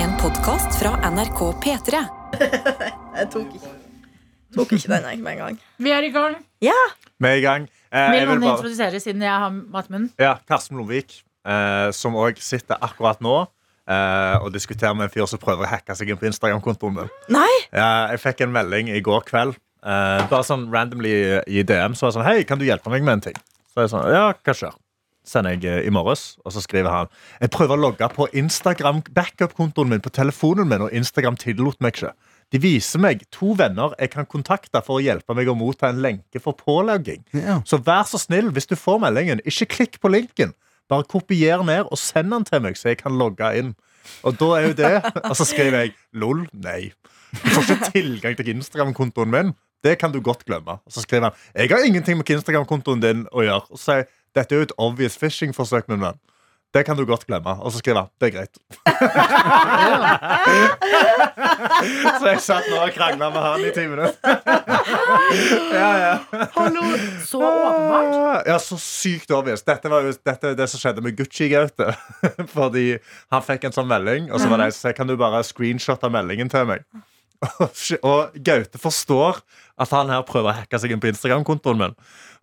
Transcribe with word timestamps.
En 0.00 0.12
podkast 0.20 0.78
fra 0.80 0.94
NRK 1.10 1.40
P3. 1.62 2.00
Jeg 3.18 3.26
tok 3.32 3.54
ikke, 3.58 3.72
tok 4.56 4.72
ikke 4.76 4.90
den 4.92 5.06
jeg 5.10 5.20
med 5.22 5.32
en 5.34 5.40
gang. 5.42 5.56
Vi 5.82 5.92
er 5.92 6.06
i 6.06 6.10
gang. 6.14 6.36
Ja! 6.64 6.76
Vi 7.20 7.28
er 7.28 7.40
i 7.40 7.44
gang. 7.44 7.66
Eh, 7.90 8.06
Vil 8.14 8.28
noen 8.28 8.40
bare, 8.44 8.54
introdusere 8.56 9.00
siden 9.02 9.24
jeg 9.26 9.32
har 9.42 9.50
matmunnen? 9.52 10.08
ja, 10.22 10.36
Karsten 10.48 10.78
Blomvik, 10.78 11.16
eh, 11.44 11.88
som 11.96 12.14
òg 12.16 12.38
sitter 12.40 12.78
akkurat 12.86 13.20
nå 13.24 13.34
eh, 13.42 14.36
og 14.40 14.52
diskuterer 14.54 14.94
med 14.96 15.08
en 15.08 15.12
fyr 15.12 15.26
som 15.28 15.42
prøver 15.42 15.66
å 15.66 15.72
hacke 15.72 15.96
seg 15.98 16.12
inn 16.14 16.20
på 16.20 16.28
Instagram-kontoen 16.30 16.96
min. 17.00 17.10
Nei! 17.34 17.50
Ja, 17.74 17.90
jeg 18.14 18.22
fikk 18.22 18.44
en 18.46 18.54
melding 18.54 18.92
i 18.94 19.02
går 19.04 19.26
kveld. 19.28 19.58
eh, 19.82 20.22
bare 20.30 20.46
sånn 20.46 20.68
randomly 20.72 21.12
i 21.50 21.66
DM. 21.66 21.98
Så 21.98 22.06
var 22.06 22.12
jeg 22.14 22.18
sånn 22.20 22.28
Hei, 22.30 22.38
kan 22.48 22.62
du 22.62 22.64
hjelpe 22.68 22.94
meg 22.94 23.04
med 23.04 23.18
en 23.18 23.26
ting? 23.28 23.42
Så 23.74 23.84
jeg 23.84 23.92
sånn, 23.92 24.06
ja, 24.14 24.30
hva 24.38 24.54
skjer? 24.56 24.78
Sender 25.30 25.54
jeg 25.54 25.68
eh, 25.70 25.86
i 25.86 25.92
morges, 25.94 26.34
og 26.44 26.54
så 26.54 26.62
skriver 26.64 26.90
han 26.90 27.10
Jeg 27.38 27.52
prøver 27.54 27.76
å 27.76 27.84
logge 27.84 28.08
på 28.16 28.26
Instagram 28.34 29.04
backup-kontoen 29.14 29.92
min 29.92 30.02
på 30.02 30.10
telefonen 30.14 30.66
min, 30.70 30.86
og 30.86 30.94
Instagram 30.96 31.38
tillot 31.38 31.78
meg 31.84 31.94
ikke. 31.94 32.14
De 32.50 32.58
viser 32.58 32.98
meg 33.02 33.22
to 33.30 33.52
venner 33.58 33.94
jeg 34.00 34.10
kan 34.16 34.26
kontakte 34.26 34.82
for 34.82 34.98
å 34.98 35.04
hjelpe 35.04 35.36
meg 35.38 35.50
å 35.50 35.54
motta 35.54 35.92
en 35.92 36.00
lenke 36.02 36.42
for 36.42 36.58
pålogging. 36.58 37.22
Ja. 37.36 37.60
Så 37.68 37.78
vær 37.86 38.08
så 38.10 38.18
snill, 38.18 38.50
hvis 38.56 38.66
du 38.66 38.74
får 38.78 38.98
meldingen, 39.04 39.42
ikke 39.46 39.70
klikk 39.76 40.00
på 40.02 40.10
linken. 40.10 40.56
Bare 40.90 41.06
kopier 41.06 41.62
ned 41.62 41.86
og 41.86 42.00
send 42.02 42.34
den 42.34 42.46
til 42.48 42.64
meg, 42.64 42.78
så 42.78 42.90
jeg 42.90 42.98
kan 43.04 43.14
logge 43.14 43.52
inn. 43.60 43.76
Og 44.26 44.34
da 44.40 44.46
er 44.56 44.64
jo 44.64 44.76
det 44.78 44.92
Og 45.28 45.34
så 45.38 45.46
skriver 45.46 45.84
jeg 45.84 45.92
lol, 46.18 46.46
nei. 46.56 46.90
Du 47.30 47.50
får 47.52 47.66
ikke 47.68 47.90
tilgang 47.94 48.38
til 48.38 48.48
Instagram-kontoen 48.56 49.30
min. 49.30 49.52
Det 49.84 49.94
kan 50.00 50.12
du 50.12 50.18
godt 50.24 50.42
glemme. 50.48 50.80
Og 50.82 50.92
så 50.92 51.04
skriver 51.04 51.30
han 51.30 51.38
jeg 51.54 51.70
har 51.70 51.86
ingenting 51.86 52.18
med 52.18 52.32
Instagram-kontoen 52.34 53.04
din 53.04 53.22
å 53.30 53.44
gjøre. 53.46 53.70
Og 53.70 53.78
så 53.78 54.00
sier 54.00 54.08
dette 54.36 54.54
er 54.54 54.62
jo 54.62 54.68
et 54.68 54.76
obvious 54.78 55.18
phishing-forsøk, 55.20 55.88
min 55.90 56.02
venn. 56.02 56.18
Det 56.74 56.84
kan 56.86 56.94
du 56.96 57.02
godt 57.06 57.26
glemme. 57.26 57.50
Og 57.50 57.72
så 57.72 57.78
skriver 57.78 57.98
han 58.00 58.08
det 58.20 58.26
er 58.28 58.34
greit. 58.36 58.54
så 62.20 62.26
jeg 62.28 62.42
satt 62.44 62.68
nå 62.70 62.76
og 62.78 62.92
krangla 62.94 63.30
med 63.34 63.42
han 63.42 63.64
i 63.66 63.72
ti 63.74 63.86
minutter. 63.90 64.14
ja, 65.74 65.90
ja. 65.98 66.14
Så 67.26 67.42
åpenbart. 67.42 68.46
Ja, 68.46 68.58
så 68.62 68.78
sykt 68.78 69.34
obvious. 69.34 69.66
Dette 69.66 69.90
var 69.90 70.06
jo 70.06 70.14
dette, 70.14 70.54
det 70.54 70.70
som 70.70 70.78
skjedde 70.82 71.02
med 71.02 71.18
Gucci-Gaute. 71.18 71.90
Fordi 72.54 72.86
han 73.34 73.46
fikk 73.46 73.66
en 73.66 73.74
sånn 73.74 73.90
melding, 73.90 74.30
og 74.30 74.38
så 74.38 74.52
var 74.52 74.62
det 74.62 74.70
så 74.78 74.94
kan 74.94 75.10
du 75.10 75.16
bare 75.18 75.42
screenshotte 75.46 76.10
meldingen 76.12 76.52
til 76.52 76.70
meg. 76.70 76.86
Og 78.10 78.34
Gaute 78.44 78.80
forstår 78.80 79.40
at 79.80 79.94
han 79.96 80.12
her 80.12 80.24
prøver 80.28 80.52
å 80.52 80.58
hacke 80.60 80.80
seg 80.80 80.92
inn 80.92 81.00
på 81.00 81.08
Instagram-kontoen 81.10 81.80
min. 81.80 81.94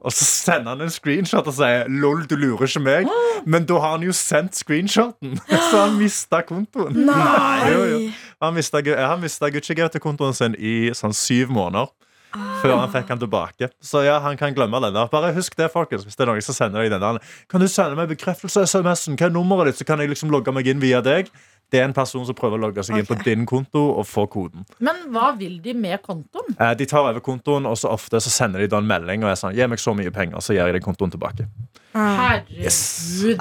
Og 0.06 0.14
så 0.14 0.26
sender 0.26 0.76
han 0.76 0.82
en 0.86 0.94
screenshot 0.94 1.48
og 1.50 1.56
sier 1.58 1.88
'lol, 1.90 2.26
du 2.30 2.36
lurer 2.38 2.68
ikke 2.70 2.82
meg'. 2.86 3.10
Men 3.52 3.66
da 3.70 3.80
har 3.82 3.96
han 3.98 4.06
jo 4.06 4.14
sendt 4.14 4.58
screenshoten, 4.58 5.40
så 5.70 5.86
han 5.86 5.98
mista 5.98 6.44
kontoen. 6.46 7.06
Nei! 7.10 7.70
Jo, 7.74 7.84
jo. 7.94 8.02
Han 8.42 8.54
mista, 8.54 9.50
Gucci-Gaute-kontoen 9.50 10.36
sin 10.38 10.58
i 10.58 10.94
sånn 10.98 11.16
syv 11.18 11.50
måneder. 11.54 11.90
Før 12.34 12.74
han 12.82 12.90
fikk 12.92 13.08
den 13.14 13.20
tilbake. 13.24 13.70
Så 13.82 14.02
ja, 14.06 14.18
han 14.24 14.38
kan 14.38 14.54
glemme 14.54 14.82
den 14.84 14.94
der. 14.98 15.08
Bare 15.12 15.34
husk 15.34 15.56
det, 15.58 15.70
folkens. 15.74 16.04
Hvis 16.06 16.16
det 16.20 16.26
er 16.26 16.32
noen 16.34 16.42
som 16.46 16.58
sender 16.58 16.84
deg 16.84 16.92
den 16.92 17.02
der 17.02 17.20
Kan 17.50 17.62
du 17.64 17.68
sende 17.72 17.96
meg 17.98 18.10
bekreftelse-SMS-en? 18.12 19.16
Hva 19.18 19.30
er 19.30 19.34
nummeret 19.36 19.72
ditt? 19.72 19.80
Så 19.82 19.88
kan 19.88 20.00
jeg 20.04 20.12
liksom 20.12 20.32
logge 20.34 20.52
meg 20.54 20.68
inn 20.68 20.82
via 20.84 21.02
deg. 21.02 21.32
Det 21.72 21.82
er 21.82 21.88
en 21.90 21.94
person 21.96 22.24
som 22.24 22.36
prøver 22.36 22.56
å 22.56 22.62
logge 22.68 22.84
seg 22.88 23.02
inn 23.02 23.08
på 23.10 23.18
din 23.26 23.42
konto 23.48 23.82
og 24.00 24.06
få 24.08 24.24
koden. 24.32 24.64
Men 24.80 25.02
hva 25.12 25.34
vil 25.36 25.58
de 25.64 25.74
med 25.76 26.00
kontoen? 26.06 26.54
Eh, 26.56 26.74
De 26.80 26.86
tar 26.88 27.04
over 27.04 27.20
kontoen, 27.20 27.66
og 27.68 27.76
så 27.80 27.92
ofte 27.92 28.22
så 28.24 28.32
sender 28.32 28.64
de 28.64 28.70
da 28.72 28.80
en 28.80 28.88
melding 28.88 29.26
og 29.26 29.32
er 29.34 29.36
sånn 29.40 29.56
Gi 29.58 29.68
meg 29.68 29.82
så 29.84 29.92
mye 29.98 30.14
penger, 30.16 30.40
så 30.40 30.56
gir 30.56 30.64
jeg 30.70 30.78
deg 30.78 30.86
kontoen 30.86 31.12
tilbake. 31.12 31.48
Herregud. 31.98 32.58
Yes. 32.64 32.80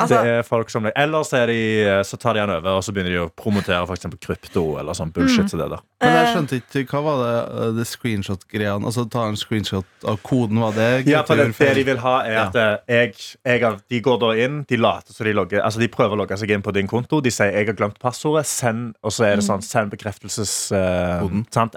det 0.09 0.21
er 0.31 0.43
folk 0.47 0.71
som 0.73 0.89
Ellers 0.93 1.33
er 1.37 1.51
de, 1.51 1.61
eh, 1.85 2.03
så 2.07 2.19
tar 2.21 2.37
de 2.37 2.43
den 2.43 2.55
over, 2.57 2.79
og 2.79 2.85
så 2.85 2.95
begynner 2.95 3.15
de 3.15 3.23
å 3.25 3.29
promotere 3.33 3.83
for 3.87 3.97
eksempel 3.97 4.21
krypto 4.23 4.65
eller 4.81 4.97
sånn 4.97 5.13
bullshit 5.15 5.53
som 5.53 5.61
det 5.63 5.71
der. 5.75 5.85
Men 6.03 6.13
jeg 6.17 6.27
Eh, 6.27 6.33
skjønte 6.35 6.59
ikke, 6.61 6.85
hva 6.91 7.03
var 7.05 7.23
det, 7.23 7.37
uh, 7.55 7.71
det 7.77 7.87
screenshot-greiene? 7.89 8.89
Altså 8.89 9.07
ta 9.11 9.27
en 9.31 9.39
screenshot 9.39 10.07
av 10.09 10.19
koden, 10.27 10.61
var 10.63 10.77
det? 10.77 10.89
Ja, 11.09 11.23
for 11.27 11.39
det, 11.41 11.49
det 11.59 11.73
de 11.79 11.87
vil 11.89 12.03
ha, 12.03 12.17
er 12.27 12.41
at 12.47 12.59
ja. 12.59 12.67
jeg, 12.91 13.15
jeg 13.47 13.63
har, 13.65 13.81
de 13.89 14.03
går 14.05 14.21
da 14.23 14.33
inn, 14.47 14.61
de 14.69 14.81
later 14.81 15.17
som 15.17 15.29
de 15.29 15.35
logger 15.37 15.65
Altså 15.65 15.83
de 15.83 15.91
prøver 15.93 16.17
å 16.17 16.21
logge 16.23 16.39
seg 16.41 16.53
inn 16.53 16.65
på 16.65 16.75
din 16.77 16.91
konto. 16.91 17.21
De 17.25 17.33
sier 17.33 17.53
'jeg 17.53 17.71
har 17.71 17.79
glemt 17.79 17.99
passordet', 18.03 18.47
send, 18.47 18.95
og 19.03 19.13
så 19.13 19.29
er 19.31 19.41
det 19.41 19.47
sånn 19.49 19.65
send 19.65 19.93
bekreftelses... 19.95 20.73
Uh, 20.73 21.25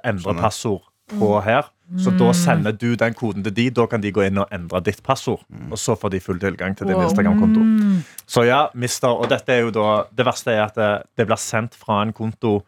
Endre 0.03 0.33
passord 0.37 0.88
på 1.09 1.33
her. 1.43 1.67
Så 1.97 2.11
da 2.19 2.27
sender 2.37 2.75
du 2.77 2.91
den 2.95 3.15
koden 3.17 3.41
til 3.43 3.53
de. 3.57 3.63
Da 3.73 3.87
kan 3.89 4.01
de 4.01 4.11
gå 4.13 4.21
inn 4.27 4.37
og 4.37 4.51
endre 4.53 4.79
ditt 4.85 4.99
passord. 5.03 5.41
Og 5.71 5.77
så 5.81 5.95
får 5.97 6.11
de 6.13 6.19
full 6.21 6.37
tilgang 6.39 6.75
til 6.77 6.85
din 6.87 6.95
Wow. 6.99 7.07
Instagram-konto. 7.07 7.63
Mm. 7.65 8.03
Så 8.29 8.43
ja, 8.45 8.67
mister, 8.77 9.09
og 9.09 9.27
dette 9.31 9.49
er 9.55 9.63
jo 9.65 9.71
da 9.73 10.03
Det 10.13 10.25
verste 10.27 10.53
er 10.53 10.61
at 10.67 10.75
det, 10.77 10.89
det 11.17 11.25
blir 11.25 11.41
sendt 11.41 11.73
fra 11.73 12.01
en 12.03 12.13
konto 12.13 12.59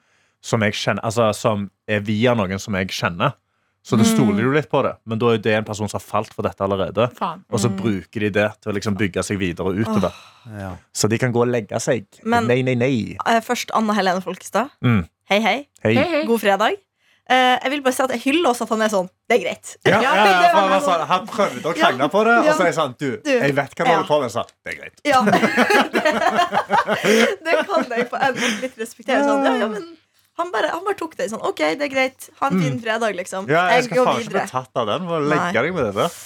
som 0.41 0.63
jeg 0.65 0.73
kjenner 0.73 1.05
Altså 1.05 1.27
som 1.37 1.67
er 1.87 1.99
via 2.01 2.33
noen 2.33 2.57
som 2.59 2.73
jeg 2.73 2.89
kjenner. 2.89 3.35
Så 3.85 3.97
det 3.97 4.05
stoler 4.09 4.41
jo 4.45 4.51
litt 4.53 4.69
på 4.69 4.81
det. 4.85 4.95
Men 5.05 5.17
da 5.21 5.31
er 5.33 5.37
det 5.41 5.53
en 5.57 5.63
person 5.65 5.89
som 5.89 5.97
har 5.99 6.05
falt 6.05 6.33
for 6.33 6.41
dette 6.45 6.61
allerede. 6.61 7.07
Faen. 7.17 7.43
Og 7.49 7.59
så 7.61 7.69
bruker 7.69 8.19
de 8.25 8.29
det 8.29 8.49
til 8.61 8.71
å 8.71 8.75
liksom 8.77 8.97
bygge 8.97 9.23
seg 9.25 9.37
videre 9.41 9.73
utover. 9.73 10.13
Ja. 10.57 10.75
Så 10.93 11.09
de 11.09 11.17
kan 11.21 11.31
gå 11.33 11.41
og 11.41 11.49
legge 11.49 11.77
seg. 11.81 12.05
Men- 12.23 12.47
nei, 12.47 12.61
nei, 12.61 12.73
nei. 12.75 13.17
eh, 13.25 13.39
Først 13.41 13.69
Anna 13.73 13.93
Helene 13.93 14.21
Folkestad. 14.21 14.69
Mm. 14.85 15.07
Hei, 15.29 15.39
hei. 15.41 15.67
Hei. 15.83 15.93
Hei, 15.95 16.03
hei. 16.09 16.25
God 16.25 16.41
fredag. 16.41 16.77
Eh, 17.31 17.55
jeg 17.63 17.71
vil 17.71 17.81
bare 17.85 17.95
si 17.95 18.01
at 18.03 18.11
jeg 18.11 18.19
hyller 18.25 18.49
også 18.51 18.65
at 18.65 18.71
han 18.73 18.81
er 18.83 18.89
sånn. 18.91 19.05
Det 19.29 19.35
er 19.37 19.41
greit. 19.45 19.69
Ja, 19.87 19.99
Ja, 20.03 20.11
ja, 20.19 20.49
han, 20.57 20.73
sånn, 20.83 21.03
han 21.07 21.21
prøvde 21.29 21.69
å 21.69 21.71
krangle 21.77 22.07
på 22.11 22.23
det, 22.27 22.33
Ja. 22.35 22.41
og 22.51 22.57
så 22.57 22.61
er 22.65 22.69
jeg 22.71 22.75
sånn 22.75 22.95
Du, 22.99 23.05
Du, 23.23 23.29
jeg 23.31 23.53
vet 23.55 23.71
hva 23.77 23.83
du 23.85 23.89
ja. 23.91 23.95
holder 23.95 24.09
på 24.09 24.17
med. 24.25 24.31
Så, 24.33 24.41
det 24.65 24.69
er 24.73 24.77
greit. 24.81 24.97
Ja. 25.07 25.19
det 27.47 27.53
kan 27.69 27.81
jeg 27.95 28.09
på 28.11 28.17
en 28.19 28.35
måte 28.35 28.59
litt 28.65 28.77
respektere. 28.81 29.23
Sånn, 29.27 29.45
ja, 29.47 29.53
ja, 29.63 29.67
men 29.71 29.85
han 30.41 30.51
bare, 30.53 30.71
han 30.73 30.83
bare 30.87 30.97
tok 30.99 31.15
det 31.19 31.29
sånn. 31.31 31.43
OK, 31.47 31.61
det 31.79 31.87
er 31.87 31.93
greit. 31.93 32.29
Ha 32.41 32.49
en 32.51 32.61
fin 32.61 32.77
fredag, 32.81 33.15
liksom. 33.19 33.47
Mm. 33.47 33.53
Ja, 33.53 33.63
jeg 33.77 33.87
skal 33.87 34.07
faen 34.07 34.21
ikke 34.23 34.35
bli 34.35 34.45
tatt 34.51 34.81
av 34.83 34.89
den. 34.89 35.07
Må 35.07 35.19
legge 35.31 35.59
deg 35.67 35.75
med 35.75 35.83
det 35.89 35.95
der. 35.99 36.19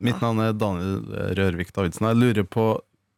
Mitt 0.00 0.22
navn 0.24 0.38
er 0.40 0.54
Daniel 0.56 1.34
Rørvik 1.36 1.74
Davidsen. 1.76 2.08
Jeg 2.10 2.20
lurer 2.22 2.46
på 2.48 2.70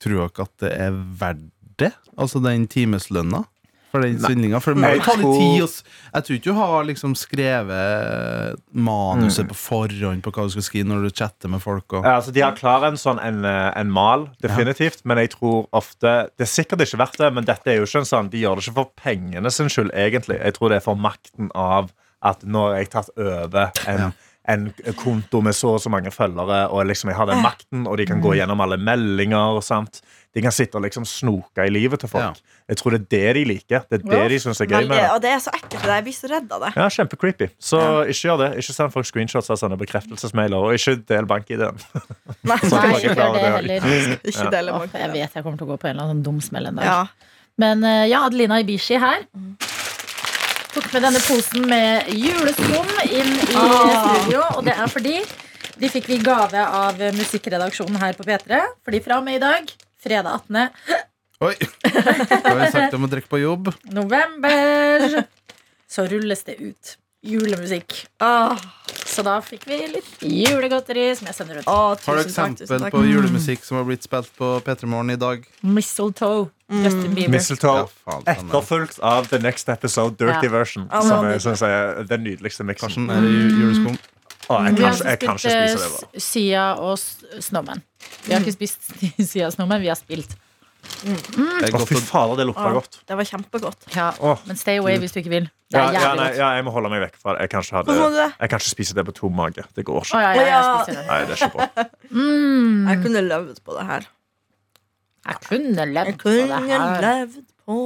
Tror 0.02 0.16
dere 0.18 0.44
at 0.48 0.54
det 0.58 0.70
er 0.82 0.94
verdt 1.20 1.44
det? 1.78 1.92
Altså 2.18 2.40
den 2.42 2.64
timeslønna? 2.66 3.44
For 3.92 4.00
den 4.00 4.16
svindlinga? 4.18 4.58
For 4.64 4.72
det 4.74 4.80
må 4.82 4.90
jo 4.96 5.02
ta 5.04 5.12
litt 5.18 5.26
tror- 5.26 5.38
tid. 5.38 5.62
å 5.62 5.82
Jeg 6.14 6.24
tror 6.24 6.36
ikke 6.38 6.44
du 6.48 6.52
har 6.56 6.84
liksom 6.88 7.12
skrevet 7.16 8.56
manuset 8.74 9.48
på 9.50 9.56
forhånd 9.58 10.22
på 10.24 10.32
hva 10.32 10.46
du 10.48 10.54
skal 10.54 10.64
skrive 10.66 10.88
når 10.88 11.06
du 11.06 11.10
chatter 11.22 11.52
med 11.52 11.60
folk. 11.62 11.86
Og, 11.92 12.04
Ja, 12.04 12.16
altså, 12.18 12.32
de 12.32 12.40
har 12.40 12.56
klar 12.56 12.84
en 12.88 12.96
sånn 13.00 13.20
en, 13.22 13.44
eh, 13.44 13.72
en 13.76 13.90
mal, 13.92 14.28
definitivt. 14.42 15.04
Men 15.04 15.18
jeg 15.18 15.30
tror 15.36 15.66
ofte 15.72 16.30
Det 16.36 16.46
er 16.48 16.52
sikkert 16.52 16.80
ikke 16.86 16.98
verdt 16.98 17.18
det, 17.18 17.32
men 17.34 17.44
dette 17.44 17.66
er 17.68 17.76
jo 17.80 17.84
ikke 17.86 18.00
en 18.02 18.10
sånn 18.10 18.30
de 18.30 18.40
gjør 18.42 18.56
det 18.56 18.64
ikke 18.66 18.74
for 18.80 18.90
pengene 18.96 19.50
sin 19.52 19.68
skyld, 19.68 19.92
egentlig. 19.92 20.40
Jeg 20.42 20.54
tror 20.54 20.68
det 20.70 20.76
er 20.76 20.86
for 20.88 20.96
makten 20.96 21.50
av 21.54 21.92
at 22.22 22.40
nå 22.44 22.68
har 22.70 22.78
jeg 22.78 22.90
tatt 22.90 23.10
over 23.18 23.72
en, 23.86 23.98
Ja. 23.98 24.10
En 24.48 24.72
konto 24.98 25.38
med 25.40 25.54
så 25.54 25.76
og 25.76 25.80
så 25.84 25.90
mange 25.92 26.10
følgere, 26.10 26.64
og 26.74 26.86
liksom 26.88 27.10
jeg 27.12 27.16
har 27.16 27.28
den 27.30 27.42
makten, 27.44 27.84
og 27.86 27.96
de 28.00 28.06
kan 28.08 28.20
gå 28.20 28.32
gjennom 28.34 28.58
alle 28.64 28.76
meldinger. 28.76 29.60
Sant? 29.62 30.00
De 30.34 30.40
kan 30.42 30.50
sitte 30.50 30.74
og 30.80 30.82
liksom 30.82 31.04
snoke 31.06 31.62
i 31.66 31.70
livet 31.70 32.00
til 32.00 32.08
folk. 32.10 32.40
Ja. 32.40 32.56
Jeg 32.72 32.78
tror 32.80 32.94
det 32.96 33.00
er 33.02 33.06
det 33.12 33.34
de 33.36 33.44
liker. 33.52 33.84
Det 33.90 34.00
er 34.00 34.02
det 34.08 34.18
Ja. 34.18 34.28
de 34.32 34.38
syns 34.40 34.60
er 34.64 34.66
gøy 34.66 34.88
med 34.88 34.96
det. 34.96 35.10
og 35.12 35.20
det 35.22 35.30
er 35.30 35.38
så 35.44 35.50
ekkelt. 35.54 35.84
Jeg 35.84 36.04
blir 36.08 36.16
så 36.16 36.30
redd 36.32 36.52
av 36.56 36.60
det. 36.64 36.70
Ja, 36.76 36.88
Kjempecreepy. 36.88 37.48
Så 37.60 37.78
ikke 38.08 38.22
gjør 38.30 38.38
det. 38.42 38.50
Ikke 38.64 38.72
send 38.74 38.92
folk 38.92 39.06
screenshots 39.06 39.50
av 39.50 39.56
sånne 39.60 39.76
bekreftelsesmailer, 39.78 40.56
og 40.56 40.74
ikke 40.74 40.96
del 41.06 41.26
bank-ID-en. 41.26 41.78
Nei, 42.42 42.56
Så 42.66 42.80
Nei, 42.80 42.94
ikke 42.96 43.14
gjør 43.14 43.36
det 43.36 43.42
det 43.42 43.52
heller. 43.82 44.16
ikke 44.32 44.50
dele 44.56 44.72
Åh, 44.72 44.78
bank. 44.86 44.92
jeg 45.04 45.12
vet 45.12 45.34
jeg 45.38 45.44
kommer 45.44 45.58
til 45.58 45.66
å 45.68 45.70
gå 45.70 45.78
på 45.84 45.86
en 45.86 45.94
eller 45.94 46.08
annen 46.10 46.22
dum 46.26 46.40
smell 46.40 46.66
en 46.72 46.80
dag. 46.80 46.84
Ja. 46.84 47.06
Men 47.60 47.84
eh, 47.84 48.06
ja, 48.08 48.24
Adelina 48.26 48.58
Ibishi 48.64 48.96
her. 48.98 49.28
Tok 50.72 50.86
med 50.94 51.02
denne 51.04 51.20
posen 51.20 51.66
med 51.68 52.08
juleskum 52.16 52.88
inn 53.04 53.32
i 53.44 53.56
Ah. 53.56 54.06
studio. 54.06 54.40
Og 54.56 54.64
det 54.64 54.72
er 54.78 54.88
fordi 54.88 55.16
de 55.82 55.88
fikk 55.92 56.08
vi 56.08 56.18
gave 56.24 56.62
av 56.64 56.96
musikkredaksjonen 57.16 57.98
her 58.00 58.16
på 58.16 58.24
P3. 58.24 58.60
Fordi 58.84 59.00
fra 59.04 59.18
og 59.20 59.24
med 59.26 59.36
i 59.36 59.42
dag, 59.42 59.68
fredag 60.02 60.40
18. 60.48 60.70
Oi! 61.42 61.54
Da 61.84 62.54
har 62.54 62.60
jeg 62.64 62.72
sagt 62.72 62.94
om 62.96 63.04
å 63.04 63.10
drikke 63.10 63.28
på 63.28 63.40
jobb. 63.42 63.72
november, 63.92 65.24
så 65.90 66.06
rulles 66.08 66.44
det 66.46 66.56
ut 66.62 66.96
julemusikk. 67.22 68.06
Åh, 68.22 68.58
Så 69.12 69.22
da 69.22 69.34
fikk 69.44 69.64
vi 69.68 69.76
litt 69.92 70.22
julegodteri 70.24 71.10
som 71.16 71.26
jeg 71.28 71.34
sender 71.36 71.54
rundt. 71.58 71.68
ah, 71.68 71.96
Har 72.06 72.16
du 72.16 72.22
eksempel 72.22 72.32
takk. 72.56 72.62
eksempel 72.62 72.80
takk. 72.86 72.92
på 72.94 73.02
julemusikk 73.06 73.64
som 73.64 73.76
har 73.76 73.84
blitt 73.84 74.02
spilt 74.06 74.30
på 74.38 74.48
P3 74.64 74.86
Morgen 74.88 75.10
i 75.10 75.16
dag? 75.20 75.44
Mistletoe. 75.62 76.48
Mm. 76.70 76.84
Justin 76.84 77.14
Bieber. 77.14 77.30
Mistletoe. 77.34 77.88
Ja. 78.06 78.20
Etterfulgt 78.32 78.98
av 79.00 79.26
The 79.28 79.38
Next 79.38 79.68
Episode, 79.68 80.16
Dirty 80.16 80.46
Ja. 80.46 80.50
Version. 80.50 80.88
Ja, 80.90 81.02
som 81.02 81.26
jeg 81.28 81.40
syns 81.44 81.62
er 81.62 82.04
den 82.08 82.24
nydeligste 82.24 82.64
miksen. 82.64 82.88
Karsten, 82.88 83.10
er 83.10 83.20
det 83.20 83.32
juleskum? 83.58 83.98
Å, 84.50 84.64
jeg, 84.64 84.74
Vi 84.74 84.82
kan, 84.82 84.92
har 84.94 85.10
jeg 85.12 85.18
kan 85.20 85.36
ikke 85.36 85.38
spise 85.38 85.76
det. 85.78 85.90
spilt 85.90 86.14
eh, 86.14 86.20
Sia 86.20 86.64
og 86.74 86.98
Snowman. 87.42 87.82
Vi 88.26 88.32
har 88.34 88.40
ikke 88.40 88.56
spist 88.56 88.80
Sia 89.32 89.46
og 89.46 89.52
Snowman, 89.54 89.80
vi 89.84 89.88
har 89.92 89.96
spilt. 90.00 90.34
Det 90.82 91.14
er 91.14 91.70
Å, 91.70 91.78
godt 91.78 91.88
fy 91.88 91.94
å 91.98 92.02
fader, 92.02 92.36
det 92.40 92.44
lukter 92.48 92.66
Ah, 92.68 92.72
godt. 92.74 92.96
det 93.06 93.16
var 93.18 93.24
kjempegodt. 93.28 93.84
Ja, 93.94 94.08
Åh. 94.20 94.38
men 94.46 94.56
stay 94.58 94.76
away 94.78 94.96
hvis 94.98 95.12
du 95.14 95.20
ikke 95.22 95.30
vil. 95.30 95.44
Det 95.70 95.78
Ja, 95.78 95.88
er 95.88 95.92
ja, 95.94 96.00
jævlig 96.00 96.16
nei, 96.18 96.26
godt. 96.28 96.38
ja, 96.42 96.48
jeg 96.56 96.64
må 96.66 96.70
holde 96.74 96.90
meg 96.90 97.00
vekk 97.06 97.16
fra 97.22 97.32
det. 97.34 97.40
Jeg 97.46 97.50
kan 97.50 97.60
ikke, 97.62 97.72
ha 97.76 97.82
Hvorfor 97.82 98.02
må 98.02 98.08
du 98.10 98.16
det. 98.18 98.26
det? 98.26 98.34
Jeg 98.42 98.50
kan 98.50 98.58
ikke 98.62 98.72
spise 98.72 98.94
det 98.98 99.04
på 99.06 99.14
tom 99.14 99.34
mage. 99.38 99.62
Det 99.76 99.84
går 99.86 100.00
Å, 100.00 100.02
ikke. 100.04 100.20
ja, 100.22 100.32
ja, 100.32 100.42
jeg 100.42 100.48
Ja. 100.52 100.62
spiser 100.82 100.98
det. 100.98 101.06
Nei, 101.06 101.20
det 101.24 101.30
er 101.30 101.38
ikke 101.38 101.52
bra. 101.54 101.68
Mm. 102.12 102.88
Jeg 102.88 103.02
kunne 103.02 103.22
levd 103.28 103.60
på 103.64 103.76
det 103.78 103.86
her. 103.86 104.02
Jeg 105.26 105.36
kunne 105.48 105.86
levd 105.94 106.06
Jeg 106.06 106.18
på 106.18 106.30
det 106.30 106.66
her. 106.68 107.00
levd 107.06 107.38
på 107.66 107.76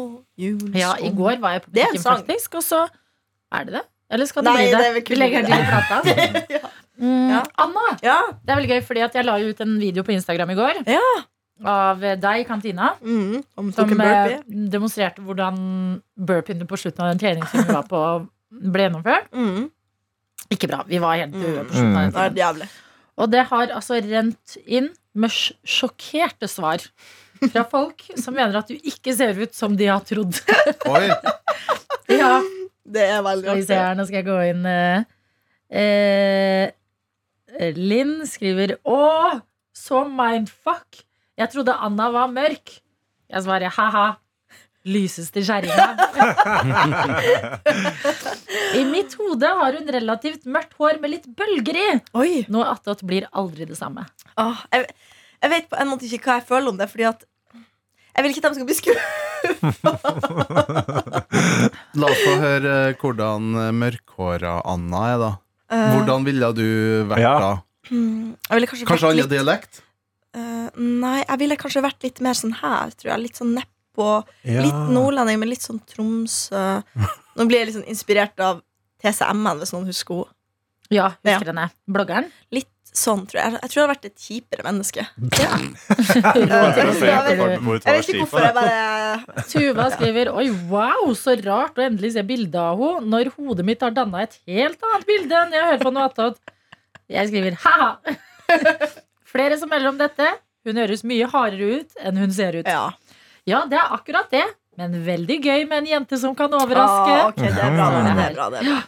jul 0.41 0.73
Ja, 0.75 0.95
i 0.97 1.11
går 1.13 1.37
var 1.41 1.53
jeg 1.53 1.63
på 1.63 1.71
Det 1.73 1.83
er 1.83 1.87
en 1.87 1.93
butikken, 1.93 2.03
sang. 2.03 2.25
faktisk, 2.25 2.55
og 2.57 2.63
så 2.65 2.89
Er 3.53 3.65
det 3.65 3.73
det? 3.77 3.83
Eller 4.11 4.27
skal 4.27 4.43
det 4.43 4.53
Nei, 4.53 4.57
bli 4.57 4.71
det? 4.73 4.79
det 4.79 4.87
er 4.87 4.93
vel 4.97 5.03
kun 5.03 5.15
Vi 5.15 5.21
legger 5.21 5.43
den 5.43 5.51
til 5.53 5.61
i 5.63 5.69
plata. 5.69 5.97
ja. 6.51 6.69
Mm, 6.97 7.29
Ja. 7.31 7.43
Anna! 7.59 7.87
ja. 8.03 8.19
Det 8.43 8.51
er 8.51 8.57
veldig 8.57 8.71
gøy, 8.73 8.83
fordi 8.87 9.01
at 9.05 9.13
jeg 9.15 9.25
la 9.27 9.37
jo 9.37 9.49
ut 9.53 9.61
en 9.61 9.79
video 9.79 10.03
på 10.03 10.13
Instagram 10.17 10.51
i 10.51 10.55
går 10.55 10.83
Ja. 10.89 11.01
Av 11.65 12.01
deg 12.01 12.41
i 12.43 12.45
kantina. 12.45 12.91
Mm, 13.01 13.43
Som 13.73 14.01
eh, 14.01 14.41
demonstrerte 14.47 15.23
hvordan 15.25 15.57
burpeene 16.19 16.67
på 16.69 16.77
slutten 16.77 17.05
av 17.07 17.13
den 17.15 17.23
treningsturen 17.23 17.67
vi 17.71 17.73
var 17.79 17.87
på, 17.89 18.03
ble 18.51 18.83
gjennomført. 18.89 19.31
Mm. 19.33 19.71
Ikke 20.53 20.69
bra. 20.71 20.83
Vi 20.87 20.99
var 21.03 21.17
helt 21.17 21.33
døde 21.33 21.65
på 21.65 21.73
Mm. 21.73 21.77
slutten 21.77 21.97
av 21.97 22.33
den 22.35 22.63
er 22.63 22.69
Og 23.17 23.31
det 23.33 23.47
har 23.49 23.67
altså 23.73 23.97
rent 24.05 24.57
inn 24.67 24.91
med 25.15 25.31
sjokkerte 25.65 26.47
svar 26.49 26.79
fra 27.51 27.65
folk 27.65 28.03
som 28.21 28.35
mener 28.37 28.57
at 28.61 28.69
du 28.69 28.75
ikke 28.77 29.15
ser 29.17 29.33
ut 29.41 29.55
som 29.57 29.75
de 29.77 29.87
har 29.89 30.01
trodd. 30.05 30.37
Oi, 30.89 31.09
Ja, 32.13 32.41
Det 32.87 33.03
er 33.03 33.23
veldig 33.25 33.43
skal 33.49 33.57
vi 33.57 33.65
se 33.67 33.75
artig. 33.75 33.87
her, 33.87 33.95
nå 33.99 34.05
skal 34.07 34.21
jeg 34.21 34.27
gå 34.29 34.37
inn 34.51 34.67
eh, 34.67 35.05
eh, 35.73 36.71
Linn 37.75 38.21
skriver 38.29 38.77
Å, 38.85 39.41
så 39.75 40.05
mindfuck! 40.09 41.03
Jeg 41.37 41.51
trodde 41.53 41.75
Anna 41.85 42.07
var 42.15 42.31
mørk. 42.33 42.71
Jeg 43.33 43.41
svarer 43.45 43.69
ha-ha. 43.77 44.07
Lyseste 44.87 45.43
kjerringa. 45.43 45.87
I 48.79 48.85
mitt 48.87 49.17
hode 49.19 49.49
har 49.61 49.73
hun 49.75 49.89
relativt 49.97 50.47
mørkt 50.47 50.77
hår 50.79 51.01
med 51.03 51.11
litt 51.17 51.27
bølger 51.37 51.77
i. 51.81 51.89
Oi. 52.17 52.33
Noe 52.55 52.65
attåt 52.71 53.03
blir 53.09 53.27
aldri 53.37 53.67
det 53.67 53.77
samme. 53.81 54.03
Åh, 54.39 54.59
jeg, 54.73 54.81
jeg 55.43 55.51
vet 55.53 55.67
på 55.73 55.77
en 55.83 55.91
måte 55.91 56.07
ikke 56.07 56.23
hva 56.31 56.37
jeg 56.39 56.47
føler 56.53 56.69
om 56.73 56.79
det, 56.81 56.89
fordi 56.93 57.07
at 57.11 57.21
jeg 58.17 58.23
vil 58.25 58.31
ikke 58.33 58.47
at 58.47 58.53
de 58.55 58.57
skal 58.57 58.69
bli 58.71 58.79
skuffa. 58.79 59.05
La 62.01 62.07
oss 62.09 62.23
få 62.23 62.33
høre 62.41 62.71
eh, 62.89 62.95
hvordan 63.01 63.41
eh, 63.67 63.73
mørkhåra 63.77 64.55
Anna 64.73 65.01
er, 65.11 65.17
da. 65.21 65.31
Hvordan 65.97 66.21
ville 66.27 66.49
du 66.57 66.65
vært 67.11 67.23
Ja. 67.27 67.35
da? 67.43 67.53
Jeg 67.91 68.55
ville 68.55 68.69
kanskje, 68.71 68.87
Kanskje 68.89 69.07
annen 69.11 69.21
litt 69.21 69.33
dialekt? 69.35 69.73
Nei, 70.77 71.25
jeg 71.25 71.39
ville 71.41 71.57
kanskje 71.61 71.83
vært 71.85 72.03
litt 72.05 72.21
mer 72.25 72.37
sånn 72.39 72.53
her, 72.61 72.91
tror 72.99 73.13
jeg. 73.15 73.23
Litt 73.27 73.39
sånn 73.41 73.55
nedpå. 73.57 74.09
Litt 74.45 74.81
nordlending, 74.93 75.39
men 75.41 75.49
litt 75.49 75.65
sånn 75.65 75.81
Tromsø. 75.89 76.83
Nå 77.37 77.47
blir 77.49 77.63
jeg 77.63 77.71
litt 77.71 77.79
sånn 77.79 77.89
inspirert 77.93 78.39
av 78.45 78.63
TCM-en, 79.03 79.61
hvis 79.63 79.73
noen 79.77 79.87
husker 79.89 80.23
henne. 80.25 80.33
Ja, 80.95 81.09
Ja. 81.27 81.41
denne. 81.43 81.71
Bloggeren. 81.91 82.29
Litt 82.55 82.69
sånn, 82.97 83.25
tror 83.27 83.41
jeg. 83.43 83.53
Jeg 83.61 83.71
tror 83.73 83.81
jeg 83.81 83.83
hadde 83.83 83.95
vært 83.97 84.05
et 84.07 84.21
kjipere 84.23 84.63
menneske. 84.63 85.03
Jeg 86.37 87.97
vet 87.97 88.09
ikke 88.09 88.21
hvorfor. 88.23 88.45
Jeg 88.47 88.55
bare 88.55 89.45
Tuva 89.51 89.89
skriver 89.97 90.31
Oi, 90.33 90.47
wow, 90.71 91.11
så 91.19 91.35
rart 91.43 91.77
å 91.81 91.85
endelig 91.87 92.13
se 92.15 92.23
bilde 92.27 92.61
av 92.61 92.79
henne 92.81 93.11
når 93.13 93.33
hodet 93.37 93.67
mitt 93.67 93.83
har 93.85 93.91
danna 93.97 94.23
et 94.25 94.39
helt 94.47 94.81
annet 94.91 95.07
bilde 95.09 95.41
enn 95.43 95.53
jeg 95.57 95.67
hører 95.67 95.83
på 95.83 95.93
noe 95.97 96.07
attåt. 96.09 96.39
Jeg 97.11 97.29
skriver 97.31 97.59
ha-ha. 97.67 98.17
Flere 99.27 99.59
som 99.61 99.69
melder 99.71 99.91
om 99.93 99.99
dette. 100.01 100.31
Hun 100.67 100.77
høres 100.83 101.05
mye 101.07 101.27
hardere 101.31 101.81
ut 101.81 101.99
enn 102.03 102.17
hun 102.21 102.33
ser 102.35 102.59
ut. 102.61 102.67
Ja. 102.69 102.91
Ja, 103.47 103.65
det 103.71 103.79
er 103.79 103.93
akkurat 103.95 104.31
det. 104.35 104.45
Men 104.77 104.97
veldig 105.07 105.37
gøy 105.41 105.63
med 105.71 105.85
en 105.85 105.87
jente 105.95 106.19
som 106.21 106.35
kan 106.37 106.53
overraske. 106.53 107.13
Ah, 107.17 107.29
ok, 107.31 107.39
det 107.41 107.53
er 107.55 107.77
bra. 107.77 107.87
Mm. 107.95 108.09
Det 108.11 108.25
er 108.27 108.35
bra, 108.35 108.49
det 108.53 108.59
er 108.61 108.71
bra. 108.73 108.81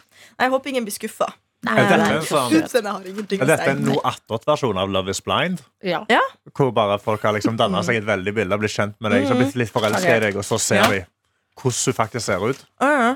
Jeg 0.43 0.51
håper 0.53 0.69
ingen 0.73 0.85
blir 0.85 0.93
skuffa. 0.95 1.29
Nei, 1.67 1.73
Er 1.75 1.89
dette 1.89 2.11
en 2.15 2.21
sånn- 2.23 3.41
Er 3.41 3.45
dette 3.49 3.69
en 3.73 3.81
noe 3.83 3.99
attåt-versjon 4.07 4.77
av 4.79 4.89
Love 4.89 5.09
is 5.11 5.19
blind? 5.19 5.59
Ja. 5.83 6.05
Hvor 6.55 6.71
bare 6.71 6.99
folk 6.99 7.21
har 7.23 7.33
liksom 7.33 7.57
danna 7.57 7.81
seg 7.83 7.97
et 7.97 8.05
veldig 8.07 8.33
bilde, 8.35 8.57
blitt 8.61 8.71
kjent 8.71 8.95
med 9.01 9.11
deg, 9.11 9.27
så 9.27 9.35
blitt 9.35 9.55
litt 9.55 9.71
forelska 9.73 10.15
i 10.15 10.19
deg, 10.19 10.37
og 10.37 10.43
så 10.47 10.59
ser 10.59 10.75
Ja. 10.75 10.87
de 10.87 11.05
hvordan 11.59 11.85
hun 11.85 11.93
faktisk 11.93 12.25
ser 12.25 12.39
ut. 12.49 12.65
Ja. 12.79 13.15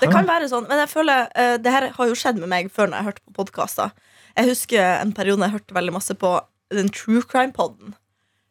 Det 0.00 0.10
kan 0.12 0.24
være 0.26 0.46
sånn, 0.48 0.68
men 0.68 0.78
jeg 0.78 0.88
føler 0.88 1.26
uh, 1.36 1.56
Det 1.58 1.72
her 1.72 1.88
har 1.90 2.06
jo 2.06 2.14
skjedd 2.14 2.38
med 2.38 2.48
meg 2.48 2.70
før 2.70 2.86
når 2.90 2.96
jeg 3.00 3.04
hørte 3.04 3.22
på 3.26 3.34
podkaster. 3.40 3.90
Jeg 4.36 4.46
husker 4.46 5.00
en 5.00 5.12
periode 5.12 5.40
jeg 5.42 5.50
hørte 5.50 5.74
veldig 5.74 5.92
masse 5.92 6.14
på 6.14 6.40
den 6.70 6.88
true 6.90 7.22
crime-poden. 7.22 7.94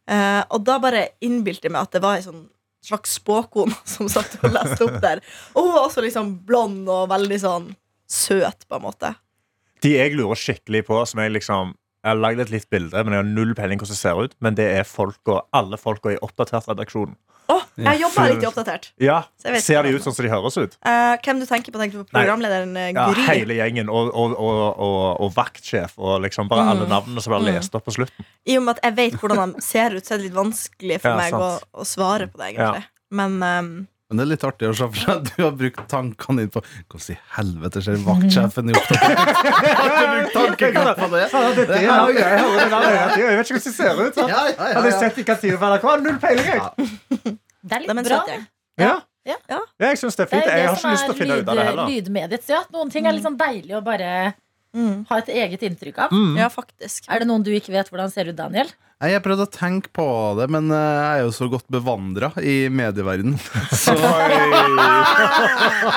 Eh, 0.09 0.41
og 0.49 0.63
da 0.65 0.79
bare 0.81 1.09
innbilte 1.25 1.69
jeg 1.69 1.75
meg 1.75 1.85
at 1.85 1.97
det 1.97 2.01
var 2.03 2.17
ei 2.17 2.25
sånn 2.25 2.47
slags 2.85 3.17
spåkone 3.19 3.75
som 3.93 4.09
satt 4.11 4.39
og 4.41 4.53
leste 4.55 4.87
opp 4.87 4.99
der. 5.03 5.21
Og 5.53 5.67
hun 5.67 5.75
var 5.75 5.87
også 5.87 6.03
liksom 6.05 6.37
blond 6.47 6.89
og 6.89 7.09
veldig 7.11 7.39
sånn 7.43 7.67
søt, 8.09 8.65
på 8.65 8.79
en 8.79 8.87
måte. 8.87 9.13
De 9.83 9.93
jeg 9.93 10.15
lurer 10.17 10.39
skikkelig 10.39 10.83
på, 10.87 10.97
som 11.07 11.21
jeg 11.23 11.35
liksom 11.37 11.75
Jeg 12.03 12.13
har 12.13 12.19
lagd 12.21 12.39
et 12.39 12.51
litt 12.53 12.69
bilde, 12.71 12.95
men 13.03 13.11
jeg 13.13 13.19
har 13.23 13.27
null 13.27 13.55
peiling 13.57 13.79
hvordan 13.81 13.95
det 13.95 13.99
ser 13.99 14.21
ut. 14.23 14.35
Men 14.39 14.55
det 14.55 14.67
er 14.79 14.85
folka, 14.87 15.41
alle 15.51 15.77
folka 15.77 16.13
i 16.13 16.19
oppdatert 16.23 16.69
redaksjon. 16.71 17.17
Oh, 17.49 17.63
jeg 17.81 17.97
jobber 17.97 18.27
litt 18.29 18.43
i 18.43 18.45
Oppdatert. 18.45 18.91
Ja, 19.01 19.23
Ser 19.41 19.81
de 19.81 19.89
ut 19.95 20.03
sånn 20.05 20.13
som 20.13 20.21
de 20.21 20.29
høres 20.29 20.53
ut? 20.61 20.75
Uh, 20.85 21.15
hvem 21.25 21.39
du 21.41 21.47
tenker 21.49 21.73
på? 21.73 21.79
Tenker 21.81 21.97
du 21.97 22.03
på 22.05 22.13
programlederen 22.13 22.75
eh, 22.77 22.91
Ja, 22.93 23.07
Gry? 23.09 23.23
Hele 23.25 23.55
gjengen. 23.57 23.89
Og, 23.89 24.11
og, 24.13 24.35
og, 24.37 24.59
og, 24.77 24.99
og 25.25 25.31
vaktsjef. 25.33 25.95
Og 25.97 26.21
liksom 26.27 26.45
bare 26.51 26.67
Mm. 26.67 26.69
alle 26.75 26.87
navnene 26.91 27.23
som 27.25 27.33
blir 27.33 27.47
Mm. 27.49 27.55
lest 27.57 27.73
opp 27.79 27.85
på 27.89 27.95
slutten. 27.97 28.27
I 28.45 28.57
og 28.59 28.67
med 28.67 28.77
at 28.77 28.83
jeg 28.85 28.95
vet 29.01 29.17
hvordan 29.17 29.55
de 29.57 29.61
ser 29.65 29.97
ut, 29.97 30.05
så 30.05 30.13
er 30.13 30.17
det 30.21 30.27
litt 30.29 30.37
vanskelig 30.37 30.99
for 31.01 31.09
Ja, 31.09 31.17
meg 31.17 31.33
å, 31.33 31.49
å 31.73 31.87
svare 31.89 32.27
på 32.29 32.37
det, 32.37 32.51
egentlig. 32.53 32.85
Men 33.17 33.39
ehm, 33.41 33.73
Men 34.09 34.17
det 34.17 34.23
er 34.23 34.29
litt 34.31 34.43
artig 34.47 34.65
å 34.65 34.73
se 34.73 34.85
for 34.89 34.97
seg 34.97 35.09
at 35.19 35.27
du 35.29 35.43
har 35.43 35.51
brukt 35.53 35.81
tankene 35.91 36.41
dine 36.41 36.49
på 36.53 36.63
Hvordan 36.65 37.11
i 37.13 37.17
helvete 37.35 37.81
ser 37.85 37.99
vaktsjefen 38.07 38.71
i 38.71 38.73
opptaket 38.79 39.19
Har 39.99 40.07
du 40.09 40.95
på 40.97 41.09
det? 41.13 41.27
Det 41.59 41.77
er 41.77 41.91
noe 41.93 42.15
jeg. 42.15 42.23
Jeg 43.21 43.37
vet 43.37 43.51
ikke 43.51 43.59
hvordan 43.59 43.67
de 43.67 43.73
ser 43.75 44.01
ut. 44.01 44.17
Hadde 44.33 44.87
jeg 44.89 44.97
sett 44.97 45.21
i 45.21 45.27
kantina 45.27 45.59
på 45.61 45.69
NRK, 45.69 45.85
har 45.91 46.01
null 46.07 46.17
peiling. 46.23 46.49
Jeg. 46.49 47.37
Det 47.69 47.77
er 47.77 47.85
litt 47.85 48.09
bra. 48.09 48.19
Ja. 48.79 48.95
Ja. 49.29 49.37
Ja. 49.51 49.59
Ja, 49.77 49.89
jeg 49.91 49.99
syns 50.01 50.15
det 50.17 50.25
er 50.25 50.29
fint. 50.31 50.47
Jeg 50.47 50.65
har 50.65 50.77
ikke 50.79 50.93
lyst 50.95 51.05
til 51.05 51.13
å 51.13 51.17
finne 51.19 51.35
ut 51.43 51.49
av 51.51 51.59
det 51.59 51.65
heller. 51.69 51.89
lydmediet. 51.91 52.49
Ja, 52.49 52.63
noen 52.73 52.89
ting 52.93 53.05
er 53.05 53.13
litt 53.13 53.25
sånn 53.27 53.37
deilig 53.37 53.75
å 53.77 53.81
bare 53.85 54.09
Mm. 54.75 55.05
ha 55.09 55.17
et 55.17 55.29
eget 55.33 55.61
inntrykk 55.65 55.97
av. 56.05 56.11
Mm. 56.13 56.35
Ja, 56.37 56.47
faktisk. 56.53 57.07
Er 57.09 57.19
det 57.23 57.27
noen 57.27 57.41
du 57.43 57.49
ikke 57.55 57.73
vet 57.73 57.89
hvordan 57.89 58.11
ser 58.13 58.29
ut, 58.29 58.35
Daniel? 58.37 58.69
Nei, 58.99 59.13
Jeg 59.13 59.23
prøvde 59.23 59.45
å 59.47 59.49
tenke 59.49 59.87
på 59.95 60.05
det, 60.37 60.49
men 60.51 60.67
eh, 60.75 60.75
jeg 60.99 61.19
er 61.19 61.23
jo 61.23 61.31
så 61.31 61.47
godt 61.49 61.63
bevandra 61.71 62.33
i 62.43 62.67
medieverdenen. 62.69 63.39
Så 63.71 63.95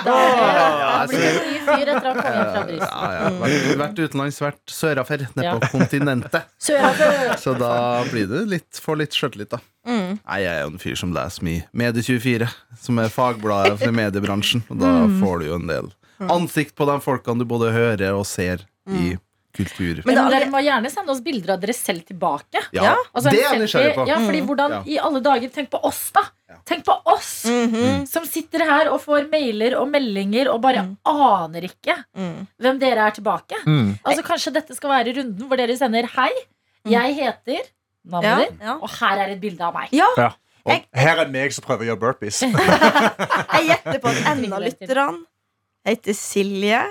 Da 0.07 1.07
blir 1.11 1.25
en 1.27 1.39
ny 1.43 1.59
fyr 1.67 1.91
etter 1.93 2.07
å 2.07 2.13
ha 2.13 2.23
kommet 2.23 2.23
fra 2.23 2.55
ja, 2.55 2.65
Brussel. 2.69 3.17
ja, 3.17 3.31
vært, 3.43 3.67
vært 3.83 4.03
utenlands, 4.07 4.39
vært 4.43 4.75
sørafer 4.75 5.25
nede 5.35 5.47
Ja. 5.49 5.55
på 5.59 5.71
kontinentet. 5.75 6.49
Sørafer. 6.69 7.35
Så 7.43 7.55
da 7.59 7.73
blir 8.11 8.29
det 8.31 8.45
litt, 8.51 8.81
for 8.83 8.99
litt 9.01 9.17
sjøltillit, 9.17 9.51
da. 9.57 9.61
Mm. 9.89 10.21
Nei, 10.23 10.39
jeg 10.45 10.53
er 10.53 10.61
jo 10.63 10.71
en 10.73 10.83
fyr 10.83 10.97
som 11.01 11.13
leser 11.17 11.43
mye 11.47 11.65
Medie24, 11.75 12.49
som 12.85 13.03
er 13.03 13.11
fagbladet 13.13 13.81
for 13.83 13.93
mediebransjen. 13.99 14.63
Og 14.71 14.79
da 14.83 14.93
Mm. 15.03 15.19
får 15.23 15.41
du 15.41 15.47
jo 15.49 15.55
en 15.59 15.67
del 15.67 15.89
ansikt 16.31 16.75
på 16.77 16.87
de 16.87 17.01
folkene 17.01 17.39
du 17.39 17.45
både 17.45 17.73
hører 17.73 18.13
og 18.19 18.27
ser 18.27 18.59
i 18.89 19.17
kultur. 19.55 20.01
Men 20.07 20.17
er 20.17 20.23
aldri- 20.23 20.39
dere 20.41 20.51
må 20.51 20.61
gjerne 20.65 20.91
sende 20.91 21.11
oss 21.13 21.21
bilder 21.21 21.53
av 21.55 21.61
dere 21.61 21.75
selv 21.75 22.07
tilbake. 22.07 22.63
Ja, 22.73 22.95
Altså, 23.15 23.31
det 23.31 23.41
er 23.45 23.53
jeg 23.53 23.61
nysgjerrig 23.61 23.95
på. 23.95 24.07
Ja, 24.09 24.17
fordi 24.17 24.41
Mm. 24.41 24.47
hvordan 24.49 24.71
Ja. 24.71 24.83
i 24.87 24.99
alle 24.99 25.21
dager 25.21 25.49
Tenk 25.53 25.71
på 25.71 25.81
oss, 25.85 26.11
da! 26.11 26.23
Tenk 26.65 26.85
på 26.85 26.95
oss! 27.07 27.45
Mhm. 27.45 28.07
Som 28.09 28.25
sitter 28.25 28.61
her 28.65 28.89
og 28.91 29.01
får 29.03 29.29
mailer 29.31 29.77
og 29.79 29.89
meldinger 29.89 30.49
og 30.53 30.63
bare 30.63 30.83
Mm. 30.83 30.97
aner 31.05 31.61
ikke 31.69 32.05
Mm. 32.17 32.47
hvem 32.61 32.79
dere 32.79 33.07
er 33.07 33.11
tilbake. 33.11 33.57
Mm. 33.67 33.99
Altså 34.07 34.23
Kanskje 34.23 34.53
dette 34.55 34.75
skal 34.75 34.91
være 34.91 35.15
runden 35.17 35.47
hvor 35.49 35.57
dere 35.57 35.77
sender 35.77 36.07
'Hei, 36.07 36.31
jeg 36.87 37.15
heter 37.17 37.61
navnet 38.09 38.23
Ja, 38.25 38.37
ditt, 38.39 38.59
ja. 38.61 38.75
og 38.81 38.89
her 38.91 39.17
er 39.19 39.29
et 39.33 39.41
bilde 39.41 39.61
av 39.61 39.75
meg'. 39.75 39.89
ja, 39.93 40.07
Ja. 40.17 40.31
Og 40.65 40.73
Jeg- 40.73 40.85
her 40.95 41.19
er 41.19 41.29
meg 41.29 41.53
som 41.53 41.65
prøver 41.65 41.81
å 41.83 41.97
gjøre 41.97 42.01
burpees. 42.01 42.41
jeg 42.43 43.69
gjetter 43.69 43.99
på 44.01 44.09
at 44.09 44.37
enda 44.37 44.57
av 44.57 44.63
lytterne 45.85 45.97
heter 45.97 46.15
Silje. 46.15 46.83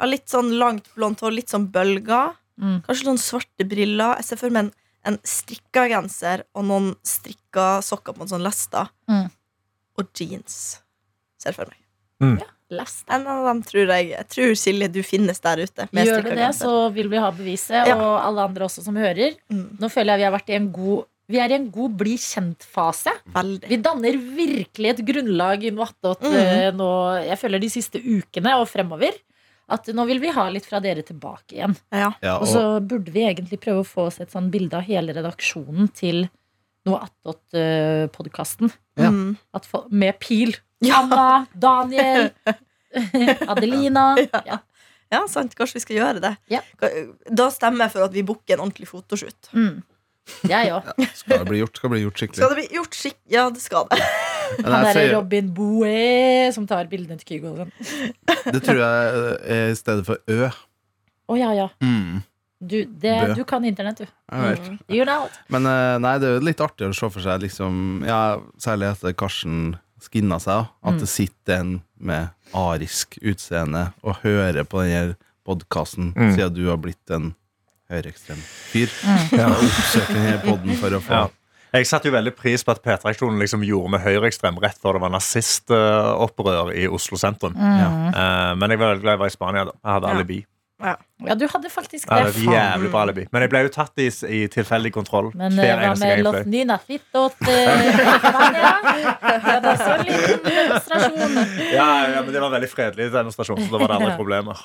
Har 0.00 0.06
litt 0.08 0.28
sånn 0.28 0.54
langt 0.58 0.86
blondt 0.94 1.20
hår, 1.20 1.32
litt 1.32 1.48
sånn 1.50 1.70
bølger. 1.72 2.32
Mm. 2.60 2.82
Kanskje 2.86 3.06
noen 3.06 3.18
svarte 3.20 3.64
briller. 3.68 4.16
Jeg 4.20 4.24
ser 4.24 4.36
for 4.40 4.50
meg 4.50 4.64
en, 4.64 4.72
en 5.04 5.18
strikka 5.24 5.88
genser 5.90 6.44
og 6.54 6.64
noen 6.64 6.94
strikka 7.04 7.80
sokker 7.82 8.14
på 8.16 8.22
en 8.24 8.28
sånn 8.32 8.42
lester. 8.44 8.88
Mm. 9.10 9.28
Og 9.98 10.08
jeans. 10.16 10.80
Ser 11.40 11.52
for 11.52 11.66
meg. 11.68 12.46
Lest. 12.70 13.02
En 13.10 13.24
av 13.26 13.44
dem 13.48 13.62
tror 13.66 13.88
jeg 13.90 14.10
Jeg 14.12 14.26
tror 14.30 14.52
Silje, 14.54 14.88
du 14.92 15.00
finnes 15.02 15.40
der 15.42 15.58
ute. 15.64 15.88
med 15.90 16.06
Gjør 16.06 16.22
du 16.22 16.28
det, 16.30 16.36
genser. 16.38 16.66
så 16.68 16.92
vil 16.94 17.08
vi 17.10 17.16
ha 17.18 17.30
beviset, 17.32 17.88
Ja. 17.88 17.96
og 17.96 18.20
alle 18.24 18.44
andre 18.46 18.64
også 18.68 18.84
som 18.84 18.94
hører. 18.94 19.34
Mm, 19.50 19.76
Nå 19.80 19.88
føler 19.90 20.12
jeg 20.14 20.18
vi 20.20 20.24
har 20.28 20.32
vært 20.38 20.50
i 20.50 20.54
en 20.54 20.70
god 20.72 21.04
Vi 21.30 21.38
er 21.38 21.52
i 21.52 21.56
en 21.60 21.68
god 21.70 21.94
bli 22.00 22.16
kjent-fase. 22.18 23.12
Vi 23.68 23.76
danner 23.82 24.16
virkelig 24.18 24.90
et 24.96 25.02
grunnlag 25.06 25.62
i 25.64 25.70
noe 25.74 25.86
attåt 25.86 26.24
Mm. 26.26 26.34
eh, 26.36 26.70
nå, 26.74 26.88
jeg 27.28 27.38
føler 27.38 27.60
de 27.62 27.68
siste 27.70 28.00
ukene 28.02 28.56
og 28.58 28.66
fremover. 28.68 29.14
At 29.70 29.86
nå 29.94 30.02
vil 30.08 30.18
vi 30.18 30.32
ha 30.34 30.48
litt 30.50 30.66
fra 30.66 30.80
dere 30.82 31.04
tilbake 31.06 31.54
igjen. 31.54 31.76
Ja. 31.94 32.08
Ja, 32.20 32.38
Og 32.42 32.48
så 32.50 32.62
burde 32.82 33.12
vi 33.14 33.22
egentlig 33.22 33.60
prøve 33.62 33.84
å 33.84 33.86
få 33.86 34.08
oss 34.08 34.18
et 34.20 34.32
sånn 34.34 34.50
bilde 34.50 34.74
av 34.74 34.82
hele 34.82 35.14
redaksjonen 35.14 35.92
til 35.94 36.24
noe 36.88 36.98
attåt-podkasten. 37.06 38.72
Ja. 38.98 39.10
Mm. 39.14 39.36
Med 39.90 40.18
pil. 40.18 40.56
Anna, 40.90 41.46
Daniel, 41.54 42.30
Adelina. 43.52 44.16
Ja. 44.46 44.58
ja, 45.12 45.20
sant. 45.28 45.54
Kanskje 45.54 45.78
vi 45.78 45.84
skal 45.84 45.96
gjøre 46.00 46.22
det. 46.24 46.32
Ja. 46.50 46.62
Da 47.30 47.50
stemmer 47.54 47.86
jeg 47.86 47.94
for 47.94 48.06
at 48.08 48.14
vi 48.16 48.24
booker 48.26 48.56
en 48.56 48.64
ordentlig 48.66 48.88
fotoshoot. 48.90 49.50
Mm. 49.54 49.82
Jeg 50.48 50.70
òg. 50.72 50.86
skal 51.14 51.38
det 51.42 51.48
bli 51.50 51.58
gjort, 51.62 51.76
skal 51.76 51.90
det 51.90 51.94
bli 51.96 52.02
gjort 52.04 52.20
skikkelig. 52.22 52.36
Skal 52.40 52.52
det 52.54 52.58
bli 52.60 52.76
gjort 52.78 52.94
skik 52.98 53.16
Ja, 53.32 53.44
det 53.50 53.60
skal 53.64 53.86
det. 53.90 53.98
Han 54.64 54.72
derre 54.84 54.92
sier- 54.94 55.12
Robin 55.14 55.50
Boe 55.54 56.52
som 56.54 56.66
tar 56.66 56.88
bildene 56.90 57.18
til 57.20 57.28
Kygo 57.36 57.52
og 57.52 57.60
sånn. 57.62 57.72
Det 58.52 58.62
tror 58.66 58.80
jeg 58.82 59.38
er 59.56 59.70
i 59.70 59.76
stedet 59.78 60.06
for 60.06 60.18
Ø. 60.28 60.48
Å 61.30 61.36
ja, 61.38 61.52
ja. 61.54 61.68
Mm, 61.82 62.22
Du, 62.60 62.84
det, 62.84 63.34
du 63.38 63.44
kan 63.48 63.64
internett, 63.64 64.02
du. 64.02 64.08
Mm. 64.30 64.42
vet. 64.50 64.66
You 64.92 65.04
know 65.06 65.24
it. 65.30 65.36
Men 65.48 65.64
eh, 65.70 65.94
nei, 66.02 66.16
det 66.20 66.28
er 66.28 66.34
jo 66.36 66.42
litt 66.44 66.60
artig 66.60 66.88
å 66.90 66.92
se 66.94 67.08
for 67.08 67.22
seg, 67.24 67.40
liksom, 67.46 68.02
ja, 68.04 68.36
særlig 68.60 68.90
etter 68.90 69.14
Karsten 69.16 69.78
skinna 70.02 70.36
seg, 70.42 70.66
at 70.84 70.98
det 71.00 71.08
sitter 71.08 71.54
en 71.62 71.72
med 72.00 72.28
arisk 72.56 73.16
utseende 73.22 73.86
og 74.02 74.18
hører 74.24 74.64
på 74.68 74.82
denne 74.84 75.16
podkasten, 75.46 76.12
Mm. 76.14 76.34
siden 76.36 76.54
du 76.58 76.66
har 76.68 76.76
blitt 76.82 77.10
en 77.16 77.30
høyreekstrem 77.90 78.40
fyr. 78.70 78.92
Ja. 79.36 79.50
Oppsøker 79.50 80.16
denne 80.16 80.78
for 80.80 80.98
å 80.98 81.02
få 81.04 81.20
Ja. 81.20 81.26
Jeg 81.70 81.86
satte 81.86 82.10
jo 82.10 82.14
veldig 82.16 82.32
pris 82.34 82.64
på 82.66 82.72
at 82.74 82.80
P3-aksjonen 82.82 83.38
liksom 83.38 83.62
gjorde 83.62 83.92
med 83.94 84.02
høyreekstrem 84.02 84.56
rett 84.58 84.78
før 84.82 84.96
det 84.98 85.04
var 85.04 85.12
nazistopprør 85.14 86.72
i 86.74 86.88
Oslo 86.90 87.18
sentrum. 87.20 87.54
Mm. 87.54 88.08
Uh, 88.10 88.56
men 88.58 88.74
jeg 88.74 88.80
var 88.80 88.90
veldig 88.90 89.04
glad 89.04 89.14
jeg 89.14 89.22
var 89.22 89.30
i 89.30 89.36
Spania. 89.36 89.64
da 89.68 89.76
Jeg 89.78 89.92
hadde 89.94 90.08
Ja. 90.08 90.16
alibi. 90.18 90.40
Ja, 90.80 91.34
du 91.36 91.46
hadde 91.52 91.68
faktisk 91.68 92.08
det. 92.08 92.16
hadde 92.16 92.28
et 92.32 92.36
jævlig 92.40 92.90
bra 92.90 93.02
alibi 93.04 93.26
Men 93.32 93.42
jeg 93.44 93.50
ble 93.52 93.60
jo 93.66 93.68
tatt 93.74 94.00
i, 94.00 94.06
i 94.32 94.46
tilfeldig 94.48 94.92
kontroll. 94.94 95.28
Men 95.36 95.58
eh, 95.60 95.74
hva 95.76 95.90
med 96.00 96.22
Los 96.24 96.46
Nina 96.46 96.78
Nynazitos 96.80 97.36
eh, 97.44 97.68
hadde 99.44 99.74
også 99.74 99.90
en 99.98 100.06
liten 100.08 100.40
demonstrasjon. 100.46 101.36
Ja, 101.74 101.90
ja, 102.14 102.22
men 102.24 102.32
Det 102.32 102.40
var 102.40 102.48
en 102.48 102.56
veldig 102.56 102.72
fredelig 102.72 103.10
demonstrasjon, 103.12 103.60
så 103.66 103.70
da 103.74 103.82
var 103.82 103.92
det 103.92 103.98
aldri 104.00 104.16
problemer. 104.16 104.64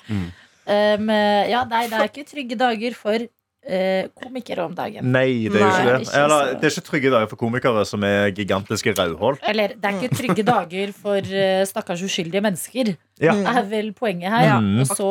Um, 0.65 1.09
ja, 1.49 1.63
nei, 1.69 1.87
det 1.91 1.99
er 1.99 2.07
ikke 2.09 2.25
trygge 2.29 2.57
dager 2.57 2.95
for 2.97 3.27
eh, 3.65 4.07
komikere 4.21 4.61
om 4.65 4.73
dagen. 4.77 5.07
Nei, 5.11 5.47
det 5.49 5.57
er 5.57 5.63
jo 5.63 5.69
ikke 5.69 5.85
det. 5.85 6.07
ikke 6.07 6.17
Eller, 6.23 6.29
så- 6.35 6.59
det 6.61 6.67
er 6.67 6.73
ikke 6.75 6.85
trygge 6.89 7.11
dager 7.15 7.29
for 7.31 7.35
komikere 7.41 7.85
som 7.89 8.03
er 8.03 8.31
gigantiske 8.31 8.93
rødhål. 8.97 9.39
Eller 9.49 9.67
det 9.73 9.85
er 9.89 9.99
ikke 9.99 10.17
trygge 10.19 10.45
dager 10.45 10.93
for 10.93 11.17
eh, 11.17 11.65
stakkars 11.65 12.03
uskyldige 12.05 12.41
mennesker. 12.45 12.95
Ja. 13.21 13.33
er 13.33 13.63
vel 13.69 13.93
poenget 13.93 14.29
her. 14.29 14.45
Ja, 14.49 14.57
og 14.59 14.87
så 14.91 15.09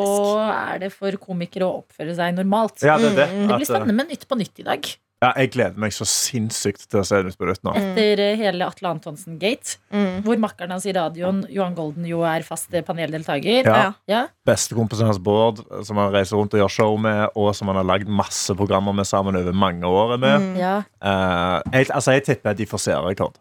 er 0.75 0.79
det 0.85 0.93
for 0.93 1.11
komikere 1.19 1.65
å 1.67 1.83
oppføre 1.83 2.15
seg 2.15 2.35
normalt. 2.37 2.83
Ja, 2.83 2.99
det, 2.99 3.13
er 3.15 3.17
det. 3.25 3.49
Det 3.49 3.57
blir 3.59 3.67
spennende 3.71 3.95
med 4.03 4.11
Nytt 4.13 4.29
på 4.29 4.37
Nytt 4.39 4.61
i 4.61 4.67
dag. 4.67 4.91
Ja, 5.25 5.31
jeg 5.41 5.51
gleder 5.55 5.81
meg 5.81 5.95
så 5.97 6.07
sinnssykt 6.09 6.87
til 6.91 7.01
å 7.01 7.05
se 7.09 7.21
Nytt 7.25 7.39
på 7.41 7.49
Nytt 7.49 7.63
nå. 7.67 7.73
Etter 7.81 8.21
eh, 8.23 8.37
hele 8.41 8.67
Atle 8.69 8.91
Antonsen-gate, 8.95 9.79
Mm. 9.95 10.23
hvor 10.27 10.39
makkeren 10.43 10.73
hans 10.75 10.87
i 10.91 10.93
radioen, 10.97 11.45
Johan 11.53 11.75
Golden, 11.77 12.05
jo 12.09 12.23
er 12.27 12.43
fast 12.47 12.73
eh, 12.75 12.83
paneldeltaker. 12.87 13.65
Ja. 13.67 13.77
Ja. 13.79 13.93
Ja. 14.11 14.23
Bestekompisen 14.47 15.09
hans 15.09 15.21
Bård, 15.23 15.63
som 15.87 16.01
han 16.03 16.13
reiser 16.15 16.37
rundt 16.41 16.55
og 16.57 16.61
gjør 16.65 16.75
show 16.77 16.99
med, 17.01 17.29
og 17.35 17.55
som 17.57 17.71
han 17.73 17.81
har 17.81 17.89
lagd 17.89 18.11
masse 18.11 18.55
programmer 18.59 18.93
med 18.97 19.09
sammen 19.09 19.39
over 19.41 19.55
mange 19.55 19.87
år 19.87 20.17
med. 20.19 20.41
Mm. 20.45 20.55
ja. 20.61 20.77
Uh, 21.05 21.61
jeg, 21.73 21.91
altså, 21.91 22.15
jeg 22.17 22.25
tipper 22.29 22.55
de 22.59 22.67
får 22.69 22.85
seerrekord. 22.89 23.39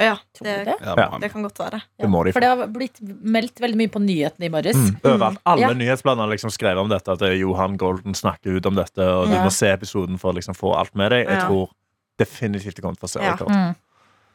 Ja, 0.00 0.16
Tror 0.34 0.44
du 0.44 0.50
det, 0.50 0.64
det? 0.66 0.74
Ja, 0.82 0.94
Ja. 0.98 1.18
det 1.22 1.30
kan 1.32 1.42
godt 1.42 1.58
være. 1.58 1.82
Det 2.00 2.08
må 2.10 2.24
de 2.24 2.32
For 2.32 2.40
det 2.40 2.48
har 2.48 2.66
blitt 2.66 2.98
meldt 3.22 3.60
veldig 3.62 3.76
mye 3.78 3.88
på 3.94 4.00
nyhetene 4.02 4.46
i 4.46 4.48
morges. 4.50 4.74
Mm. 4.76 4.96
Overalt. 5.04 5.38
Alle 5.46 5.60
Ja. 5.60 5.68
nyhetsplaner 5.72 6.28
liksom 6.32 6.50
skrev 6.50 6.78
om 6.78 6.88
dette, 6.88 7.08
at 7.12 7.20
Johan 7.38 7.76
Golden 7.76 8.12
snakker 8.14 8.56
ut 8.56 8.66
om 8.66 8.74
dette, 8.74 8.98
og 8.98 9.28
du 9.28 9.34
Ja. 9.34 9.44
må 9.44 9.52
se 9.52 9.66
episoden 9.70 10.18
for 10.18 10.32
å 10.32 10.36
liksom 10.36 10.54
få 10.56 10.74
alt 10.76 10.94
med 10.94 11.12
deg. 11.12 11.26
Jeg 11.28 11.38
Ja. 11.38 11.46
tror 11.48 11.68
definitivt 12.18 12.74
det 12.74 12.82
kommer 12.82 12.98
til 12.98 13.06
å 13.06 13.10
få 13.10 13.22
Ja. 13.22 13.36
seerrekord. 13.36 13.48
Mm. 13.54 13.76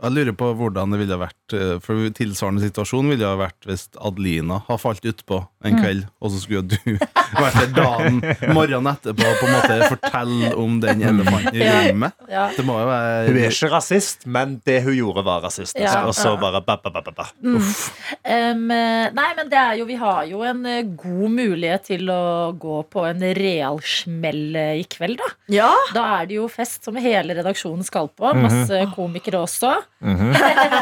Jeg 0.01 0.11
lurer 0.13 0.31
på 0.31 0.55
hvordan 0.55 0.91
det 0.91 0.99
ville 0.99 1.17
vært 1.19 1.51
eh, 1.53 1.79
For 1.79 1.93
tilsvarende 2.15 2.61
situasjon 2.63 3.09
ville 3.09 3.25
ha 3.25 3.35
vært 3.35 3.65
hvis 3.67 3.89
Adelina 3.99 4.63
har 4.65 4.77
falt 4.77 5.01
utpå 5.03 5.45
en 5.61 5.73
Mm. 5.75 5.83
kveld, 5.83 6.07
og 6.21 6.31
så 6.31 6.39
skulle 6.39 6.67
du 6.69 6.97
vært 7.35 7.57
der 7.59 7.73
dagen 7.75 8.19
morgenen 8.55 8.89
etterpå 8.93 9.33
på 9.39 9.47
en 9.47 9.53
måte 9.55 9.77
fortelle 9.93 10.51
om 10.59 10.79
den 10.83 11.01
elefanten 11.05 11.55
i 11.59 11.67
rommet. 11.89 12.13
Ja. 12.31 12.47
Det 12.55 12.65
må 12.67 12.77
jo 12.81 12.87
Hun 12.89 13.39
er 13.39 13.49
ikke 13.51 13.69
rasist, 13.73 14.25
men 14.25 14.57
det 14.65 14.79
hun 14.85 14.95
gjorde, 14.97 15.23
var 15.27 15.41
rasist. 15.45 15.77
Ja. 15.79 15.91
Altså. 16.05 16.07
Og 16.09 16.15
så 16.15 16.33
bare 16.41 16.61
ba, 16.65 16.77
ba, 16.83 16.89
ba, 16.93 17.01
ba, 17.05 17.11
ba. 17.21 17.27
Uff. 17.55 17.89
Um, 18.23 18.67
nei, 18.69 19.29
men 19.37 19.49
det 19.51 19.59
er 19.59 19.77
jo, 19.79 19.85
vi 19.89 19.97
har 19.99 20.23
jo 20.29 20.43
en 20.47 20.65
eh, 20.69 20.83
god 20.99 21.29
mulighet 21.35 21.87
til 21.89 22.09
å 22.13 22.21
gå 22.59 22.79
på 22.91 23.05
en 23.09 23.23
real 23.37 23.79
smell 23.85 24.55
eh, 24.59 24.79
i 24.81 24.85
kveld, 24.89 25.17
da. 25.21 25.29
Ja! 25.59 25.71
Da 25.95 26.05
er 26.19 26.29
det 26.29 26.37
jo 26.39 26.47
fest 26.51 26.85
som 26.87 26.97
hele 26.99 27.35
redaksjonen 27.37 27.85
skal 27.87 28.09
på. 28.13 28.33
Masse 28.39 28.83
komikere 28.95 29.43
også. 29.45 29.75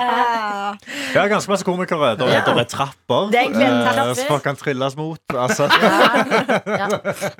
Ja, 1.15 1.23
ganske 1.31 1.49
masse 1.49 1.65
komikere. 1.65 2.15
Da, 2.19 2.25
Ja. 2.29 2.41
der 2.45 2.59
er 2.61 2.67
trapper 2.69 3.31
Det 3.31 3.39
er 3.39 3.45
en 3.49 3.61
eh, 3.61 3.93
trapper. 3.93 4.13
som 4.15 4.27
folk 4.27 4.43
kan 4.43 4.55
trilles 4.59 4.95
mot. 4.97 5.19
Altså, 5.33 5.67
Ja. 5.71 6.36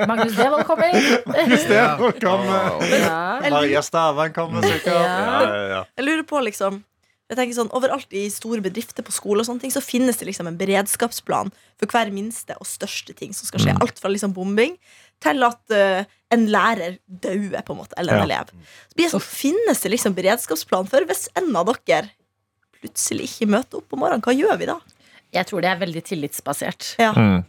Magnus 0.08 0.36
Devold 0.38 0.66
kommer. 0.68 1.00
Stefan 1.58 2.20
kommer. 2.22 2.86
Ja. 2.92 3.18
Maria 3.50 3.82
Stavang 3.86 4.34
kommer 4.36 4.62
sikkert. 4.66 4.94
Ja. 4.94 5.01
Ja, 5.08 5.42
ja, 5.48 5.66
ja. 5.75 5.82
Jeg 5.98 6.08
lurer 6.08 6.27
på 6.27 6.42
liksom 6.46 6.84
jeg 7.27 7.36
tenker 7.36 7.58
sånn, 7.58 7.72
Overalt 7.75 8.13
i 8.16 8.22
store 8.32 8.62
bedrifter 8.63 9.04
på 9.04 9.12
skole 9.12 9.44
og 9.44 9.48
sånne 9.50 9.60
ting 9.66 9.74
Så 9.75 9.82
finnes 9.84 10.16
det 10.16 10.30
liksom 10.30 10.48
en 10.48 10.56
beredskapsplan 10.60 11.50
for 11.75 11.92
hver 11.92 12.12
minste 12.16 12.56
og 12.56 12.70
største 12.70 13.12
ting 13.18 13.34
som 13.36 13.50
skal 13.50 13.60
skje. 13.66 13.74
Mm. 13.75 13.82
Alt 13.84 14.00
fra 14.00 14.12
liksom 14.13 14.32
bombing 14.36 14.77
til 15.24 15.44
at 15.44 15.74
uh, 15.74 16.06
en 16.34 16.46
lærer 16.54 16.96
dauer, 17.10 17.60
på 17.66 17.74
en 17.74 17.80
måte, 17.82 17.98
eller 18.00 18.16
en 18.16 18.22
Ja. 18.22 18.25
elev. 18.30 18.54
Så 18.88 18.96
blir 18.96 19.08
det 19.10 19.13
sånn, 19.16 19.25
Finnes 19.27 19.82
det 19.84 19.92
liksom 19.92 20.16
beredskapsplan 20.18 20.88
for 20.89 21.06
hvis 21.10 21.27
en 21.36 21.51
av 21.58 21.68
dere 21.86 22.12
plutselig 22.80 23.27
ikke 23.32 23.50
møter 23.50 23.82
opp 23.82 23.89
på 23.92 24.00
morgenen? 24.00 24.24
Hva 24.24 24.36
gjør 24.38 24.58
vi 24.62 24.70
da? 24.70 24.77
Jeg 25.36 25.50
tror 25.50 25.66
det 25.66 25.72
er 25.74 25.82
veldig 25.84 26.04
tillitsbasert. 26.08 26.96
Ja. 27.01 27.12
Mm. 27.18 27.44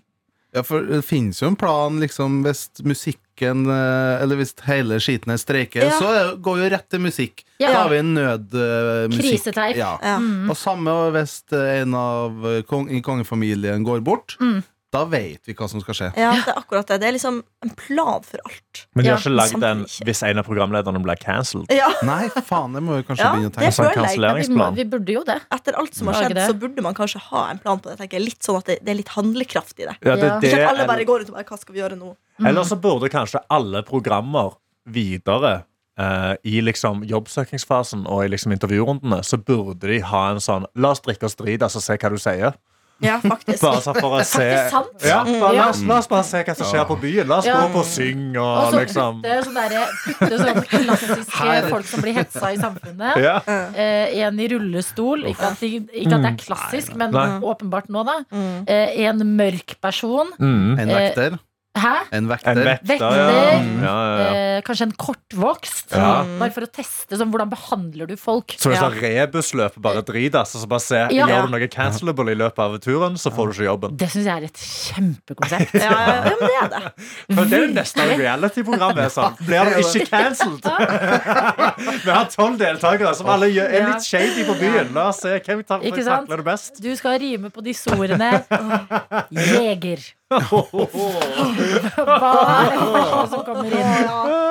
Ja, 0.57 0.63
for 0.65 0.81
det 0.89 1.03
finnes 1.05 1.43
jo 1.43 1.51
en 1.51 1.57
plan 1.61 1.99
liksom 2.01 2.39
hvis 2.47 2.63
musikken 2.81 3.67
eh, 3.69 4.23
Eller 4.23 4.39
hvis 4.41 4.55
hele 4.65 4.97
skiten 5.05 5.35
er 5.35 5.37
streiker, 5.41 5.85
Ja. 5.85 5.99
så 6.01 6.37
går 6.41 6.63
jo 6.63 6.71
rett 6.73 6.89
til 6.91 7.03
musikk. 7.05 7.45
Ja. 7.61 7.69
Da 7.73 7.83
har 7.83 7.91
vi 7.93 7.99
en 8.01 8.15
nødmusikk. 8.17 9.21
Kriseteip. 9.29 9.77
Ja. 9.77 9.93
Mm. 10.19 10.49
Og 10.51 10.57
samme 10.57 10.95
hvis 11.15 11.37
eh, 11.53 11.83
en 11.83 11.95
av 11.95 12.47
eh, 12.49 12.63
kong, 12.67 12.89
i 12.91 13.03
kongefamilien 13.05 13.85
går 13.85 14.01
bort. 14.07 14.39
Mm. 14.41 14.63
Da 14.89 15.03
vet 15.05 15.45
vi 15.45 15.53
hva 15.53 15.67
som 15.69 15.83
skal 15.85 15.97
skje. 15.99 16.07
Ja, 16.17 16.31
det 16.33 16.49
er 16.49 16.57
akkurat 16.63 16.89
det. 16.89 16.97
Det 17.03 17.09
er 17.11 17.13
liksom 17.13 17.43
en 17.67 17.73
plan 17.77 18.23
for 18.25 18.41
alt. 18.49 18.87
Men 18.97 19.05
de 19.05 19.11
har 19.13 19.19
ikke 19.21 19.33
lagd 19.35 19.59
den 19.61 19.83
hvis 20.07 20.23
en 20.25 20.41
av 20.41 20.47
programlederne 20.49 21.03
blir 21.05 21.19
cancelled. 21.21 21.69
Ja, 21.77 21.91
Nei, 22.09 22.31
faen, 22.47 22.73
det 22.73 22.81
må 22.87 22.97
vi 22.97 23.05
kanskje 23.05 23.27
Ja, 23.27 23.35
begynne 23.37 23.51
å 23.51 23.53
det 23.53 23.59
tenke 23.61 23.77
Sånn 23.77 23.91
føler 23.91 23.99
jeg. 23.99 23.99
Vi, 23.99 23.99
må, 23.99 24.07
kanselleringsplan. 24.09 24.79
vi 24.81 24.87
burde 24.95 25.17
jo 25.19 25.25
det. 25.29 25.37
Etter 25.59 25.77
alt 25.83 25.99
som 25.99 26.09
har 26.09 26.17
skjedd, 26.23 26.37
det. 26.41 26.47
så 26.49 26.57
burde 26.65 26.85
man 26.89 26.97
kanskje 26.97 27.21
ha 27.27 27.43
en 27.53 27.61
plan 27.61 27.83
på 27.85 27.93
det. 27.93 27.99
tenker 28.01 28.17
jeg. 28.17 28.25
Litt 28.31 28.49
sånn 28.49 28.61
at 28.63 28.71
det, 28.73 28.79
det 28.87 28.95
er 28.95 28.99
litt 29.03 29.13
handlekraft 29.13 29.77
i 29.77 29.91
det. 29.91 29.97
Ja, 30.01 30.15
det, 30.17 30.17
Ja. 30.31 30.39
det, 30.41 30.53
Ikke 30.55 30.63
at 30.65 30.71
alle 30.73 30.87
bare 30.89 30.97
eller, 31.03 31.11
går 31.13 31.27
ut 31.27 31.33
og 31.35 31.37
bare 31.37 31.49
Hva 31.53 31.61
skal 31.61 31.77
vi 31.77 31.83
gjøre 31.85 31.99
nå? 32.01 32.15
eller 32.49 32.65
så 32.65 32.77
burde 32.81 33.09
kanskje 33.13 33.41
alle 33.51 33.83
programmer 33.83 34.57
videre 34.89 35.53
eh, 35.99 36.35
i 36.49 36.61
liksom 36.65 37.05
jobbsøkingsfasen 37.11 38.07
og 38.09 38.25
i 38.25 38.29
liksom 38.33 38.53
intervjurundene, 38.57 39.21
så 39.27 39.37
burde 39.37 39.91
de 39.91 40.01
ha 40.07 40.25
en 40.33 40.41
sånn 40.41 40.65
La 40.79 40.95
oss 40.95 41.03
drikke 41.05 41.27
oss 41.29 41.37
drit, 41.37 41.61
altså 41.67 41.83
se 41.83 41.97
hva 41.99 42.11
du 42.15 42.19
sier. 42.23 42.57
Ja, 43.01 43.21
faktisk. 43.23 43.61
Bare 43.63 43.81
så 43.85 43.93
for 43.95 44.17
å 44.19 44.25
se 44.27 44.43
Faktisk 44.43 44.71
sant. 44.75 45.05
ja, 45.07 45.19
bare, 45.23 45.55
Ja. 45.55 45.63
la, 45.63 45.69
oss, 45.71 45.83
la 45.87 45.99
oss 46.03 46.09
bare 46.11 46.25
se 46.27 46.41
hva 46.43 46.55
som 46.59 46.67
skjer 46.67 46.85
på 46.89 46.97
byen. 47.01 47.29
La 47.31 47.37
oss 47.39 47.47
Ja. 47.47 47.61
gå 47.71 47.79
og 47.79 47.87
synge 47.87 48.37
Og 48.43 48.59
og 48.65 48.73
så 48.73 48.81
liksom 48.83 49.21
putte 49.23 49.37
sånn 49.45 49.55
der, 49.55 49.87
putte 50.05 50.39
sånn 50.43 50.63
klassiske 50.73 51.39
Her. 51.45 51.69
folk 51.71 51.87
som 51.87 52.03
blir 52.03 52.15
hetsa 52.19 52.53
i 52.53 52.57
samfunnet. 52.59 53.17
ja. 53.23 53.37
Eh, 53.47 54.19
en 54.27 54.41
i 54.41 54.49
rullestol. 54.51 55.23
Ikke 55.31 55.47
at, 55.53 55.61
de, 55.61 55.71
ikke 55.87 56.15
at 56.19 56.23
det 56.27 56.33
er 56.33 56.39
klassisk, 56.43 56.97
men 56.97 57.13
Nei. 57.15 57.39
åpenbart 57.41 57.87
nå, 57.89 58.03
da. 58.05 58.19
Mm. 58.35 58.65
Eh, 58.67 59.07
en 59.07 59.19
mørk 59.37 59.79
person. 59.81 60.33
mm. 60.39 60.79
En 60.81 60.91
Eh, 60.91 60.95
vekter. 60.99 61.39
Hæ? 61.79 61.95
En 62.13 62.19
En 62.25 62.29
vekter. 62.29 62.55
vekter, 62.65 62.87
Vekter. 62.89 63.17
ja. 63.17 63.31
ja, 63.31 63.57
ja, 63.83 64.19
ja. 64.19 64.29
Eh, 64.59 64.63
kanskje 64.67 64.83
en 64.89 64.93
kortvokst. 64.99 65.93
Ja. 65.95 66.25
Bare 66.41 66.51
for 66.55 66.67
å 66.67 66.71
teste 66.71 67.17
sånn, 67.21 67.31
hvordan 67.33 67.51
behandler 67.53 68.07
du 68.11 68.17
folk. 68.17 68.55
Så 68.59 68.71
hvis 68.73 68.81
Ja. 68.83 68.89
det 68.91 69.03
er 69.05 69.27
rebusløp, 69.27 69.79
bare 69.81 70.03
dritas, 70.03 70.55
altså, 70.55 70.65
så 70.65 70.69
bare 70.69 70.81
se 70.85 71.01
Ja. 71.15 71.27
Gjør 71.27 71.47
du 71.47 71.53
noe 71.57 71.69
cancelable 71.69 72.33
i 72.33 72.39
løpet 72.39 72.59
av 72.59 72.79
turen, 72.81 73.15
så 73.17 73.31
får 73.33 73.47
du 73.47 73.53
ikke 73.55 73.69
jobben. 73.69 73.97
Det 73.97 74.09
syns 74.11 74.25
jeg 74.27 74.37
er 74.37 74.45
et 74.45 74.59
kjempekonsept. 74.59 75.75
Ja, 75.89 75.91
ja, 75.91 76.25
ja, 76.25 76.35
men 76.41 76.49
det 76.49 76.59
er 76.59 76.69
det. 76.69 76.83
For 77.35 77.45
det 77.45 77.53
er 77.59 77.67
jo 77.67 77.73
nesten 77.75 78.03
et 78.05 78.19
reality-program. 78.19 78.97
Sånn. 79.15 79.37
Blir 79.47 79.65
du 79.65 79.79
ikke 79.79 80.09
cancelled? 80.11 80.65
Vi 82.05 82.11
har 82.11 82.27
tolv 82.33 82.59
deltakere 82.59 83.15
som 83.15 83.27
alle 83.33 83.47
gjør- 83.53 83.73
er 83.73 83.87
litt 83.93 84.05
shady 84.05 84.45
på 84.49 84.55
byen. 84.59 84.93
La 84.95 85.09
oss 85.09 85.21
se 85.23 85.39
hvem 85.39 85.63
tar- 85.65 85.81
takler 85.81 86.37
det 86.43 86.45
best. 86.45 86.81
Du 86.83 86.91
skal 86.97 87.19
rime 87.19 87.51
på 87.51 87.63
disse 87.63 87.87
ordene. 87.95 88.45
Jeger. 89.31 89.99
Hva 90.29 90.41
er 92.61 92.69
det 92.69 92.81
første 92.85 93.29
som 93.33 93.45
kommer 93.47 93.69
inn? 93.73 93.93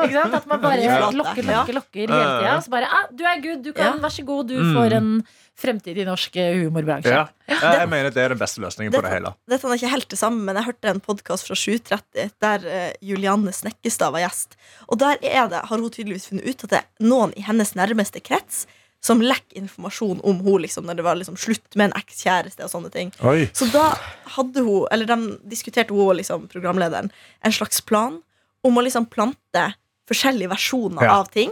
Ikke 0.08 0.16
sant? 0.16 0.38
At 0.40 0.48
man 0.50 0.62
bare 0.64 0.88
lokker, 1.14 1.44
lokker, 1.46 1.76
lokker 1.78 2.00
hele 2.02 2.16
tida. 2.18 2.56
Så 2.66 2.74
bare 2.74 2.88
ah, 2.90 3.12
Du 3.14 3.22
er 3.28 3.44
good, 3.44 3.62
du 3.66 3.70
kan, 3.78 4.00
vær 4.02 4.14
så 4.14 4.26
god, 4.26 4.50
du 4.50 4.58
får 4.74 4.96
en 4.98 5.12
fremtid 5.58 5.98
i 5.98 6.06
norsk 6.06 6.36
eh, 6.38 6.56
humorbransje. 6.64 7.14
Ja. 7.14 7.28
Ja, 7.50 7.72
jeg 7.82 7.90
mener 7.90 8.14
det 8.14 8.22
er 8.22 8.34
den 8.34 8.42
beste 8.42 8.62
løsningen 8.62 8.94
på 8.94 9.02
det 9.06 9.14
hele. 9.14 9.32
Dette 9.50 9.70
er 9.70 9.80
ikke 9.80 9.94
helt 9.94 10.10
det 10.14 10.20
samme, 10.20 10.44
men 10.46 10.60
jeg 10.60 10.68
hørte 10.68 10.92
en 10.92 11.02
podkast 11.02 11.50
fra 11.50 11.58
730 11.58 12.34
der 12.46 12.68
eh, 12.70 12.92
Julianne 13.10 13.54
Snekkestad 13.56 14.14
var 14.14 14.22
gjest. 14.26 14.58
Og 14.86 15.02
der 15.02 15.18
er 15.22 15.50
det, 15.54 15.64
har 15.70 15.78
hun 15.82 15.94
tydeligvis 15.94 16.30
funnet 16.30 16.46
ut 16.46 16.68
at 16.68 16.74
det 16.76 16.82
er 16.84 17.10
noen 17.10 17.34
i 17.38 17.46
hennes 17.48 17.74
nærmeste 17.78 18.22
krets 18.22 18.66
som 19.04 19.22
lekker 19.22 19.58
informasjon 19.62 20.20
om 20.24 20.40
hun 20.44 20.62
liksom, 20.62 20.86
når 20.86 20.96
det 21.00 21.04
var 21.06 21.16
liksom 21.20 21.38
slutt 21.38 21.76
med 21.76 21.92
en 21.92 22.02
ekskjæreste 22.02 22.64
og 22.66 22.72
sånne 22.72 22.92
ting. 22.92 23.12
Oi. 23.22 23.48
Så 23.54 23.70
da 23.72 23.92
hadde 24.38 24.64
hun, 24.66 24.88
eller 24.92 25.06
de 25.06 25.38
diskuterte 25.48 25.94
hun 25.94 26.08
og 26.10 26.16
liksom 26.20 26.48
programlederen 26.52 27.12
en 27.46 27.52
slags 27.56 27.82
plan 27.82 28.22
om 28.66 28.76
å 28.78 28.84
liksom 28.84 29.06
plante 29.10 29.74
forskjellige 30.10 30.50
versjoner 30.50 31.04
Ja. 31.04 31.20
av 31.22 31.30
ting. 31.32 31.52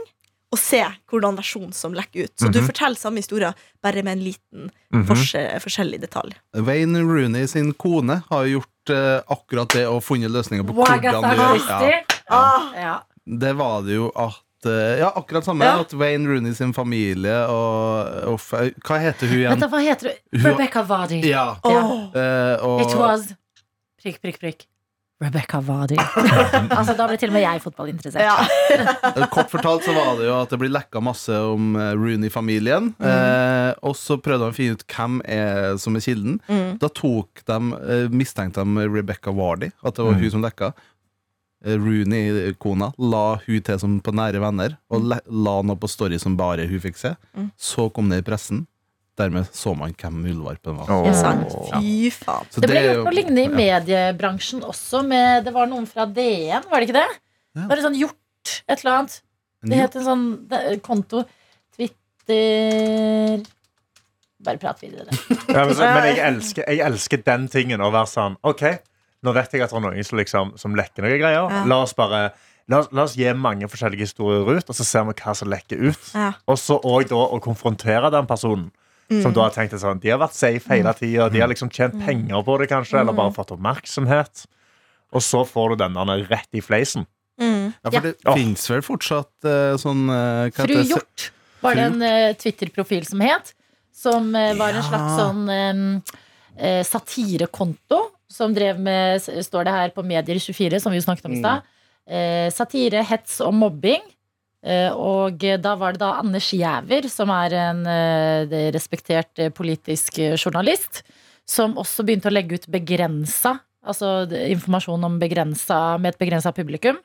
og 0.53 0.59
se 0.61 0.79
hvordan 1.11 1.35
versjonen 1.35 1.73
som 1.73 1.91
lekker 1.93 2.23
ut. 2.25 2.31
Så 2.39 2.47
du 2.49 2.61
Mhm. 2.61 2.67
forteller 2.69 2.95
samme 2.95 3.17
historie, 3.17 3.53
bare 3.83 4.01
med 4.03 4.13
en 4.17 4.23
liten 4.23 4.71
Mhm. 4.93 5.05
forskjell, 5.07 5.59
forskjellig 5.59 5.99
detalj. 5.99 6.33
Wayne 6.53 7.01
Rooney 7.01 7.45
sin 7.47 7.73
kone 7.73 8.21
har 8.29 8.45
gjort 8.45 8.89
uh, 8.89 9.19
akkurat 9.27 9.67
det 9.73 9.85
og 9.87 10.01
funnet 10.03 10.31
løsninger 10.31 10.63
på 10.63 10.71
hvordan 10.73 11.01
du 11.01 11.07
gjør 11.09 11.57
ja. 11.57 11.79
Christie. 11.79 12.03
Ah, 12.29 12.71
Ja. 12.73 12.99
Det 13.27 13.53
var 13.57 13.81
det 13.81 13.95
jo 13.95 14.11
at 14.15 14.39
eh, 14.65 14.99
Ja, 15.01 15.11
akkurat 15.15 15.45
samme. 15.47 15.65
Ja. 15.65 15.79
At 15.85 15.93
Wayne 15.93 16.27
Rooney 16.27 16.53
sin 16.57 16.73
familie 16.73 17.37
og, 17.47 18.29
og 18.33 18.39
Hva 18.85 18.99
heter 19.01 19.27
hun 19.27 19.41
Vent, 19.41 19.45
igjen? 19.45 19.59
da, 19.65 19.67
hva 19.71 19.81
heter? 19.85 20.13
Hun- 20.35 20.45
Rebecca 20.51 20.83
Vardy. 20.83 21.21
Ja. 21.29 21.47
Oh. 21.63 22.07
Uh, 22.13 22.55
og, 22.65 22.81
It 22.85 22.95
was 22.99 23.33
Prikk, 24.01 24.21
prikk, 24.21 24.39
prikk. 24.39 24.65
Rebecca 25.23 25.61
Vardy. 25.63 25.95
altså, 26.75 26.93
da 26.93 27.05
ble 27.07 27.15
til 27.17 27.29
og 27.31 27.33
med 27.37 27.41
jeg 27.45 27.61
fotballinteressert. 27.63 28.21
Ja. 28.21 28.35
Eh, 29.15 29.23
Kort 29.31 29.47
fortalt 29.53 29.85
så 29.85 29.93
var 29.95 30.17
det 30.19 30.25
jo 30.27 30.33
at 30.35 30.51
det 30.51 30.57
blir 30.59 30.71
lekka 30.75 30.99
masse 31.01 31.31
om 31.31 31.75
Rooney-familien. 31.95 32.89
Mm. 32.99 33.05
Eh, 33.07 33.69
og 33.87 33.95
så 33.95 34.17
prøvde 34.19 34.49
de 34.49 34.51
å 34.51 34.55
finne 34.57 34.75
ut 34.75 34.83
hvem 34.91 35.21
er 35.31 35.77
som 35.81 35.95
er 35.95 36.03
kilden. 36.03 36.35
Mm. 36.49 36.73
Da 36.81 36.89
tok 36.91 37.45
de, 37.47 37.59
mistenkte 38.11 38.65
de 38.67 38.87
Rebecca 38.91 39.31
Vardy, 39.35 39.71
at 39.85 39.95
det 39.95 40.03
var 40.05 40.17
Mm. 40.17 40.19
hun 40.25 40.31
som 40.35 40.43
lekka. 40.43 40.73
Eh, 41.65 41.79
Rooney-kona 41.81 42.91
la 43.01 43.25
hun 43.41 43.65
til 43.65 43.81
som 43.81 43.97
på 44.03 44.13
nære 44.13 44.41
venner, 44.43 44.77
og 44.93 45.09
la 45.09 45.57
noe 45.65 45.79
på 45.81 45.89
story 45.89 46.19
som 46.21 46.37
bare 46.37 46.67
hun 46.69 46.81
fikk 46.83 46.99
se. 47.01 47.15
Mm. 47.33 47.51
Så 47.57 47.89
kom 47.93 48.11
det 48.13 48.21
i 48.21 48.25
pressen. 48.27 48.65
Dermed 49.15 49.47
så 49.55 49.71
man 49.79 49.93
hvem 49.95 50.17
muldvarpen 50.25 50.75
var. 50.75 50.89
Oh. 50.91 51.05
Det. 51.07 51.13
Ja. 51.15 51.79
Fy 51.79 52.09
faen. 52.11 52.49
Så 52.51 52.61
Det 52.61 52.67
ble 52.67 52.81
gjort 52.83 53.05
noe 53.07 53.15
lignende 53.15 53.45
i 53.45 53.47
ja. 53.47 53.53
mediebransjen 53.55 54.65
også. 54.67 55.05
Med, 55.07 55.45
det 55.47 55.53
var 55.55 55.69
noen 55.71 55.87
fra 55.87 56.03
DN, 56.05 56.67
var 56.67 56.83
det 56.83 56.89
ikke 56.89 56.99
det? 56.99 57.07
Ja. 57.55 57.67
Det 57.71 57.81
sånn 57.85 57.95
gjort 57.97 58.55
et 58.67 58.81
eller 58.81 58.97
annet. 58.97 59.21
Det 59.65 59.79
het 59.79 59.95
en 59.97 60.05
sånn 60.05 60.25
det, 60.51 60.59
konto 60.85 61.23
Twitter 61.73 63.39
Bare 64.45 64.59
prat 64.61 64.83
videre. 64.83 65.07
Ja, 65.49 65.63
men, 65.63 65.71
så, 65.73 65.87
men 65.87 66.09
jeg, 66.11 66.19
elsker, 66.27 66.67
jeg 66.67 66.83
elsker 66.85 67.23
den 67.25 67.47
tingen 67.49 67.81
å 67.81 67.87
være 67.95 68.11
sånn 68.11 68.35
OK, 68.45 68.65
nå 69.25 69.33
vet 69.35 69.51
jeg 69.57 69.63
at 69.65 69.71
det 69.73 69.77
er 69.79 69.85
noen 69.87 70.05
som, 70.07 70.19
liksom, 70.21 70.51
som 70.61 70.75
lekker 70.77 71.03
noen 71.05 71.17
greier. 71.19 71.49
Ja. 71.49 71.63
La 71.69 71.81
oss 71.85 71.95
bare 71.97 72.27
La 72.67 72.79
la 72.97 73.03
oss 73.05 73.13
gi 73.13 73.27
mange 73.37 73.67
forskjellige 73.69 74.07
historier 74.07 74.41
ut, 74.57 74.69
og 74.71 74.73
så 74.73 74.81
ser 74.83 75.03
vi 75.05 75.13
hva 75.19 75.35
som 75.37 75.51
lekker 75.51 75.83
ut. 75.85 76.07
Ja. 76.15 76.31
Og 76.49 76.57
så 76.57 76.79
òg 76.81 77.11
da 77.11 77.19
å 77.29 77.37
konfrontere 77.43 78.09
den 78.09 78.25
personen 78.25 78.71
som 79.21 79.29
Mm. 79.29 79.35
da 79.35 79.41
har 79.43 79.51
tenkt 79.53 79.69
det 79.75 79.81
sånn 79.83 79.99
De 80.01 80.09
har 80.09 80.17
vært 80.17 80.33
safe 80.33 80.65
hele 80.73 80.91
tida, 80.97 81.29
de 81.29 81.39
har 81.43 81.47
liksom 81.47 81.69
tjent 81.69 81.93
penger 82.01 82.41
på 82.41 82.55
det, 82.57 82.67
kanskje, 82.71 82.97
eller 82.99 83.13
Mm. 83.13 83.17
bare 83.21 83.35
fått 83.37 83.51
oppmerksomhet. 83.53 84.47
Og 85.13 85.21
så 85.21 85.45
får 85.45 85.69
du 85.77 85.83
denne 85.83 86.27
rett 86.27 86.49
i 86.57 86.59
fleisen. 86.61 87.05
Mm. 87.39 87.73
Ja, 87.83 87.89
for 87.91 87.99
det 88.01 88.15
Ja. 88.25 88.33
fins 88.33 88.67
vel 88.67 88.81
fortsatt 88.81 89.29
uh, 89.45 89.77
sånn 89.77 90.09
uh, 90.09 90.49
Fru 90.49 90.65
det? 90.65 90.87
Hjort 90.89 91.29
var 91.61 91.75
det 91.75 91.83
en 91.83 92.01
uh, 92.01 92.33
Twitter-profil 92.33 93.05
som 93.05 93.19
het. 93.21 93.53
Som 93.93 94.31
var 94.33 94.73
en 94.73 94.81
slags 94.83 95.19
sånn 95.21 95.45
um, 95.49 96.03
eh, 96.57 96.81
satirekonto. 96.83 98.11
Som 98.31 98.55
drev 98.55 98.79
med, 98.81 99.21
står 99.21 99.67
det 99.67 99.73
her 99.75 99.93
på 99.95 100.03
Medier24, 100.05 100.79
som 100.81 100.93
vi 100.93 100.99
jo 100.99 101.05
snakket 101.05 101.27
om 101.29 101.35
i 101.35 101.41
stad. 101.41 101.65
Eh, 102.05 102.47
satire, 102.53 103.03
hets 103.05 103.39
og 103.45 103.53
mobbing. 103.53 104.01
Eh, 104.65 104.89
og 104.97 105.43
da 105.61 105.75
var 105.77 105.93
det 105.93 106.01
da 106.01 106.15
Anders 106.23 106.47
Giæver, 106.53 107.05
som 107.11 107.29
er 107.29 107.53
en 107.59 107.83
eh, 107.85 108.71
respektert 108.73 109.37
eh, 109.37 109.51
politisk 109.53 110.17
eh, 110.17 110.33
journalist, 110.33 111.03
som 111.45 111.77
også 111.77 112.05
begynte 112.05 112.31
å 112.31 112.33
legge 112.33 112.57
ut 112.57 112.65
begrensa, 112.73 113.59
altså 113.85 114.23
informasjon 114.25 115.05
om 115.05 115.19
begrensa, 115.21 115.99
med 116.01 116.15
et 116.15 116.23
begrensa 116.23 116.49
publikum. 116.55 116.97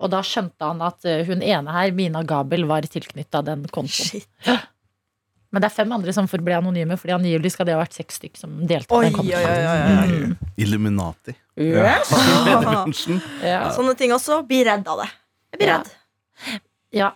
Og 0.00 0.12
da 0.12 0.22
skjønte 0.24 0.64
han 0.64 0.80
at 0.84 1.04
eh, 1.08 1.24
hun 1.28 1.44
ene 1.44 1.76
her, 1.76 1.92
Mina 1.96 2.24
Gabel, 2.24 2.64
var 2.68 2.88
tilknytta 2.88 3.44
den 3.44 3.68
kontoen. 3.68 4.24
Shit. 4.24 4.28
Men 5.56 5.64
det 5.64 5.70
er 5.70 5.74
fem 5.78 5.92
andre 5.96 6.12
som 6.12 6.26
forble 6.28 6.52
anonyme, 6.58 6.98
Fordi 7.00 7.14
angivelig 7.16 7.54
skal 7.54 7.64
det 7.68 7.72
ha 7.72 7.80
vært 7.80 7.96
seks 7.96 8.18
stykk 8.20 8.36
som 8.36 8.58
delte 8.68 8.92
Oi, 8.92 9.08
oi, 9.08 9.36
oi. 9.40 10.08
Mm. 10.12 10.34
Illuminati. 10.60 11.32
Yes. 11.56 12.12
Ja. 13.46 13.70
Sånne 13.72 13.94
ting 13.96 14.12
også. 14.12 14.42
Bli 14.48 14.60
redd 14.68 14.84
av 14.92 15.00
det. 15.00 15.08
Jeg 15.54 15.62
blir 15.62 15.72
redd. 15.72 15.88
ja. 16.92 17.10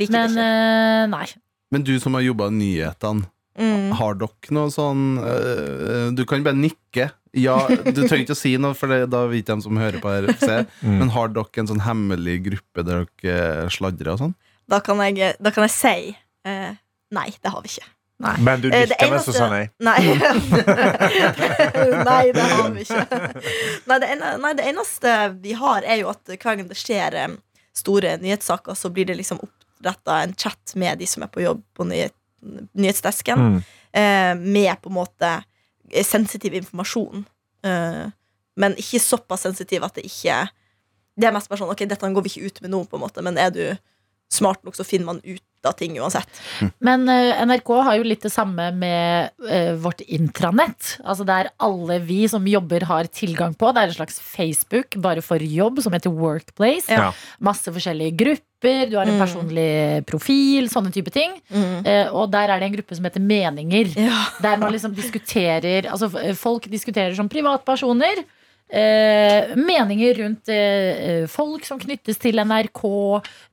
Liker 0.00 0.14
Men 0.16 0.32
det 0.32 0.40
ikke. 0.40 0.48
eh, 0.48 1.06
nei. 1.12 1.26
Men 1.72 1.84
du 1.84 1.92
som 2.00 2.16
har 2.16 2.24
jobba 2.24 2.48
i 2.48 2.56
nyhetene, 2.62 3.28
Mm. 3.52 3.90
har 3.98 4.14
dere 4.16 4.54
noe 4.56 4.70
sånn 4.72 5.18
uh, 5.20 6.06
Du 6.16 6.22
kan 6.24 6.40
bare 6.40 6.56
nikke. 6.56 7.10
Ja, 7.36 7.58
Du 7.68 7.98
trenger 8.06 8.22
ikke 8.24 8.32
å 8.32 8.38
si 8.40 8.54
noe, 8.56 8.72
for 8.72 8.88
det, 8.88 9.10
da 9.12 9.26
vet 9.28 9.44
de 9.50 9.56
som 9.60 9.76
hører 9.76 10.00
på 10.00 10.08
her, 10.08 10.30
se. 10.40 10.62
Mm. 10.80 10.94
Men 11.02 11.10
har 11.12 11.28
dere 11.36 11.60
en 11.60 11.68
sånn 11.68 11.82
hemmelig 11.84 12.38
gruppe 12.46 12.80
der 12.88 13.04
dere 13.20 13.68
sladrer 13.68 14.14
og 14.14 14.22
sånn? 14.22 14.32
Da, 14.72 14.80
kan 14.80 14.96
jeg, 15.04 15.36
da 15.36 15.52
kan 15.52 15.66
jeg 15.68 15.74
si 15.76 16.16
eh, 16.48 16.72
nei, 17.12 17.28
det 17.42 17.52
har 17.54 17.62
vi 17.64 17.72
ikke. 17.76 17.88
Men 18.22 18.60
du 18.62 18.68
det 18.70 18.84
nikker 18.92 19.08
mens 19.10 19.24
du 19.26 19.32
sa 19.34 19.48
nei. 19.50 19.64
Nei. 19.82 19.98
nei, 22.06 22.32
det 22.32 22.42
har 22.52 22.70
vi 22.70 22.84
ikke. 22.84 23.20
Nei 23.90 23.98
det, 24.02 24.10
ene, 24.14 24.28
nei, 24.42 24.52
det 24.58 24.66
eneste 24.70 25.14
vi 25.42 25.56
har, 25.58 25.82
er 25.82 26.02
jo 26.04 26.10
at 26.12 26.30
hver 26.32 26.56
gang 26.60 26.68
det 26.70 26.78
skjer 26.78 27.16
eh, 27.18 27.34
store 27.76 28.16
nyhetssaker, 28.22 28.76
så 28.78 28.90
blir 28.94 29.08
det 29.10 29.18
liksom 29.18 29.42
oppretta 29.42 30.20
en 30.22 30.34
chat 30.38 30.74
med 30.78 31.02
de 31.02 31.08
som 31.10 31.24
er 31.26 31.32
på 31.34 31.42
jobb 31.44 31.62
på 31.76 31.86
nyhet, 31.88 32.14
nyhetsdesken, 32.78 33.38
Mm. 33.42 33.58
eh, 33.92 34.34
med 34.38 34.74
på 34.82 34.88
en 34.92 34.98
måte 35.00 35.30
eh, 35.90 36.04
sensitiv 36.06 36.54
informasjon. 36.54 37.24
Eh, 37.64 38.04
men 38.56 38.76
ikke 38.78 39.00
såpass 39.00 39.46
sensitiv 39.48 39.84
at 39.86 39.94
det 39.96 40.02
ikke 40.04 40.34
Det 41.16 41.24
er 41.28 41.32
mest 41.32 41.48
bare 41.48 41.60
sånn 41.60 41.70
Ok, 41.72 41.84
dette 41.88 42.08
går 42.12 42.24
vi 42.24 42.30
ikke 42.32 42.46
ut 42.50 42.58
med 42.64 42.70
nå, 42.72 42.80
på 42.88 42.96
en 42.98 43.02
måte, 43.04 43.22
men 43.24 43.38
er 43.40 43.50
du 43.52 43.62
smart 44.32 44.62
nok, 44.64 44.76
så 44.78 44.84
finner 44.88 45.12
man 45.12 45.20
ut 45.24 45.42
av 45.64 45.76
ting 45.78 45.94
uansett. 46.02 46.26
Men 46.82 47.04
uh, 47.06 47.38
NRK 47.46 47.68
har 47.86 47.94
jo 48.00 48.06
litt 48.08 48.24
det 48.26 48.32
samme 48.34 48.64
med 48.74 49.30
uh, 49.46 49.76
vårt 49.78 50.00
intranett. 50.10 50.96
Altså 51.06 51.22
Der 51.28 51.52
alle 51.62 52.00
vi 52.02 52.24
som 52.30 52.42
jobber, 52.50 52.82
har 52.88 53.06
tilgang 53.14 53.54
på. 53.54 53.70
Det 53.70 53.84
er 53.84 53.92
en 53.92 53.98
slags 54.00 54.18
Facebook 54.18 54.96
bare 55.04 55.22
for 55.22 55.38
jobb, 55.38 55.78
som 55.84 55.94
heter 55.94 56.10
Workplace. 56.10 56.90
Ja. 56.90 57.12
Masse 57.38 57.70
forskjellige 57.70 58.16
grupper. 58.24 58.88
Du 58.90 58.96
har 58.98 59.06
en 59.06 59.16
Mm. 59.18 59.22
personlig 59.22 59.70
profil, 60.06 60.68
sånne 60.70 60.92
type 60.94 61.10
ting. 61.14 61.32
Eh, 61.52 62.06
og 62.14 62.30
der 62.30 62.50
er 62.50 62.60
det 62.62 62.68
en 62.68 62.76
gruppe 62.76 62.94
som 62.94 63.04
heter 63.06 63.22
Meninger. 63.22 63.90
Ja. 63.98 64.20
Der 64.42 64.56
man 64.56 64.70
liksom 64.72 64.94
diskuterer 64.94 65.88
Altså 65.90 66.10
folk 66.38 66.68
diskuterer 66.70 67.14
som 67.14 67.28
privatpersoner. 67.28 68.22
Eh, 68.72 69.50
meninger 69.56 70.14
rundt 70.22 70.48
eh, 70.48 71.26
folk 71.28 71.66
som 71.68 71.76
knyttes 71.82 72.16
til 72.22 72.40
NRK, 72.40 72.80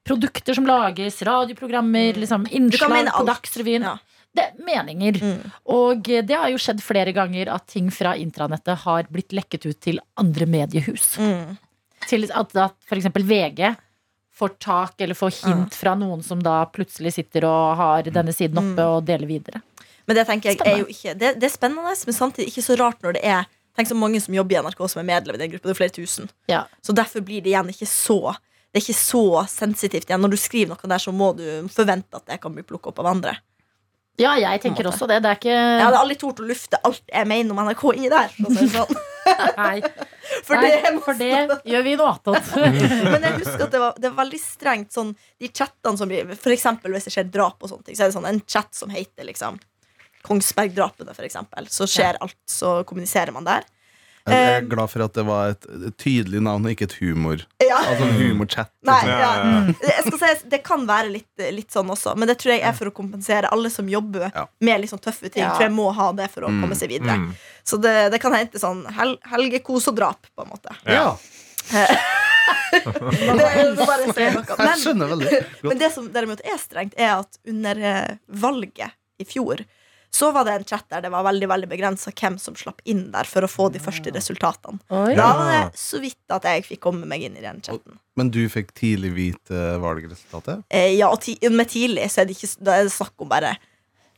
produkter 0.08 0.56
som 0.56 0.68
lages, 0.70 1.18
radioprogrammer, 1.28 2.14
liksom 2.16 2.46
Mm. 2.48 2.48
Kan 2.48 2.62
innslag 2.62 3.12
på. 3.12 3.26
Dagsrevyen. 3.28 3.84
Ja. 3.84 3.98
Det 4.36 4.46
er 4.46 4.64
meninger. 4.64 5.20
Mm. 5.20 5.52
Og 5.76 6.08
eh, 6.10 6.22
det 6.24 6.38
har 6.40 6.48
jo 6.54 6.62
skjedd 6.62 6.80
flere 6.86 7.12
ganger 7.12 7.52
at 7.52 7.68
ting 7.68 7.90
fra 7.92 8.14
intranettet 8.16 8.78
har 8.86 9.04
blitt 9.12 9.36
lekket 9.36 9.66
ut 9.68 9.80
til 9.84 10.00
andre 10.16 10.46
mediehus. 10.48 11.18
Mm. 11.20 11.58
Til 12.08 12.24
at, 12.32 12.56
at 12.56 12.76
f.eks. 12.88 13.12
VG 13.20 13.76
får 14.40 14.56
tak 14.64 15.02
eller 15.04 15.18
får 15.20 15.36
hint 15.44 15.76
fra 15.76 15.98
noen 16.00 16.24
som 16.24 16.40
da 16.40 16.62
plutselig 16.72 17.12
sitter 17.18 17.44
og 17.44 17.76
har 17.76 18.08
denne 18.08 18.32
siden 18.32 18.56
oppe 18.62 18.80
Mm. 18.80 18.96
og 18.96 19.04
deler 19.04 19.28
videre. 19.28 19.60
Men 20.08 20.16
det 20.16 20.28
tenker 20.32 20.54
jeg 20.54 20.62
er 20.64 20.80
jo 20.80 20.88
ikke 20.88 21.12
det, 21.20 21.36
det 21.42 21.50
er 21.50 21.52
spennende, 21.54 21.92
men 22.08 22.16
samtidig 22.16 22.48
ikke 22.54 22.64
så 22.64 22.78
rart 22.80 23.04
når 23.04 23.20
det 23.20 23.26
er 23.28 23.44
Tenk 23.80 23.88
så 23.88 23.96
mange 23.96 24.20
som 24.20 24.34
jobber 24.36 24.58
i 24.58 24.60
NRK 24.60 24.82
som 24.92 25.00
er 25.00 25.06
medlem 25.08 25.38
i 25.38 25.40
den 25.40 25.52
gruppen. 25.54 25.70
Det 25.70 25.72
er 25.72 25.78
flere 25.78 25.94
tusen. 25.96 26.26
Ja. 26.52 26.66
Så 26.84 26.92
derfor 26.92 27.24
blir 27.24 27.40
det 27.40 27.54
igjen 27.54 27.70
ikke 27.72 27.88
så 27.88 28.36
Det 28.70 28.82
er 28.82 28.84
ikke 28.84 29.00
så 29.00 29.46
sensitivt 29.50 30.10
igjen. 30.10 30.20
Når 30.20 30.34
du 30.34 30.38
skriver 30.38 30.76
noe 30.76 30.90
der, 30.92 31.00
så 31.00 31.14
må 31.16 31.32
du 31.38 31.46
forvente 31.72 32.20
at 32.20 32.28
det 32.28 32.42
kan 32.44 32.52
bli 32.54 32.66
plukket 32.68 32.92
opp 32.92 33.00
av 33.00 33.08
andre. 33.16 33.38
Ja, 34.20 34.34
jeg 34.36 34.60
tenker 34.62 34.90
også 34.92 35.08
det. 35.08 35.22
Det 35.24 35.32
er 35.32 35.40
ikke 35.40 35.56
Jeg 35.56 35.86
hadde 35.86 36.02
aldri 36.04 36.18
tort 36.20 36.42
å 36.44 36.50
lufte 36.50 36.82
alt 36.84 37.02
jeg 37.08 37.30
mener 37.32 37.56
om 37.56 37.64
NRK 37.70 37.86
inni 37.96 38.12
der. 38.12 38.36
Sånn. 38.36 39.00
Nei, 39.58 39.80
For 40.44 40.60
Nei, 40.60 40.70
det 40.70 40.92
for 41.06 41.20
det 41.20 41.32
gjør 41.72 41.84
vi 41.86 41.96
noe 42.00 42.12
attåt. 42.18 42.52
Men 43.14 43.26
jeg 43.30 43.40
husker 43.40 43.66
at 43.70 43.74
det 43.74 43.82
var, 43.82 43.96
det 43.96 44.12
var 44.12 44.20
veldig 44.26 44.42
strengt 44.44 44.96
sånn, 44.96 45.16
De 45.40 45.50
chattene 45.50 46.00
som 46.00 46.10
blir 46.10 46.30
For 46.36 46.52
eksempel 46.56 46.96
hvis 46.96 47.08
det 47.08 47.16
skjer 47.16 47.32
drap 47.32 47.64
og 47.64 47.72
sånne 47.72 47.88
ting 47.88 47.98
Så 47.98 48.06
er 48.06 48.12
det 48.12 48.18
sånn 48.18 48.28
en 48.30 48.42
chat 48.44 48.72
som 48.76 48.92
heter 48.94 49.28
liksom 49.28 49.60
Kongsberg-drapene 50.28 51.14
for 51.16 51.24
eksempel 51.28 51.68
Så 51.72 51.88
skjer 51.90 52.18
alt, 52.22 52.36
så 52.50 52.82
kommuniserer 52.86 53.32
man 53.36 53.46
der 53.48 53.64
Jeg 54.28 54.36
er 54.36 54.58
Eh, 54.60 54.66
glad 54.70 54.90
for 54.92 55.02
at 55.02 55.14
det 55.16 55.24
var 55.26 55.50
et, 55.56 55.64
tydelig 55.98 56.42
navn, 56.44 56.66
og 56.68 56.72
ikke 56.76 56.86
et 56.86 56.94
humor. 57.00 57.40
Ja, 57.64 57.78
Altså 57.80 58.04
en 58.06 58.18
humorchat. 58.20 58.70
nei, 58.86 58.98
liksom. 59.08 59.24
ja. 59.24 59.30
Ja. 59.80 59.94
Jeg 59.96 60.04
skal 60.06 60.20
si, 60.38 60.50
Det 60.52 60.60
kan 60.68 60.84
være 60.86 61.10
litt, 61.16 61.32
litt 61.56 61.72
sånn 61.74 61.90
også 61.90 62.14
Men 62.20 62.28
det 62.30 62.36
tror 62.42 62.54
jeg 62.54 62.62
er 62.68 62.74
for 62.78 62.92
å 62.92 62.94
kompensere 62.94 63.50
alle 63.52 63.70
som 63.74 63.88
jobber 63.90 64.28
Ja. 64.36 64.46
Med 64.62 64.82
liksom 64.84 65.00
tøffe 65.02 65.32
ting 65.32 65.42
Ja. 65.44 65.56
Tror 65.56 65.66
jeg 65.70 65.74
må 65.80 65.88
ha 65.96 66.12
det 66.12 66.30
for 66.36 66.42
å 66.46 66.50
Mm. 66.52 66.62
komme 66.62 66.76
seg 66.76 66.90
videre 66.94 67.16
Mm. 67.18 67.32
Så 67.64 67.78
det, 67.82 68.12
det 68.12 68.20
kan 68.22 68.34
hente 68.34 68.60
sånn 68.60 68.86
hel, 68.94 69.18
helgekos 69.32 69.88
og 69.88 69.96
drap 69.96 70.28
på 70.38 70.44
en 70.46 70.50
måte 70.52 70.76
Ja. 70.86 71.16
det, 71.70 71.88
det 73.78 74.58
Men 74.58 74.80
skjønner 74.80 75.12
veldig 75.12 75.30
godt. 75.32 75.64
Men 75.70 75.78
det 75.82 75.90
som 75.94 76.08
derimot 76.14 76.42
er 76.46 76.58
strengt, 76.62 76.96
er 76.98 77.18
at 77.20 77.40
under 77.48 77.82
eh, 77.92 78.16
valget 78.28 78.96
i 79.20 79.26
fjor 79.28 79.64
Så 80.14 80.32
var 80.34 80.48
det 80.48 80.56
en 80.58 80.66
chat 80.66 80.88
der 80.90 81.04
det 81.06 81.12
var 81.14 81.26
veldig 81.28 81.48
veldig 81.52 81.70
begrensa 81.70 82.12
hvem 82.18 82.40
som 82.42 82.56
slapp 82.58 82.82
inn 82.90 83.10
der 83.14 83.30
for 83.30 83.46
å 83.46 83.50
få 83.52 83.70
de 83.74 83.82
første 83.82 84.12
resultatene. 84.16 84.82
Oi. 84.90 85.14
Da 85.18 85.28
var 85.38 85.52
det 85.54 85.80
så 85.80 86.02
vidt 86.02 86.34
at 86.34 86.48
jeg 86.50 86.66
fikk 86.66 86.82
komme 86.88 87.10
meg 87.10 87.28
inn 87.28 87.38
i 87.38 87.46
den 87.46 87.62
chatten. 87.66 88.00
Men 88.20 88.32
du 88.34 88.42
fikk 88.52 88.74
tidlig 88.78 89.14
vite 89.16 89.66
valgresultatet? 89.80 90.66
Eh, 90.74 90.96
ja, 90.98 91.12
og 91.14 91.22
ti 91.24 91.38
med 91.54 91.70
tidlig 91.72 92.10
så 92.12 92.24
er 92.24 92.30
det, 92.30 92.40
ikke, 92.40 92.66
da 92.66 92.80
er 92.80 92.90
det 92.90 92.96
snakk 92.96 93.22
om 93.22 93.30
bare 93.32 93.54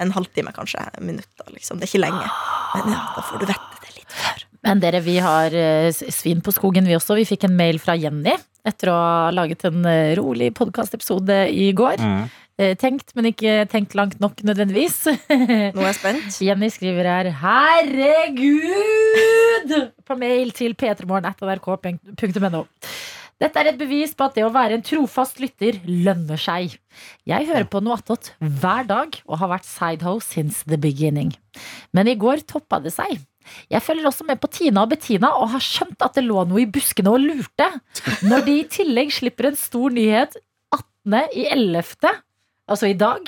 en 0.01 0.13
halvtime, 0.15 0.53
kanskje. 0.55 0.81
Minutter, 1.03 1.51
liksom. 1.53 1.77
Det 1.77 1.85
er 1.85 1.91
ikke 1.91 2.05
lenge. 2.07 2.29
Men 2.73 2.95
ja, 2.95 3.01
da 3.17 3.25
får 3.27 3.43
du 3.43 3.49
vette 3.51 3.83
det 3.83 3.93
litt 3.99 4.15
før. 4.15 4.47
Men 4.65 4.81
dere, 4.81 5.01
vi 5.05 5.17
har 5.21 5.53
eh, 5.57 5.91
svin 5.93 6.41
på 6.41 6.53
skogen, 6.53 6.87
vi 6.89 6.97
også. 6.97 7.17
Vi 7.17 7.27
fikk 7.29 7.45
en 7.47 7.57
mail 7.57 7.81
fra 7.81 7.97
Jenny 7.97 8.33
etter 8.67 8.91
å 8.91 8.97
ha 8.97 9.29
laget 9.33 9.65
en 9.69 9.85
eh, 9.89 10.13
rolig 10.19 10.51
podkastepisode 10.57 11.37
i 11.49 11.71
går. 11.77 12.01
Mm. 12.01 12.25
Eh, 12.59 12.75
Tenkt, 12.79 13.13
men 13.15 13.25
ikke 13.31 13.65
tenkt 13.71 13.95
langt 13.97 14.19
nok 14.21 14.43
nødvendigvis. 14.43 15.05
Nå 15.75 15.81
er 15.81 15.87
jeg 15.91 15.95
spent. 15.99 16.41
Jenny 16.43 16.69
skriver 16.73 17.07
her 17.07 17.31
'Herregud!' 17.41 18.91
på 20.05 20.17
mail 20.19 20.51
til 20.51 20.75
p3morgen.nrk.no. 20.75 22.63
Dette 23.41 23.57
er 23.57 23.71
et 23.71 23.77
bevis 23.79 24.11
på 24.13 24.27
at 24.27 24.35
det 24.37 24.43
å 24.45 24.51
være 24.53 24.75
en 24.77 24.83
trofast 24.85 25.39
lytter 25.41 25.79
lønner 25.87 26.37
seg. 26.37 26.75
Jeg 27.25 27.47
hører 27.49 27.65
på 27.65 27.81
noe 27.81 27.97
attåt 27.97 28.33
hver 28.37 28.85
dag 28.85 29.17
og 29.25 29.39
har 29.41 29.49
vært 29.55 29.65
sideho 29.65 30.19
since 30.21 30.61
the 30.69 30.77
beginning. 30.77 31.33
Men 31.95 32.05
i 32.11 32.13
går 32.21 32.43
toppa 32.45 32.77
det 32.83 32.93
seg. 32.93 33.17
Jeg 33.73 33.81
følger 33.81 34.05
også 34.11 34.27
med 34.27 34.37
på 34.37 34.51
Tina 34.53 34.83
og 34.85 34.91
Bettina 34.93 35.31
og 35.39 35.49
har 35.55 35.63
skjønt 35.65 36.05
at 36.05 36.13
det 36.19 36.27
lå 36.27 36.43
noe 36.45 36.61
i 36.61 36.69
buskene 36.69 37.09
og 37.09 37.23
lurte. 37.23 37.65
Når 38.29 38.45
de 38.45 38.59
i 38.59 38.67
tillegg 38.69 39.09
slipper 39.15 39.49
en 39.49 39.57
stor 39.57 39.89
nyhet 39.89 40.37
18. 40.69 42.21
i 42.71 42.73
11., 42.73 42.73
altså 42.73 42.87
i 42.87 42.93
dag, 42.97 43.21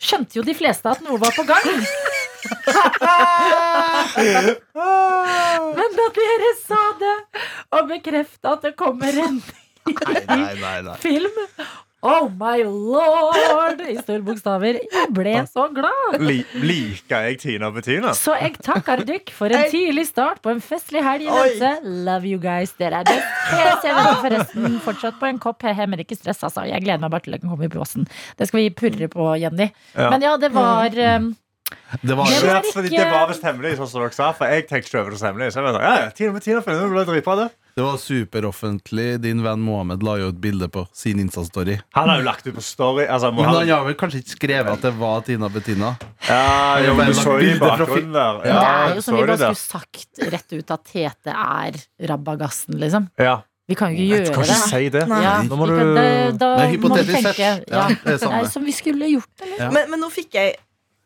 skjønte 0.00 0.38
jo 0.38 0.42
de 0.46 0.54
fleste 0.56 0.88
at 0.88 1.02
noe 1.04 1.18
var 1.20 1.34
på 1.36 1.42
gang. 1.48 1.66
Men 5.76 5.90
da 5.98 6.06
dere 6.16 6.50
sa 6.62 6.80
det, 7.00 7.18
og 7.76 7.82
bekrefta 7.90 8.46
at 8.56 8.62
det 8.64 8.72
kommer 8.80 9.12
en 9.26 9.36
ny 9.90 9.96
film 11.02 11.34
Oh 12.02 12.30
my 12.32 12.62
lord! 12.64 13.80
I 13.84 13.96
store 14.00 14.22
bokstaver. 14.24 14.78
Jeg 14.80 15.08
ble 15.12 15.34
så 15.50 15.66
glad. 15.76 16.14
Li 16.24 16.38
liker 16.64 17.26
jeg 17.28 17.36
Tina 17.42 17.68
Bettina? 17.74 18.14
Så 18.16 18.32
jeg 18.40 18.54
takker 18.64 19.02
dykk 19.04 19.32
for 19.36 19.52
en 19.52 19.66
tidlig 19.68 20.06
start 20.08 20.40
på 20.40 20.54
en 20.54 20.62
festlig 20.64 21.02
helg 21.04 21.26
i 21.28 21.34
vente. 21.34 21.72
Love 22.08 22.30
you 22.30 22.40
guys. 22.40 22.72
Dere 22.80 23.02
er 23.02 23.10
best. 23.10 23.36
Jeg 23.52 23.76
ser 23.84 24.00
dere 24.00 24.16
forresten 24.24 24.80
fortsatt 24.86 25.20
på 25.20 25.28
en 25.28 25.42
kopp. 25.44 25.60
Jeg 25.68 25.76
men 25.92 26.00
ikke 26.00 26.16
stress, 26.16 26.40
altså. 26.48 26.64
Jeg 26.70 26.80
gleder 26.86 27.04
meg 27.04 27.12
bare 27.12 27.26
til 27.28 27.36
å 27.36 27.42
kommer 27.44 27.68
i 27.68 27.72
båsen. 27.76 28.08
Det 28.38 28.48
skal 28.48 28.62
vi 28.64 28.70
purre 28.80 29.08
på, 29.12 29.28
Jenny. 29.42 29.68
Ja. 29.92 30.08
Men 30.08 30.24
ja, 30.24 30.34
det 30.40 30.54
var 30.56 30.88
um, 31.20 31.30
Det 32.00 32.16
var 32.16 32.26
Det 32.32 32.48
var 32.48 32.64
ikke- 32.64 32.88
det 32.96 33.06
var 33.12 33.28
visst 33.28 33.44
hemmelig, 33.44 33.76
sånn 33.76 33.88
som 33.92 34.00
dere 34.06 34.16
sa. 34.16 34.32
For 34.32 34.48
jeg 34.48 34.68
tenkte 34.68 34.88
ikke 34.88 35.00
over 35.04 35.10
det 35.10 35.20
som 35.20 35.28
hemmelig. 35.34 35.52
Så 35.52 35.60
jeg 35.60 35.68
vet, 35.68 35.82
ja, 35.84 35.96
ja, 36.00 36.10
Tina 36.16 36.32
Bettina 36.32 36.60
ble 36.64 37.04
dritbra, 37.04 37.36
det. 37.44 37.50
Det 37.76 37.82
var 37.84 37.96
superoffentlig. 38.02 39.20
Din 39.22 39.42
venn 39.44 39.60
Mohammed 39.64 40.02
la 40.06 40.16
jo 40.20 40.28
et 40.32 40.40
bilde 40.42 40.68
på 40.72 40.86
sin 40.96 41.20
Insta-story. 41.22 41.76
Han 41.96 42.08
har 42.10 42.20
jo 42.20 42.24
lagt 42.26 42.46
ut 42.46 42.54
på 42.56 42.62
Story. 42.64 43.04
Altså, 43.06 43.30
Men 43.32 43.44
han 43.48 43.68
har 43.68 43.84
vel 43.86 43.94
kanskje 44.00 44.22
ikke 44.22 44.36
skrevet 44.36 44.72
at 44.72 44.82
det 44.86 44.92
var 44.98 45.20
Tina 45.26 45.48
Bettina? 45.52 45.92
ja, 46.28 46.80
jo, 46.84 46.94
men 46.98 47.14
så 47.14 47.36
i 47.40 47.54
bakgrunnen 47.60 48.12
der. 48.16 48.40
ja, 48.48 48.56
det 48.56 48.72
er 48.90 48.96
jo 48.98 49.04
som 49.06 49.16
vi 49.16 49.22
bare 49.26 49.38
skulle 49.38 49.62
sagt 49.62 50.24
rett 50.34 50.52
ut 50.58 50.74
at 50.76 50.84
Tete 50.90 51.36
er 51.36 51.78
rabagassen, 52.10 52.76
liksom. 52.80 53.08
Ja. 53.20 53.38
Vi 53.70 53.76
kan 53.78 53.92
jo 53.94 54.02
ikke 54.02 54.32
kan 54.34 54.42
gjøre 54.42 54.42
ikke 54.42 54.46
det. 54.50 54.62
si 54.66 54.88
det. 54.90 55.04
Nei. 55.06 55.20
Ja, 55.22 55.34
da 55.46 55.56
må 55.60 55.66
du 55.70 55.76
det, 55.78 56.06
da 56.40 56.48
må 56.82 56.90
tenke 56.96 57.20
sett. 57.22 57.38
Ja, 57.70 57.84
det 57.86 58.00
er 58.02 58.16
Det 58.16 58.16
samme. 58.24 58.42
som 58.50 58.64
vi 58.66 58.74
skulle 58.74 59.06
gjort 59.12 59.30
det. 59.38 59.52
Ja. 59.60 59.70
Men, 59.70 59.86
men 59.92 60.02
nå 60.02 60.08
fikk 60.10 60.34
jeg 60.34 60.56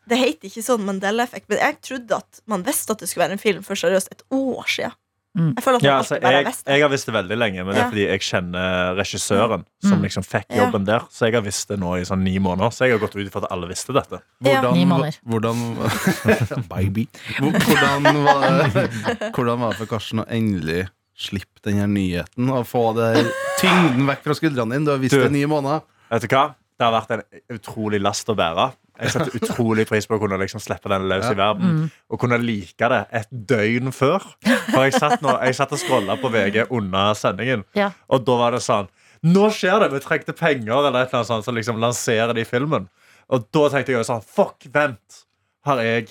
Det 0.09 0.17
heter 0.21 0.49
ikke 0.51 0.61
sånn 0.65 0.83
Mandela-effekt, 0.85 1.47
men 1.49 1.61
jeg 1.61 1.77
trodde 1.81 2.17
at 2.21 2.41
man 2.49 2.65
visste 2.65 2.93
at 2.93 3.01
det 3.01 3.09
skulle 3.09 3.25
være 3.25 3.37
en 3.39 3.41
film 3.41 3.63
for 3.65 3.77
seriøst 3.81 4.11
et 4.13 4.25
år 4.37 4.67
siden. 4.69 4.93
Mm. 5.35 5.49
Jeg 5.57 5.65
føler 5.65 5.77
at 5.81 5.83
Ja, 5.83 5.95
altså, 5.99 6.15
jeg, 6.23 6.55
jeg 6.67 6.83
har 6.85 6.91
visst 6.93 7.07
det 7.07 7.15
veldig 7.17 7.37
lenge, 7.41 7.65
men 7.67 7.75
det 7.75 7.81
er 7.83 7.89
fordi 7.91 8.05
jeg 8.07 8.21
kjenner 8.23 8.95
regissøren 9.01 9.65
som 9.83 9.99
Mm. 9.99 10.05
liksom 10.07 10.23
fikk 10.23 10.47
Ja. 10.55 10.65
jobben 10.65 10.85
der. 10.87 11.01
Så 11.11 11.27
jeg 11.27 11.35
har 11.35 11.43
visst 11.43 11.69
det 11.69 11.79
nå 11.81 11.97
i 11.99 12.05
sånn 12.07 12.23
ni 12.23 12.39
måneder. 12.39 12.71
Så 12.71 12.87
jeg 12.87 12.93
har 12.95 13.03
gått 13.03 13.17
ut 13.17 13.27
ifra 13.27 13.43
at 13.43 13.51
alle 13.51 13.67
visste 13.67 13.93
dette. 13.93 14.21
Hvordan, 14.41 15.11
hvordan 15.27 16.69
Baby. 16.75 17.09
Hvordan 17.39 18.25
var, 18.25 18.61
hvordan 19.35 19.59
var 19.65 19.75
det 19.75 19.79
for 19.83 19.91
Karsten 19.91 20.23
å 20.23 20.27
endelig 20.31 20.87
slippe 21.19 21.63
den 21.67 21.79
her 21.83 21.91
nyheten? 21.91 22.51
Og 22.51 22.67
få 22.67 22.93
det 22.97 23.27
tyngden 23.61 24.07
vekk 24.11 24.23
fra 24.27 24.35
skuldrene 24.39 24.75
dine? 24.79 24.85
Du 24.87 24.91
har 24.95 25.03
visst 25.03 25.15
det 25.19 25.27
i 25.31 25.35
ni 25.41 25.45
måneder. 25.51 25.83
Vet 26.15 26.27
du 26.29 26.29
hva? 26.35 26.47
Det 26.79 26.87
har 26.89 26.95
vært 26.95 27.13
en 27.15 27.59
utrolig 27.59 28.01
last 28.03 28.29
å 28.31 28.35
bære. 28.39 28.73
Jeg 29.01 29.11
setter 29.11 29.35
utrolig 29.41 29.87
pris 29.89 30.07
på 30.07 30.15
å 30.17 30.21
kunne 30.23 30.39
liksom 30.39 30.61
slippe 30.63 30.89
den 30.93 31.09
løs 31.11 31.27
i 31.27 31.35
verden. 31.35 31.73
Mm. 31.81 31.87
Og 32.15 32.21
kunne 32.23 32.39
like 32.39 32.89
det 32.93 33.01
et 33.21 33.29
døgn 33.51 33.91
før. 33.93 34.23
For 34.71 34.85
jeg 34.87 34.95
satt, 34.95 35.21
nå, 35.25 35.35
jeg 35.43 35.57
satt 35.59 35.73
og 35.75 35.81
scrolla 35.83 36.15
på 36.21 36.31
VG 36.31 36.67
under 36.71 37.15
sendingen, 37.19 37.65
Ja. 37.75 37.91
og 38.09 38.25
da 38.25 38.37
var 38.45 38.51
det 38.53 38.63
sånn 38.63 38.89
Nå 39.25 39.47
skjer 39.57 39.81
det! 39.81 39.87
Vi 39.95 40.01
trengte 40.05 40.35
penger, 40.37 40.85
eller 40.85 41.01
et 41.01 41.09
eller 41.09 41.23
annet 41.23 41.27
sånt, 41.31 41.45
så 41.47 41.53
liksom 41.57 41.79
lanserer 41.81 42.35
de 42.37 42.45
filmen. 42.45 42.91
Og 43.33 43.47
da 43.57 43.69
tenkte 43.73 43.95
jeg 43.95 43.97
jo 44.03 44.05
sånn 44.05 44.21
Fuck, 44.23 44.67
vent! 44.75 45.23
Har 45.65 45.79
jeg 45.81 46.11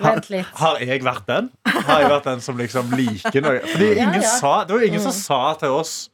Vent 0.00 0.30
litt. 0.32 0.46
Har 0.56 0.78
jeg 0.80 1.02
vært 1.04 1.26
den? 1.28 1.50
Har 1.68 2.00
jeg 2.00 2.08
vært 2.14 2.24
den 2.30 2.40
som 2.40 2.56
liksom 2.56 2.94
liker 2.96 3.42
noe? 3.44 3.58
Fordi 3.68 3.88
Ja, 3.92 4.06
ingen 4.06 4.22
ja. 4.24 4.30
Sa, 4.40 4.52
det 4.64 4.72
var 4.72 4.80
jo 4.80 4.88
ingen 4.88 5.02
som 5.04 5.12
Mm. 5.12 5.20
sa 5.20 5.40
til 5.60 5.68
oss 5.76 6.08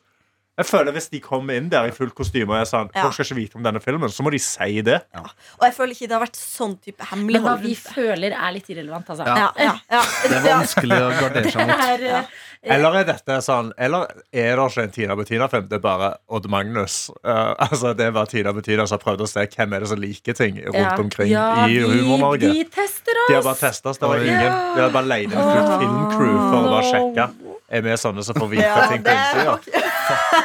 Jeg 0.60 0.68
føler 0.68 0.92
Hvis 0.92 1.08
de 1.12 1.20
kommer 1.24 1.56
inn 1.56 1.70
der 1.72 1.88
i 1.88 1.94
fullt 1.94 2.14
kostyme 2.16 2.52
og 2.52 2.60
jeg 2.60 2.68
sa 2.68 2.82
Ja. 2.82 3.06
Folk 3.06 3.16
skal 3.16 3.26
ikke 3.26 3.38
vite 3.38 3.56
om 3.56 3.64
denne 3.64 3.80
filmen, 3.80 4.10
så 4.12 4.24
må 4.24 4.30
de 4.34 4.38
si 4.42 4.82
det. 4.84 4.98
Og 5.16 5.64
jeg 5.64 5.74
føler 5.74 5.94
ikke 5.94 6.08
det 6.10 6.16
har 6.16 6.22
vært 6.24 6.38
sånn 6.38 6.74
type 6.82 7.06
Men 7.16 7.44
hva 7.44 7.54
vi 7.60 7.74
føler, 7.78 8.34
er 8.36 8.52
litt 8.52 8.68
irrelevant, 8.68 9.08
altså. 9.08 9.24
Ja. 9.24 9.36
Ja, 9.38 9.50
ja, 9.56 9.74
ja. 9.96 10.02
Det 10.32 10.38
er 10.38 10.48
vanskelig 10.48 10.98
å 10.98 11.10
gardere 11.16 11.52
seg 11.54 11.70
mot. 11.70 11.84
er, 11.92 12.04
eh, 12.18 12.74
Eller 12.76 12.98
er 13.00 13.08
dette 13.08 13.38
sånn 13.44 13.72
Eller 13.78 14.12
er 14.32 14.60
det 14.60 14.66
ikke 14.66 14.84
en 14.84 14.94
Tina 14.98 15.16
Bettina-film? 15.18 15.68
Det 15.70 15.78
er 15.78 15.84
bare 15.86 16.10
Odd 16.28 16.48
Magnus. 16.52 16.98
Uh, 17.24 17.54
altså 17.56 17.94
Det 17.96 18.10
er 18.10 18.12
bare 18.16 18.30
Tina 18.30 18.52
Bettina 18.56 18.86
som 18.86 18.98
har 18.98 19.04
prøvd 19.06 19.24
å 19.24 19.30
se 19.30 19.46
hvem 19.56 19.72
er 19.72 19.86
det 19.86 19.92
som 19.94 20.02
liker 20.02 20.36
ting 20.36 20.60
rundt 20.68 21.06
omkring 21.06 21.32
ja, 21.32 21.46
i 21.64 21.80
Humor-Norge. 21.80 22.52
Vi 22.52 22.66
tester 22.68 23.24
oss! 23.24 23.30
De 23.30 23.38
har 23.38 23.46
bare 23.48 23.60
testet 23.62 23.88
oss. 23.94 24.02
Det 24.02 24.12
var 24.12 24.20
ingen 24.20 24.52
De 24.76 24.84
har 24.84 24.92
bare 24.92 25.10
leid 25.14 25.30
inn 25.30 25.38
et 25.38 25.48
fullt 25.48 25.74
filmcrew 25.80 26.36
for 26.36 26.60
å 26.60 26.76
bare 26.76 26.92
sjekke. 26.92 27.51
Er 27.72 27.80
vi 27.80 27.94
sånne 27.96 28.20
som 28.26 28.36
får 28.36 28.48
vite 28.52 28.66
Ja, 28.68 28.82
ting 28.90 29.00
på 29.04 29.12
innsida? 29.16 29.52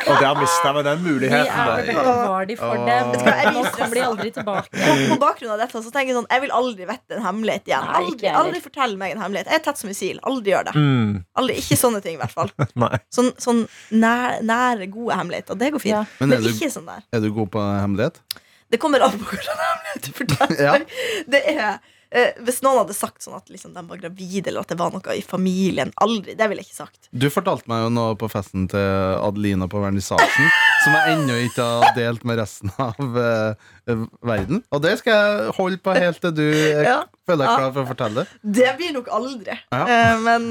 Og 0.07 0.19
der 0.21 0.37
mista 0.39 0.71
vi 0.77 0.83
den 0.85 1.01
Vi 1.03 1.11
muligheten. 1.11 1.47
er 1.49 1.97
var 2.29 2.45
de 2.47 2.55
for 2.55 2.85
dem. 2.87 3.09
Nå 3.57 3.63
kommer 3.75 3.95
de 3.99 4.03
aldri 4.05 4.29
tilbake. 4.31 4.69
På 5.09 5.17
bakgrunn 5.19 5.51
av 5.51 5.59
dette 5.59 5.81
så 5.83 5.91
tenker 5.91 6.13
jeg 6.13 6.17
sånn 6.21 6.29
Jeg 6.31 6.43
vil 6.45 6.53
aldri 6.55 6.87
vite 6.87 7.17
en 7.17 7.25
hemmelighet 7.25 7.67
igjen. 7.67 7.83
Nei, 7.89 7.99
Aldri, 8.03 8.27
jeg 8.29 8.37
aldri 8.43 8.61
fortell 8.63 8.95
meg 9.01 9.11
en 9.17 9.21
hemmelighet. 9.25 9.51
Jeg 9.51 9.59
er 9.59 9.65
tett 9.67 9.81
som 9.81 9.91
missil. 9.91 10.21
Aldri 10.23 10.53
gjør 10.53 10.69
det. 10.69 10.75
Mm, 10.79 11.11
Aldri, 11.41 11.57
ikke 11.65 11.79
sånne 11.83 12.01
ting, 12.05 12.15
i 12.15 12.21
hvert 12.21 12.31
fall. 12.37 12.53
Sånn, 13.17 13.33
sånn 13.43 13.61
nær, 13.91 14.39
nære, 14.47 14.87
gode 14.93 15.19
hemmeligheter. 15.19 15.59
Det 15.59 15.73
går 15.75 15.83
fint. 15.83 15.95
Ja. 15.97 16.05
Men 16.21 16.29
Men, 16.37 16.47
ikke 16.47 16.69
du- 16.71 16.75
sånn 16.79 16.87
der. 16.87 17.03
Er 17.11 17.19
du 17.25 17.29
god 17.35 17.51
på 17.51 17.59
hemmelighet? 17.81 18.23
Det 18.71 18.79
kommer 18.83 19.03
an 19.03 19.19
på 19.19 19.27
hvordan 19.33 19.61
hemmelighet 19.67 20.07
du 20.07 20.11
forteller. 20.21 20.57
Ja. 20.67 20.79
Det 21.27 21.43
er 21.57 21.79
eh, 22.11 22.37
Hvis 22.43 22.61
noen 22.65 22.81
hadde 22.83 22.95
sagt 22.97 23.25
sånn 23.25 23.37
at 23.37 23.49
liksom, 23.51 23.73
de 23.75 23.83
var 23.87 24.01
gravide, 24.01 24.49
eller 24.51 24.65
at 24.65 24.71
det 24.73 24.79
var 24.79 24.93
noe 24.95 25.15
i 25.17 25.23
familien 25.25 25.93
Aldri. 26.03 26.35
Det 26.37 26.47
ville 26.49 26.63
jeg 26.63 26.71
ikke 26.71 26.83
sagt. 26.85 27.09
Du 27.11 27.29
fortalte 27.33 27.69
meg 27.71 27.85
jo 27.85 27.93
noe 27.93 28.17
på 28.19 28.29
festen 28.31 28.67
til 28.71 29.19
Adelina 29.21 29.69
på 29.71 29.81
vernissasjen 29.83 30.51
som 30.87 30.95
jeg 30.95 31.15
ennå 31.17 31.35
ikke 31.45 31.65
har 31.67 31.95
delt 31.97 32.23
med 32.27 32.39
resten 32.39 32.71
av 32.79 32.95
uh, 32.99 33.97
verden. 34.27 34.61
Og 34.71 34.81
det 34.83 34.93
skal 35.01 35.17
jeg 35.17 35.55
holde 35.57 35.79
på 35.83 35.95
helt 35.97 36.19
til 36.23 36.33
du 36.37 36.43
eh, 36.47 36.81
Ja. 36.87 36.97
føler 37.27 37.43
deg 37.43 37.59
klar 37.59 37.73
for 37.75 37.81
å 37.83 37.89
fortelle 37.89 38.23
det. 38.41 38.69
Blir 38.79 38.93
nok 38.95 39.09
aldri. 39.17 39.57
Ja. 39.75 39.81
Uh, 39.83 40.21
men 40.23 40.47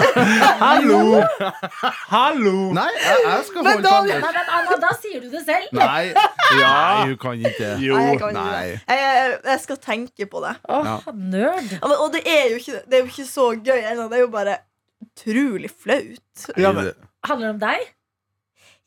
Hallo! 0.64 1.00
Hallo! 2.10 2.54
Nei, 2.76 2.88
jeg, 2.96 3.22
jeg 3.26 3.44
skal 3.48 3.62
Men 3.66 3.72
holde 3.72 3.84
på 3.84 3.94
Daniel- 3.94 4.24
Nei, 4.24 4.32
men 4.36 4.52
Anna, 4.58 4.78
da 4.82 4.90
sier 4.98 5.22
du 5.24 5.28
det 5.32 5.42
selv. 5.46 5.70
Nei, 5.78 6.10
Ja. 6.62 6.74
hun 7.06 7.14
kan 7.22 7.38
ikke 7.38 7.54
det. 7.60 7.72
Jo. 7.84 7.94
nei, 7.98 8.08
jeg, 8.10 8.18
kan 8.24 8.34
nei. 8.34 8.64
det. 8.74 8.98
jeg, 8.98 9.36
jeg, 9.52 9.60
skal 9.66 9.80
tenke 9.84 10.26
på 10.32 10.42
det. 10.44 10.56
Åh, 10.66 10.90
Ja. 10.90 10.98
nerd. 11.14 11.70
Ja, 11.76 11.84
men, 11.86 11.96
og 12.00 12.10
det 12.16 12.24
er, 12.26 12.44
jo 12.54 12.58
ikke, 12.60 12.82
det 12.90 12.98
er 12.98 13.04
jo 13.06 13.12
ikke 13.14 13.28
så 13.30 13.46
gøy 13.54 13.80
ennå. 13.92 14.08
Det 14.10 14.18
er 14.18 14.24
jo 14.26 14.32
bare 14.34 14.58
utrolig 15.04 15.70
flaut. 15.70 16.46
Ja, 16.58 16.72
men- 16.76 16.92
Handler 17.28 17.50
det 17.50 17.54
om 17.54 17.60
deg? 17.62 17.88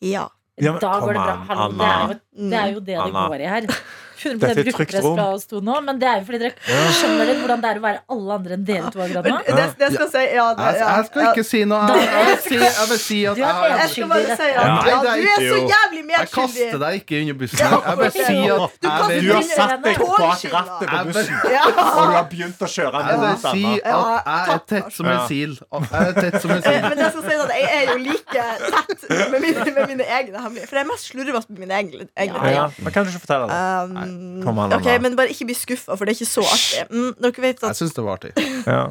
Ja. 0.03 0.23
Ja, 0.61 0.71
men 0.71 0.81
da 0.81 0.99
går 1.01 1.15
det 1.15 1.21
bra. 1.23 1.33
an, 1.33 1.47
Hallo, 1.49 1.77
det, 1.77 1.87
er 1.87 2.01
jo, 2.03 2.17
det 2.37 2.53
er 2.53 2.67
jo 2.67 2.79
det 2.79 2.97
det 2.99 3.13
går 3.13 3.41
i 3.41 3.47
her. 3.49 3.67
100 4.13 4.39
Dette 4.43 4.61
er 4.63 4.67
et 4.69 4.75
trygt 4.77 4.95
rom. 5.03 5.15
fra 5.17 5.25
oss 5.35 5.45
to 5.49 5.59
nå, 5.63 5.75
men 5.85 5.99
det 6.01 6.07
er 6.09 6.19
jo 6.21 6.25
fordi 6.27 6.39
dere 6.43 6.53
skjønner 6.99 7.25
det, 7.29 7.35
hvordan 7.41 7.63
det 7.63 7.69
er 7.73 7.79
å 7.79 7.83
være 7.83 7.99
alle 8.15 8.37
andre 8.37 8.57
enn 8.57 8.65
dere 8.67 8.91
to 8.93 9.01
akkurat 9.03 9.25
nå? 9.29 9.37
Det, 9.47 9.65
det 9.79 9.89
skal 9.93 10.05
jeg 10.05 10.11
si 10.13 10.23
ja, 10.37 10.45
det, 10.57 10.67
ja, 10.79 10.87
jeg 10.97 11.05
skal 11.09 11.21
ikke 11.31 11.45
si 11.47 11.61
noe. 11.69 11.81
Jeg, 11.93 12.07
jeg, 12.13 12.25
vil 12.29 12.39
si, 12.43 12.57
jeg 12.63 12.87
vil 12.91 13.01
si 13.03 13.19
at 13.33 13.37
jeg, 13.43 13.47
Jeg 13.73 13.89
skal 13.93 14.07
bare 14.13 14.37
si 14.37 14.49
at 14.49 14.61
Ja. 14.63 14.77
det 14.83 15.13
du 15.13 15.27
er 15.33 15.39
så 15.43 15.59
jævlig 15.73 16.03
medskyldig. 16.09 16.13
jeg 16.13 16.29
kaster 16.33 16.77
deg 16.83 16.99
ikke 17.01 17.21
under 17.23 17.35
bussen. 17.41 17.57
Jeg 17.63 17.97
vil 17.99 18.11
si 18.13 18.23
at 18.23 18.71
Du 18.83 18.87
jeg 18.89 19.21
Du 19.23 19.33
har 19.33 19.43
satt 19.49 19.83
deg 19.83 19.97
bak 20.03 20.45
rattet 20.53 20.87
på 20.93 20.97
bussen, 21.07 21.33
og 21.33 22.03
du 22.03 22.15
har 22.17 22.27
begynt 22.33 22.59
å 22.63 22.69
kjøre 22.73 23.03
jeg 23.03 23.19
vil 23.19 23.27
mot 23.27 23.43
si 23.43 23.63
at 23.73 23.91
jeg 24.23 24.53
er 24.53 24.63
tett 24.73 24.89
som 24.97 25.05
en 25.13 25.21
sil. 25.29 25.51
Jeg 25.73 26.03
er 26.03 26.13
tett 26.19 26.39
som 26.43 26.51
en 26.53 26.61
sil. 26.63 26.81
Men 26.83 26.97
jeg 27.03 27.11
skal 27.13 27.23
si 27.27 27.35
at 27.43 27.53
jeg 27.53 27.65
er 27.73 27.83
jo 27.91 27.97
like 28.03 28.43
tett 28.73 29.01
med 29.33 29.39
mine, 29.43 29.65
med 29.77 29.83
mine 29.93 30.05
egne 30.17 30.37
hemmeligheter. 30.43 30.69
For 30.69 30.79
jeg 30.79 30.85
er 30.85 30.89
mest 30.91 31.09
slurvete 31.11 31.53
med 31.53 31.59
mine 31.63 31.75
egne, 31.81 32.07
egne 32.25 32.51
Ja, 32.53 32.65
men 32.83 32.93
kan 32.95 33.05
du 33.07 33.11
ikke 33.13 33.23
fortelle 33.25 33.45
det? 33.49 33.57
Um, 33.89 34.12
Kom 34.43 34.57
an, 34.63 34.73
ok, 34.77 34.87
Men 35.03 35.11
bare 35.19 35.29
ikke 35.33 35.45
bli 35.49 35.55
skuffa, 35.57 35.91
for 35.97 36.03
det 36.05 36.11
er 36.13 36.17
ikke 36.21 36.31
så 36.31 36.43
artig. 36.45 36.81
Mm, 36.93 37.11
dere 37.23 37.41
vet 37.45 37.57
Jeg 37.61 37.69
at, 37.69 37.75
syns 37.79 37.93
det 37.97 38.03
var 38.05 38.13
artig. 38.19 38.31
Ja. 38.73 38.83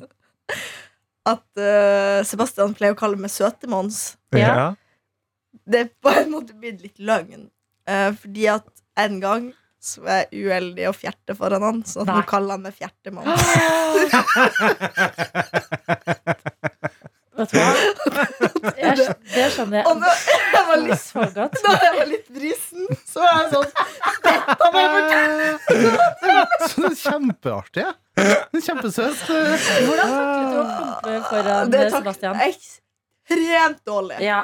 at 1.32 1.48
eh, 1.62 2.20
Sebastian 2.26 2.74
pleier 2.76 2.94
å 2.96 2.98
kalle 2.98 3.16
meg 3.20 3.30
Søte-Mons. 3.32 3.98
Ja. 4.34 4.38
Ja. 4.42 4.68
Det 5.68 5.78
er 5.84 5.88
på 6.02 6.10
en 6.10 6.30
måte 6.32 6.52
blitt 6.58 6.80
litt 6.82 6.98
løgn. 6.98 7.46
Eh, 7.88 8.10
fordi 8.18 8.44
at 8.50 8.66
en 9.00 9.20
gang 9.22 9.52
så 9.82 10.00
var 10.04 10.14
jeg 10.22 10.28
uheldig 10.46 10.84
å 10.90 10.94
fjerte 10.94 11.34
foran 11.34 11.62
han, 11.66 11.82
så 11.86 12.04
nå 12.06 12.20
kaller 12.30 12.50
han 12.58 12.62
meg 12.66 12.74
Fjertemann. 12.78 13.26
Vet 17.38 17.52
du 17.52 17.56
hva? 17.56 17.68
Jeg, 18.82 19.06
det 19.32 19.46
skjønner 19.54 19.78
jeg. 19.78 19.86
Og 19.88 20.00
da 20.02 20.10
jeg 20.52 20.64
var 20.68 20.80
litt, 20.82 21.00
så 21.00 21.22
godt. 21.34 21.54
da 21.64 21.72
jeg 21.80 21.92
var 21.96 22.08
litt 22.10 22.26
brisen, 22.36 22.82
så 23.08 23.22
var 23.24 23.38
jeg 23.38 23.52
sånn 23.54 23.70
Dette 24.26 24.68
må 24.74 24.82
jeg 24.82 24.90
fortelle! 24.96 25.46
Så 26.72 26.90
kjempeartig. 27.02 27.84
ja. 27.86 27.94
Er 28.22 28.60
Kjempesøt. 28.66 29.22
Hvordan 29.26 30.12
taklet 30.12 30.50
du 30.52 30.58
å 30.60 30.64
pumpe 30.68 31.14
foran 31.30 31.72
Det 31.72 31.86
Sebastian? 31.94 32.42
ekstremt 32.44 33.80
dårlig. 33.88 34.18
Ja, 34.26 34.42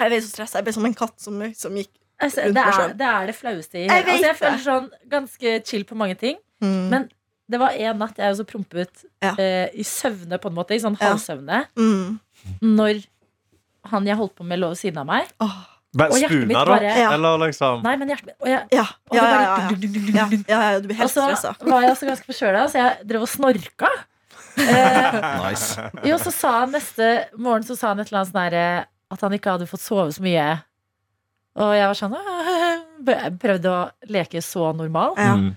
Jeg 0.00 0.12
ble 0.12 0.18
så 0.24 0.30
stressa. 0.34 0.60
Jeg 0.60 0.68
ble 0.68 0.74
som 0.76 0.86
en 0.90 0.94
katt 0.98 1.16
som, 1.20 1.40
som 1.56 1.76
gikk 1.80 1.90
altså, 2.20 2.44
Rundt 2.46 2.56
det, 2.58 2.66
er, 2.66 2.76
selv. 2.76 2.94
det 3.00 3.08
er 3.14 3.30
det 3.32 3.36
flaueste 3.38 3.80
i 3.80 3.86
Jeg 3.86 3.90
hele 3.96 4.12
altså, 4.12 4.28
Jeg 4.28 4.38
føler 4.42 4.62
sånn 4.66 4.90
ganske 5.16 5.56
chill 5.72 5.84
på 5.88 5.96
mange 6.04 6.16
ting. 6.20 6.36
mm. 6.64 6.84
Men 6.92 7.08
det 7.50 7.58
var 7.60 7.74
en 7.74 7.98
natt 7.98 8.16
jeg 8.20 8.32
også 8.34 8.46
prompet 8.48 9.04
Ja. 9.22 9.32
uh, 9.34 9.66
i 9.74 9.82
søvne, 9.86 10.38
på 10.40 10.48
en 10.50 10.54
måte. 10.56 10.76
I 10.76 10.82
sånn 10.82 10.96
Ja. 11.00 11.10
halvsøvne. 11.10 11.64
Mm. 11.76 12.20
Når 12.62 13.02
han 13.90 14.06
jeg 14.06 14.16
holdt 14.16 14.34
på 14.38 14.44
med, 14.46 14.58
lå 14.60 14.68
ved 14.72 14.78
siden 14.80 14.98
av 15.02 15.06
meg. 15.10 15.28
Oh. 15.40 15.58
Men 15.92 16.12
Og 16.12 16.18
hjertet 16.22 16.46
mitt 16.46 16.54
bare- 16.56 16.82
Ja. 17.00 17.10
Eller 17.16 17.38
liksom 17.48 17.82
Nei, 17.82 17.96
men 17.96 18.08
hjertet 18.12 18.26
mitt 18.26 18.36
og 18.40 18.46
jeg, 18.46 18.66
Ja, 18.70 18.84
og 19.10 19.16
ja, 19.16 19.20
det 19.20 19.30
bare 19.30 19.42
ja, 19.42 19.56
ja. 19.56 19.68
dunk, 19.68 19.80
dunk, 19.80 19.96
ja, 19.96 20.22
dunk, 20.22 20.30
dunk. 20.30 20.48
ja, 20.48 20.60
ja, 20.70 20.76
Og 21.02 21.10
så 21.10 21.54
var 21.66 21.80
jeg 21.82 21.90
også 21.90 22.06
ganske 22.06 22.26
forkjøla, 22.30 22.60
så 22.70 22.78
jeg 22.78 23.06
drev 23.10 23.22
og 23.22 23.28
snorka. 23.28 23.88
Eh, 24.56 25.18
Nice. 25.50 25.90
jo, 26.04 26.16
så 26.18 26.30
sa 26.32 26.50
han 26.60 26.72
neste 26.72 27.26
morgen 27.38 27.62
Så 27.64 27.76
sa 27.78 27.88
han 27.88 28.00
et 28.00 28.08
eller 28.10 28.20
annet 28.20 28.32
sånn 28.32 28.42
herre 28.42 28.86
At 29.10 29.20
han 29.22 29.32
ikke 29.32 29.50
hadde 29.54 29.66
fått 29.70 29.80
sove 29.80 30.10
så 30.12 30.20
mye. 30.22 30.62
Og 31.56 31.74
jeg 31.74 31.86
var 31.90 31.98
sånn 31.98 32.14
prøvde 33.42 33.70
å 33.70 33.90
leke 34.10 34.42
så 34.44 34.70
normal. 34.76 35.14
Ja. 35.18 35.34
Mm. 35.34 35.56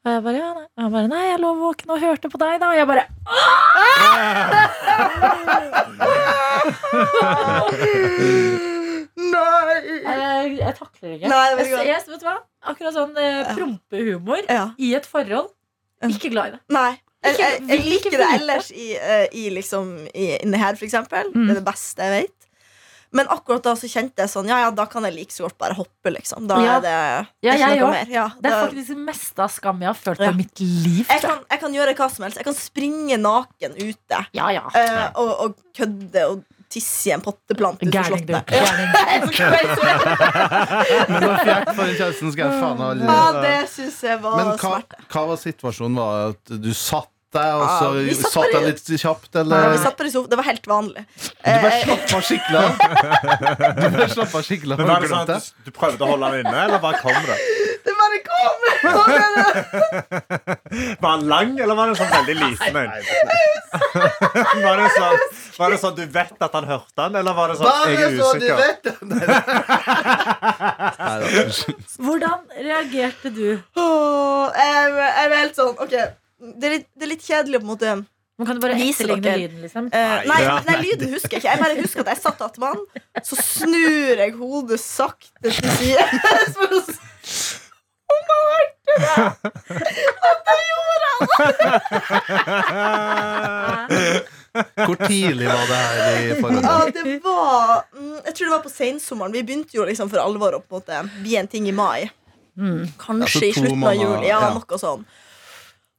Og 0.00 0.08
jeg 0.14 0.22
bare, 0.24 0.38
ja, 0.40 0.50
nei. 0.56 0.64
Han 0.80 0.92
bare 0.94 1.08
Nei, 1.12 1.24
jeg 1.28 1.40
lå 1.42 1.50
våken 1.60 1.90
og 1.92 1.98
hørte 2.00 2.30
på 2.32 2.38
deg, 2.40 2.54
da. 2.62 2.70
Og 2.72 2.76
jeg 2.78 2.86
bare 2.88 3.04
Nei! 9.20 9.76
Jeg, 10.00 10.56
jeg 10.60 10.74
takler 10.78 11.10
ikke. 11.16 11.28
Nei, 11.30 11.46
det 11.58 11.64
ikke. 11.66 11.82
jeg, 11.86 11.98
vet 12.08 12.22
du 12.22 12.26
hva? 12.28 12.36
Akkurat 12.72 12.94
sånn 12.96 13.12
eh, 13.20 13.50
prompehumor 13.56 14.42
Ja. 14.48 14.64
i 14.80 14.88
et 14.96 15.06
forhold. 15.08 15.48
Ikke 16.08 16.30
glad 16.32 16.44
i 16.48 16.50
det. 16.56 16.60
Nei. 16.72 16.92
Jeg, 17.20 17.34
jeg, 17.36 17.52
jeg 17.68 17.78
liker 17.84 18.14
det 18.16 18.26
ellers 18.38 18.68
i, 18.72 18.86
uh, 18.96 19.26
i 19.36 19.42
liksom 19.52 19.90
i, 20.08 20.30
inni 20.40 20.56
her, 20.60 20.72
for 20.80 20.86
eksempel. 20.88 21.28
Mm. 21.34 21.42
Det 21.42 21.50
er 21.52 21.58
det 21.58 21.66
beste 21.66 22.00
jeg 22.06 22.12
vet. 22.22 22.39
Men 23.12 23.26
akkurat 23.26 23.62
da 23.64 23.72
så 23.74 23.88
kjente 23.90 24.22
jeg 24.22 24.30
sånn 24.30 24.46
Ja, 24.46 24.60
ja, 24.64 24.70
da 24.70 24.84
kan 24.86 25.02
jeg 25.08 25.14
like 25.16 25.34
så 25.34 25.42
godt 25.48 25.56
bare 25.58 25.74
hoppe, 25.74 26.12
liksom. 26.14 26.46
Da 26.46 26.60
Ja. 26.62 26.76
er 26.76 26.80
det, 26.84 26.92
Ja, 27.42 27.52
det 27.56 27.60
er 27.60 27.74
ikke 27.74 27.80
noe 27.80 27.90
mer. 27.96 28.06
Ja, 28.14 28.28
Det 28.40 28.52
er 28.52 28.66
faktisk 28.68 28.88
det 28.94 28.98
meste 29.08 29.42
av 29.42 29.50
skam 29.50 29.80
jeg 29.82 29.88
har 29.90 29.98
følt 29.98 30.20
Ja. 30.20 30.30
på 30.30 30.34
i 30.34 30.36
mitt 30.44 30.60
liv. 30.60 31.06
jeg, 31.08 31.20
kan, 31.20 31.38
jeg 31.50 31.60
kan 31.60 31.72
gjøre 31.74 31.96
hva 31.98 32.10
som 32.10 32.22
helst. 32.24 32.36
Jeg 32.38 32.44
kan 32.46 32.54
springe 32.54 33.16
naken 33.18 33.74
ute 33.80 34.26
Ja, 34.32 34.48
ja. 34.54 34.62
eh, 34.74 35.10
og, 35.16 35.30
og 35.40 35.54
kødde 35.74 36.24
og 36.30 36.44
tisse 36.70 37.08
i 37.10 37.12
en 37.16 37.20
potteplante 37.20 37.82
utenfor 37.82 38.14
Gærning, 38.14 38.26
du. 38.26 38.32
slottet. 38.32 38.46
Gærning. 38.46 38.90
Jeg 38.94 39.22
så 39.26 39.32
crazy. 39.34 41.10
Men 41.10 41.24
å 41.26 41.32
fjerte 41.42 41.74
for 41.74 41.82
den 41.88 41.96
kjæresten 41.98 42.32
skal 42.32 42.44
jeg 42.46 42.60
faen 42.62 43.02
Ja, 43.10 43.24
det 43.42 43.56
syns 43.72 43.96
jeg 44.06 44.20
var 44.22 44.36
Men 44.38 44.52
hva, 44.60 44.76
hva 45.10 45.24
var 45.32 45.40
situasjonen? 45.42 45.96
Var 45.98 46.28
at 46.30 46.54
du 46.62 46.70
satt 46.78 47.10
deg, 47.36 47.50
og 47.60 47.66
så 47.78 47.86
vi 47.96 48.14
satt 48.18 48.32
satt 48.34 48.52
bare- 48.54 48.66
litt 48.70 48.86
kjapt, 49.00 49.32
eller? 49.42 49.56
Nei, 49.64 49.70
vi 49.76 49.80
satt 49.84 49.96
bare 50.00 50.08
i 50.08 50.10
sofaen. 50.14 50.30
Det 50.30 50.36
var 50.40 50.46
helt 50.50 50.66
vanlig. 50.66 51.02
Du 51.20 51.24
bare 51.44 51.70
Eh, 51.70 51.74
slapp 51.84 52.04
av 52.16 52.20
skikkelig 52.28 52.58
av. 52.60 52.70
Du 53.80 53.86
bare 53.96 54.08
slapp 54.14 54.32
av 54.34 54.42
skikkelig 54.48 54.72
av. 54.72 54.78
Men 54.78 54.86
var 54.90 54.98
det 55.00 55.08
sånn 55.10 55.20
at 55.36 55.44
du, 55.64 55.70
prøvde 55.70 56.02
å 56.04 56.06
holde 56.14 56.26
den 56.34 56.40
inne, 56.46 56.58
eller 56.66 56.78
bare 56.82 56.98
kom 57.00 57.22
det? 57.30 57.38
det 57.84 57.92
bare 58.00 58.18
kom! 58.28 58.56
Var 61.00 61.12
den 61.18 61.26
lang, 61.28 61.60
eller 61.60 61.74
var 61.78 61.86
den 61.90 61.96
sånn 61.98 62.10
veldig 62.12 62.36
liten 62.40 62.76
en? 62.76 62.90
Var 64.60 64.76
det 64.80 64.88
sånn, 64.96 65.18
var 65.60 65.68
det 65.70 65.78
sånn 65.80 65.94
du 65.94 66.02
vet 66.10 66.42
at 66.42 66.52
han 66.56 66.64
hørte 66.66 66.90
den, 66.98 67.14
eller 67.20 67.32
var 67.36 67.48
det 67.52 67.56
sånn 67.60 67.70
jeg 67.86 68.02
er 68.02 68.10
usikker? 68.18 68.56
vet 68.58 68.82
du 68.82 68.90
unnskyld. 71.44 71.84
Hvordan 72.00 72.38
reagerte 72.56 73.30
du? 73.34 73.58
Oh, 73.78 74.50
jeg, 74.56 74.92
jeg 74.98 75.30
er 75.30 75.34
helt 75.36 75.56
sånn 75.58 75.76
Ok, 75.84 75.94
det 76.40 76.64
er 76.66 76.72
litt, 76.78 76.88
det 76.96 77.04
er 77.06 77.10
litt 77.12 77.24
kjedelig 77.26 77.60
på 77.60 77.66
en 77.66 77.72
måte 77.74 77.94
Man 78.40 78.46
kan 78.48 78.56
du 78.56 78.62
bare 78.64 78.76
Vise 78.80 79.04
etterligne 79.04 79.34
lyden, 79.36 79.58
liksom? 79.66 79.88
eh, 79.92 80.22
nei, 80.30 80.38
Ja. 80.42 80.54
nei, 80.64 80.76
lyden 80.86 81.10
husker 81.12 81.36
jeg 81.36 81.42
ikke. 81.42 81.50
Jeg 81.52 81.60
bare 81.60 81.76
husker 81.82 82.00
at 82.00 82.10
jeg 82.14 82.22
satt 82.22 82.40
attmed 82.46 82.68
han. 82.72 82.80
Så 83.26 83.36
snur 83.36 84.16
jeg 84.24 84.32
hodet 84.38 84.80
sakte 84.80 85.52
til 85.52 85.70
side. 85.76 86.06
For 86.56 86.68
å 88.10 88.20
han! 88.40 88.66
Hvor 94.86 94.96
tidlig 95.06 95.46
var 95.46 95.66
det 95.70 95.76
her 95.76 96.18
i 96.20 96.40
forholdet? 96.40 96.64
Ja, 96.64 96.78
det 96.94 97.20
var 97.24 97.84
mm, 97.94 98.16
Jeg 98.26 98.34
tror 98.34 98.44
det 98.46 98.54
var 98.54 98.62
på 98.64 98.72
sensommeren. 98.72 99.32
Vi 99.34 99.42
begynte 99.46 99.76
jo 99.76 99.84
liksom 99.86 100.10
for 100.10 100.18
alvor 100.22 100.56
å 100.58 100.60
på 100.62 100.80
en 100.80 100.80
måte 100.80 101.02
bli 101.22 101.36
en 101.40 101.48
ting 101.50 101.68
i 101.70 101.74
mai. 101.76 102.08
Mm. 102.58 102.88
Kanskje 103.00 103.44
Ja, 103.44 103.50
i 103.50 103.52
slutten 103.60 103.84
av 103.86 103.94
juli. 103.94 104.26
Ja, 104.28 104.40
ja. 104.48 104.50
noe 104.56 104.80
sånn. 104.80 105.04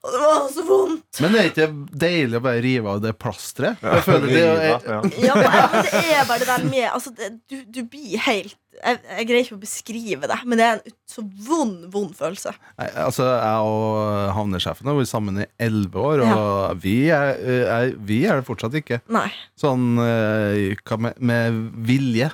Og 0.01 0.13
det 0.15 0.19
var 0.23 0.47
så 0.49 0.63
vondt. 0.65 1.19
Men 1.21 1.35
det 1.35 1.41
er 1.41 1.49
ikke 1.51 1.67
deilig 2.01 2.39
å 2.39 2.43
bare 2.43 2.61
rive 2.65 2.89
av 2.95 3.03
det 3.03 3.11
plasteret? 3.21 3.83
Jeg 3.85 4.05
føler 4.07 4.31
det 4.31 4.41
er, 4.47 4.71
Ja. 4.87 4.97
Ja, 5.21 5.35
men 5.37 5.85
det 5.85 6.01
er 6.15 6.25
bare 6.25 6.41
det 6.41 6.49
der 6.49 6.65
med 6.65 6.87
altså, 6.89 7.13
det, 7.13 7.29
du, 7.51 7.59
du 7.69 7.83
blir 7.85 8.17
helt 8.25 8.57
jeg, 8.81 8.97
jeg 9.03 9.27
greier 9.29 9.45
ikke 9.45 9.57
å 9.57 9.61
beskrive 9.61 10.29
det, 10.31 10.37
men 10.47 10.57
det 10.57 10.65
er 10.65 10.79
en 10.79 10.93
så 11.11 11.21
vond, 11.45 11.83
vond 11.93 12.15
følelse. 12.17 12.53
Nei, 12.79 12.87
altså, 13.03 13.27
jeg 13.27 13.67
og 13.67 14.31
havnesjefen 14.37 14.89
har 14.89 14.97
vært 14.97 15.11
sammen 15.11 15.41
i 15.43 15.47
elleve 15.61 16.01
år, 16.01 16.23
og 16.25 16.79
vi, 16.81 16.95
er, 17.13 17.35
er, 17.67 17.91
vi 17.99 18.23
er 18.25 18.39
det 18.39 18.47
fortsatt 18.47 18.79
ikke. 18.79 19.01
Nei. 19.11 19.27
Sånn 19.59 19.99
eh, 20.01 20.95
med, 21.03 21.19
med 21.19 21.59
vilje 21.85 22.31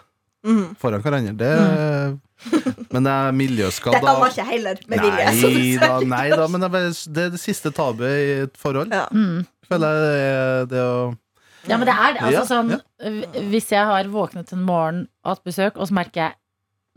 Mhm. 0.47 0.63
foran 0.79 1.03
hverandre. 1.03 1.33
Det, 1.37 1.51
Men 2.93 3.03
det 3.03 3.11
er 3.11 3.31
miljøskada. 3.35 3.97
Dette 3.99 4.17
var 4.21 4.33
ikke 4.33 4.47
heller 4.47 4.81
med 4.87 4.99
vilje. 5.03 5.29
Nei 5.41 5.77
da, 5.81 5.93
nei 6.05 6.25
da, 6.31 6.47
men 6.53 6.61
det 6.63 6.69
er, 6.79 6.89
det 7.13 7.23
er 7.25 7.31
det 7.33 7.41
siste 7.41 7.71
tabuet 7.75 8.17
i 8.21 8.33
et 8.45 8.59
forhold. 8.61 8.93
Ja. 8.93 9.07
Mm. 9.11 9.45
Føler 9.67 9.95
jeg 9.95 10.03
det 10.03 10.19
er 10.23 10.67
det 10.71 10.83
å 10.85 10.97
Ja, 11.67 11.75
men 11.75 11.87
det 11.89 11.95
er 11.99 12.13
det. 12.15 12.21
Altså, 12.29 12.43
sånn, 12.47 12.69
ja. 12.77 13.41
Hvis 13.51 13.71
jeg 13.73 13.83
har 13.89 14.07
våknet 14.13 14.53
en 14.55 14.61
morgen 14.63 15.01
og 15.25 15.33
hatt 15.33 15.43
besøk, 15.43 15.75
og 15.75 15.89
så 15.89 15.97
merker 15.97 16.21
jeg 16.29 16.37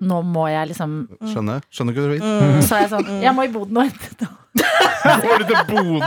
nå 0.01 0.23
må 0.25 0.47
jeg 0.49 0.71
liksom 0.73 0.93
Skjønner 1.29 1.61
Skjønner 1.71 1.93
hva 1.97 2.03
du 2.07 2.11
vil? 2.15 2.23
Mm. 2.25 2.61
Så 2.65 2.73
er 2.77 2.81
jeg 2.87 2.91
sånn 2.95 3.09
Jeg 3.25 3.33
må 3.37 3.45
i 3.45 3.53
boden 3.53 3.77
og 3.77 3.85
hente 3.89 4.09
det. 4.21 4.29
Går 5.01 5.39
du 5.39 5.45
til 5.51 5.61
boden. 5.71 6.03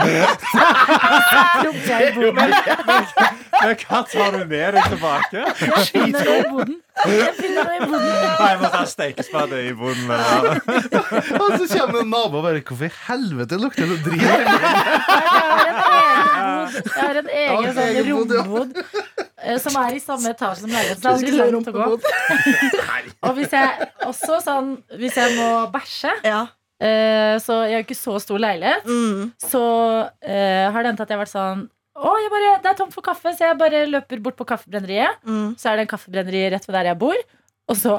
Men 3.64 3.76
hva 3.80 4.00
tar 4.10 4.34
du 4.34 4.42
med 4.50 4.74
deg 4.76 4.84
tilbake? 4.92 5.44
Jeg 5.62 5.86
finner 5.88 6.26
noe 6.28 6.36
i 6.36 6.48
boden. 6.50 6.74
Jeg 7.08 7.32
finner 7.38 7.62
noe 7.64 7.74
i 7.74 7.88
boden. 7.88 8.10
Nei, 8.10 8.48
Jeg 8.50 8.58
må 8.60 8.70
ta 8.74 8.82
stekespade 8.90 9.62
i 9.64 9.72
boden. 9.78 10.04
Og 10.10 11.48
så 11.56 11.64
kommer 11.72 12.02
en 12.02 12.10
nabo 12.12 12.40
og 12.42 12.44
bare 12.48 12.60
Hvorfor 12.64 12.86
i 12.90 12.92
helvete 13.08 13.58
lukter 13.62 13.88
det 13.90 13.98
drit? 14.04 14.24
Jeg 16.72 17.02
har 17.02 17.18
en 17.20 17.28
egen 17.28 17.78
egen 17.78 18.06
Ja, 18.08 18.16
sånn 18.16 18.32
rombod 18.38 18.76
ja. 18.76 18.82
eh, 19.42 19.58
som 19.62 19.76
er 19.82 19.94
i 19.96 20.00
samme 20.02 20.32
etasje 20.34 20.60
som 20.64 20.70
leiligheten. 20.72 21.02
Det 21.02 21.08
er 21.08 21.14
aldri 21.14 21.52
langt 21.52 21.68
å 21.68 21.74
gå. 21.76 21.86
Og 23.28 23.36
hvis 23.38 23.52
jeg 23.56 23.88
også 24.08 24.40
sånn 24.44 24.70
Hvis 25.00 25.16
jeg 25.20 25.36
må 25.38 25.48
bæsje, 25.74 26.12
Ja. 26.26 26.40
eh, 26.80 27.36
så 27.44 27.60
jeg 27.68 27.78
har 27.78 27.84
ikke 27.86 27.98
så 27.98 28.18
stor 28.22 28.38
leilighet, 28.42 28.84
Mm. 28.88 29.32
så 29.40 29.62
eh, 30.22 30.70
har 30.72 30.82
det 30.82 30.90
endt 30.94 31.00
at 31.04 31.08
jeg 31.08 31.18
har 31.18 31.24
vært 31.24 31.34
sånn 31.36 31.64
å, 31.94 32.10
jeg 32.18 32.30
bare, 32.32 32.48
det 32.64 32.70
er 32.72 32.74
tomt 32.80 32.92
for 32.92 33.06
kaffe, 33.06 33.30
så 33.38 33.46
jeg 33.46 33.56
bare 33.60 33.84
løper 33.86 34.18
bort 34.20 34.34
på 34.34 34.44
kaffebrenneriet. 34.50 35.20
Mm. 35.22 35.52
Så 35.56 35.68
er 35.70 35.76
det 35.78 35.84
en 35.84 35.92
kaffebrenneri 35.92 36.40
rett 36.50 36.64
ved 36.66 36.74
der 36.74 36.88
jeg 36.90 36.98
bor. 36.98 37.14
Og 37.70 37.76
så 37.78 37.92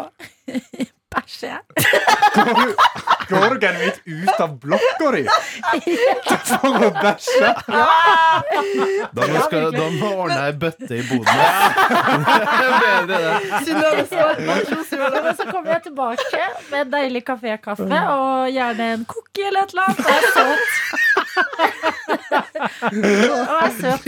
bæsjer 1.16 1.50
jeg. 1.50 1.62
Går 3.30 3.50
du, 3.50 3.60
genuint 3.60 4.00
ut 4.06 4.40
av 4.40 4.60
blokka 4.62 5.12
di 5.16 5.24
for 6.46 6.86
å 6.86 6.90
bæsje? 7.00 7.50
Da 9.16 9.22
må, 9.32 9.38
skal, 9.48 9.72
da 9.74 9.86
må 9.96 10.10
ordne 10.26 10.42
ei 10.46 10.54
bøtte 10.62 10.94
i 10.94 11.02
boden. 11.10 11.26
Det 11.26 11.32
er 12.66 12.72
bedre, 12.84 13.06
det. 13.08 13.16
Synnøve 13.66 14.04
Svartmann, 14.12 14.64
så 15.40 15.44
kommer 15.50 15.70
jeg 15.76 15.82
tilbake 15.90 16.42
med 16.72 16.80
en 16.84 16.90
deilig 16.94 17.24
kafékaffe 17.28 18.00
og 18.16 18.30
gjerne 18.54 18.86
en 18.98 19.04
cookie 19.10 19.46
eller 19.50 19.62
et 19.66 19.72
eller 19.74 19.86
annet. 19.90 20.06
Og 20.06 20.10
er 20.16 20.22
søt. 20.36 20.62
Og 23.36 23.46
er 23.62 23.72
søt. 23.82 24.04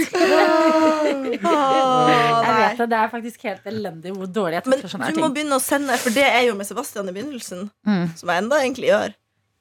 Det, 2.89 2.97
er 2.97 3.09
faktisk 3.11 3.43
helt 3.43 3.63
elendig 3.69 4.13
hvor 4.15 4.27
dårlig 4.27 4.53
jeg 4.61 4.65
Men 4.71 4.81
ting. 4.81 5.15
du 5.15 5.21
må 5.21 5.29
begynne 5.35 5.55
å 5.59 5.61
sende, 5.63 5.97
for 6.01 6.09
det 6.15 6.23
er 6.25 6.41
jo 6.47 6.55
med 6.55 6.65
Sebastian 6.69 7.09
i 7.09 7.11
begynnelsen, 7.15 7.69
Mm. 7.87 8.05
som 8.17 8.29
jeg 8.29 8.43
enda 8.43 8.55
egentlig 8.63 8.89
gjør. 8.91 9.13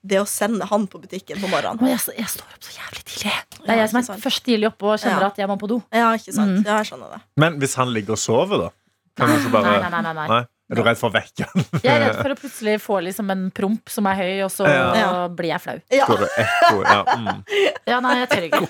det 0.06 0.20
å 0.22 0.26
sende 0.30 0.64
han 0.70 0.86
på 0.86 1.00
butikken 1.02 1.36
på 1.42 1.48
morgenen. 1.50 1.80
Men 1.82 1.90
jeg, 1.96 2.14
jeg 2.16 2.28
står 2.30 2.46
opp 2.54 2.62
så 2.62 2.74
jævlig 2.78 3.00
tidlig. 3.04 3.32
Det 3.58 3.70
er 3.74 3.76
jeg 3.80 3.88
som 3.90 3.98
er 4.14 4.20
først 4.22 4.44
tidlig 4.46 4.66
oppe 4.68 4.86
og 4.86 5.00
kjenner 5.02 5.20
Ja. 5.24 5.26
at 5.32 5.36
jeg 5.38 5.48
må 5.50 5.56
på 5.58 5.66
do. 5.68 5.82
Ja, 5.92 6.12
ikke 6.14 6.32
sant? 6.32 6.60
Mm. 6.60 6.64
Ja, 6.64 6.76
jeg 6.78 6.86
skjønner 6.92 7.10
det. 7.16 7.20
Men 7.36 7.58
hvis 7.58 7.74
han 7.74 7.88
ligger 7.92 8.12
og 8.14 8.18
sover, 8.22 8.56
da? 8.58 8.68
Kan 9.16 9.28
du 9.32 9.34
ikke 9.40 9.50
bare 9.50 9.80
Nei, 9.80 9.90
nei, 9.90 10.02
nei, 10.02 10.12
nei, 10.12 10.28
nei. 10.28 10.44
Er 10.66 10.74
du 10.74 10.82
redd 10.82 10.98
for 10.98 11.12
å 11.12 11.14
vekke 11.14 11.46
han? 11.46 11.64
Jeg 11.78 11.92
er 11.92 12.00
redd 12.02 12.16
for 12.18 12.32
å 12.34 12.36
plutselig 12.40 12.72
få 12.82 12.96
liksom 13.06 13.28
en 13.30 13.44
promp 13.54 13.90
som 13.92 14.06
er 14.10 14.16
høy, 14.18 14.32
og 14.46 14.50
så 14.50 14.66
Ja. 14.66 15.28
blir 15.30 15.52
jeg 15.52 15.62
flau. 15.62 15.76
Ja. 15.94 16.08
Går 16.10 16.24
det 16.24 16.30
ekko? 16.42 16.80
Ja, 16.82 16.96
mm. 17.06 17.44
Ja, 17.86 18.00
nei, 18.02 18.14
jeg 18.18 18.28
tør 18.32 18.46
ikke. 18.48 18.62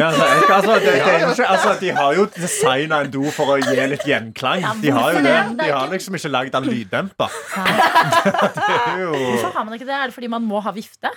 ja, 0.00 0.08
altså, 0.08 0.26
altså, 0.56 0.72
det, 0.82 0.96
det 0.96 1.14
ikke, 1.20 1.46
altså, 1.46 1.76
de 1.84 1.92
har 2.00 2.18
jo 2.18 2.26
designa 2.34 3.00
en 3.04 3.12
do 3.14 3.22
for 3.30 3.54
å 3.54 3.60
gi 3.62 3.86
litt 3.92 4.08
gjenklang. 4.10 4.66
De 4.82 4.90
har 4.96 5.14
jo 5.14 5.22
det. 5.22 5.36
De 5.62 5.70
har 5.70 5.94
liksom 5.94 6.18
ikke 6.18 6.32
lagd 6.34 6.56
den 6.58 6.66
lyddemper. 6.72 7.30
Er 8.66 9.06
Hvorfor 9.06 9.54
har 9.54 9.64
man 9.64 9.74
ikke 9.78 9.86
det? 9.86 9.94
Er 9.94 10.10
det 10.10 10.14
fordi 10.18 10.30
man 10.34 10.44
må 10.46 10.60
ha 10.64 10.74
vifte? 10.74 11.12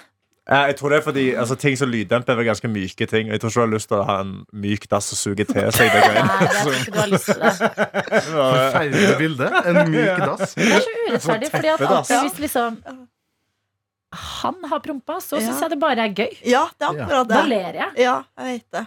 Ja, 0.50 0.64
Jeg 0.66 0.76
tror 0.80 0.90
det 0.90 0.98
er 0.98 1.04
fordi 1.06 1.24
altså, 1.38 1.56
Ting 1.62 1.76
som 1.78 1.90
lyddemper 1.92 2.40
er 2.40 2.44
ganske 2.48 2.68
myke 2.72 3.06
ting. 3.08 3.28
Jeg 3.30 3.40
tror 3.42 3.50
ikke 3.52 3.60
du 3.60 3.66
har 3.68 3.74
lyst 3.76 3.90
til 3.92 3.98
å 4.00 4.06
ha 4.08 4.16
en 4.24 4.32
myk 4.54 4.88
dass 4.90 5.06
som 5.12 5.20
suge 5.20 5.46
til 5.46 5.72
seg 5.72 5.92
det 5.94 6.00
Nei, 6.00 6.08
greiene. 6.08 6.40
jeg 6.42 6.56
tror 6.64 6.74
ikke 6.80 6.92
du 6.96 7.00
har 7.00 7.12
lyst 7.12 7.30
til 7.30 7.40
det. 7.44 7.54
Forferdelig 8.34 9.14
bilde. 9.20 9.52
En 9.70 9.80
myk 9.94 10.24
dass. 10.26 10.56
Det 10.58 10.66
er 10.74 10.82
så 10.88 10.96
urettferdig, 11.06 11.52
fordi 11.54 11.74
at 11.76 11.86
alltid 11.90 12.24
hvis 12.26 12.40
liksom 12.48 12.80
han 14.20 14.56
har 14.72 14.80
prompa, 14.82 15.20
så 15.22 15.38
syns 15.38 15.60
Ja. 15.60 15.68
jeg 15.68 15.70
det 15.76 15.80
bare 15.84 16.02
er 16.08 16.14
gøy. 16.18 16.32
Ja, 16.50 16.64
det 16.80 16.88
er 16.88 17.04
akkurat 17.04 17.28
Da 17.30 17.42
det. 17.44 17.50
ler 17.52 17.74
jeg. 17.78 17.92
Ja, 18.02 18.16
jeg 18.40 18.56
vet 18.56 18.72
det. 18.74 18.86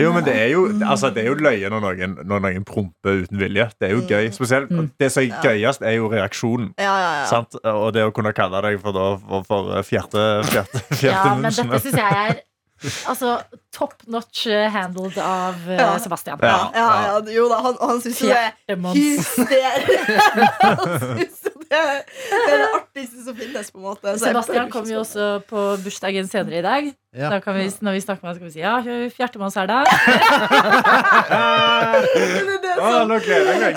Jo, 0.00 0.12
men 0.14 0.24
det 0.24 0.34
er 0.36 0.48
jo, 0.52 0.60
altså, 0.86 1.10
det 1.14 1.20
er 1.24 1.28
jo 1.32 1.36
løye 1.42 1.68
når 1.72 1.80
noen, 1.84 2.10
når 2.28 2.38
noen 2.46 2.64
promper 2.68 3.12
uten 3.24 3.38
vilje. 3.40 3.66
Det 3.80 3.86
er 3.88 3.92
jo 3.96 4.02
gøy. 4.08 4.24
Spesielt, 4.34 4.68
Det 5.00 5.08
som 5.12 5.20
er 5.24 5.28
gøyest, 5.42 5.80
er 5.82 5.92
jo 5.98 6.04
reaksjonen. 6.12 6.68
Ja, 6.78 6.94
ja, 7.00 7.10
ja. 7.22 7.26
Sant? 7.30 7.50
Og 7.64 7.88
det 7.96 8.02
å 8.06 8.12
kunne 8.14 8.32
kalle 8.36 8.58
deg 8.64 8.74
for, 8.82 8.92
da, 8.96 9.06
for, 9.26 9.40
for 9.48 9.62
fjerte, 9.88 10.22
fjerte, 10.52 10.78
Ja, 11.08 11.20
men 11.34 11.42
dette 11.50 11.78
syns 11.82 11.98
jeg 11.98 12.12
er 12.24 12.32
Altså, 13.10 13.28
top 13.70 13.92
notch 14.10 14.40
eh, 14.50 14.66
handled 14.74 15.14
av 15.22 15.54
eh, 15.70 15.78
Ja. 15.78 15.98
Sebastian. 16.02 16.38
Ja. 16.42 16.70
Ja, 16.74 16.86
ja, 17.06 17.14
jo 17.30 17.44
da, 17.50 17.56
han, 17.62 17.76
han 17.78 18.00
syns 18.02 18.18
jo 18.24 18.28
det 18.32 18.38
er 18.42 18.52
hysterisk. 18.96 19.38
Det, 21.72 21.78
er- 21.80 22.02
det 22.46 22.56
artigste 22.76 23.22
som 23.24 23.36
finnes, 23.38 23.70
på 23.72 23.78
en 23.80 23.84
måte. 23.86 24.12
Så 24.18 24.26
Sebastian 24.26 24.66
kommer 24.68 24.72
kom 24.74 24.90
jo 24.92 24.98
også 25.00 25.28
på 25.48 25.62
bursdagen 25.84 26.28
senere 26.28 26.58
i 26.60 26.64
dag. 26.66 26.90
Ja. 27.16 27.30
Da 27.32 27.38
kan 27.44 27.56
vi, 27.56 27.64
når 27.80 27.96
vi 27.96 28.02
snakker 28.04 28.24
med 28.26 28.30
ham, 28.30 28.36
skal 28.36 28.48
vi 28.48 28.52
si 28.52 28.60
ja, 28.60 28.74
Fjertemanns 29.16 29.56
er 29.62 29.70
da. 29.70 29.80
sånn- 32.76 33.08
nå 33.08 33.18
gleder 33.24 33.52
jeg 33.52 33.60
meg. 33.62 33.74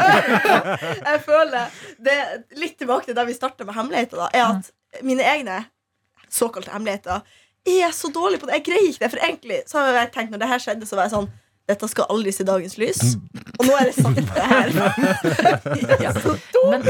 jeg 1.12 1.24
føler 1.26 1.80
det, 2.08 2.18
Litt 2.60 2.78
tilbake 2.82 3.10
til 3.10 3.18
der 3.18 3.28
vi 3.30 3.38
starta 3.38 3.68
med 3.68 3.76
hemmeligheter, 3.78 4.18
da, 4.26 4.30
er 4.34 4.46
at 4.58 5.04
mine 5.06 5.24
egne 5.28 5.62
såkalte 6.32 6.72
hemmeligheter 6.74 7.24
er 7.66 7.92
så 7.96 8.12
dårlig 8.14 8.40
på 8.42 8.46
det. 8.50 8.60
Jeg 8.60 8.66
greier 8.68 8.92
ikke 8.92 9.04
det. 9.06 9.12
For 9.16 9.24
egentlig 9.26 9.64
så 9.70 9.82
har 9.82 9.96
jeg 10.04 10.12
tenkt 10.14 10.32
når 10.36 10.44
det 10.44 10.52
her 10.52 10.62
skjedde, 10.62 10.86
så 10.90 11.00
var 11.00 11.08
jeg 11.08 11.16
sånn 11.18 11.32
dette 11.66 11.88
skal 11.90 12.06
aldri 12.14 12.30
se 12.30 12.44
dagens 12.46 12.76
lys. 12.78 13.00
Og 13.58 13.64
nå 13.66 13.74
er 13.80 13.88
det 13.90 13.96
sant, 13.98 14.20
det 14.20 14.50
her. 14.52 14.70
Ja. 16.06 16.12
Så 16.14 16.36
Men, 16.70 16.84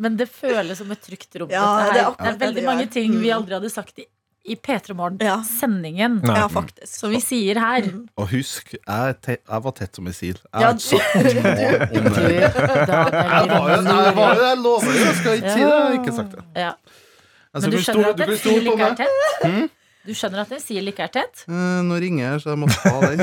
men 0.00 0.16
det 0.18 0.26
føles 0.32 0.78
som 0.80 0.90
et 0.94 1.02
trygt 1.04 1.36
rom. 1.42 1.50
Ja, 1.52 1.66
det 1.92 2.00
er 2.00 2.14
det, 2.16 2.30
er 2.32 2.40
veldig 2.46 2.62
det 2.62 2.66
mange 2.70 2.86
ting 2.90 3.12
vi 3.20 3.28
Mm. 3.28 3.36
aldri 3.36 3.54
hadde 3.58 3.70
sagt 3.72 3.98
i, 4.00 4.06
i 4.50 4.56
P3 4.56 4.88
Ja. 4.90 4.96
Morgen-sendingen. 4.96 6.14
Ja. 6.24 6.46
Som 6.88 7.12
vi 7.12 7.20
sier 7.20 7.60
her. 7.60 7.90
Og 8.16 8.30
husk, 8.32 8.72
jeg, 8.78 9.16
te 9.20 9.36
jeg 9.36 9.62
var 9.66 9.74
tett 9.76 9.94
som 10.00 10.06
en 10.08 10.16
sil. 10.16 10.40
Jeg 10.40 10.64
Ja, 10.64 10.72
du, 10.72 10.96
om 10.96 12.08
Du, 12.14 12.16
det. 12.16 12.40
Jeg 12.40 12.52
var 13.50 13.68
jo 13.68 13.82
jeg 13.84 14.40
jeg 14.40 14.58
lover 14.64 14.88
det, 14.88 15.02
jeg 15.04 15.14
skal 15.20 15.36
ikke 15.36 15.52
si 15.52 15.60
det. 15.60 15.68
Jeg 15.68 15.76
har 15.76 15.98
ikke 16.00 16.16
sagt 16.16 16.32
det. 16.38 16.44
Ja. 16.64 16.72
Altså, 17.52 17.66
Men 17.66 17.70
du 17.70 17.78
skjønner 17.84 18.08
at 18.14 18.20
en 18.24 18.36
sil 18.40 18.66
ikke 18.70 18.80
er 18.80 18.88
meg. 18.88 18.96
tett? 19.04 19.70
Du 20.06 20.12
skjønner 20.16 20.40
at 20.46 20.52
en 20.56 20.60
sil 20.64 20.90
ikke 20.94 21.02
er 21.08 21.12
tett? 21.18 21.44
Uh, 21.50 21.80
Nå 21.84 21.98
ringer 22.00 22.22
jeg, 22.32 22.40
så 22.44 22.54
jeg 22.54 22.60
må 22.62 22.68
ta 22.72 22.92
den. 23.04 23.20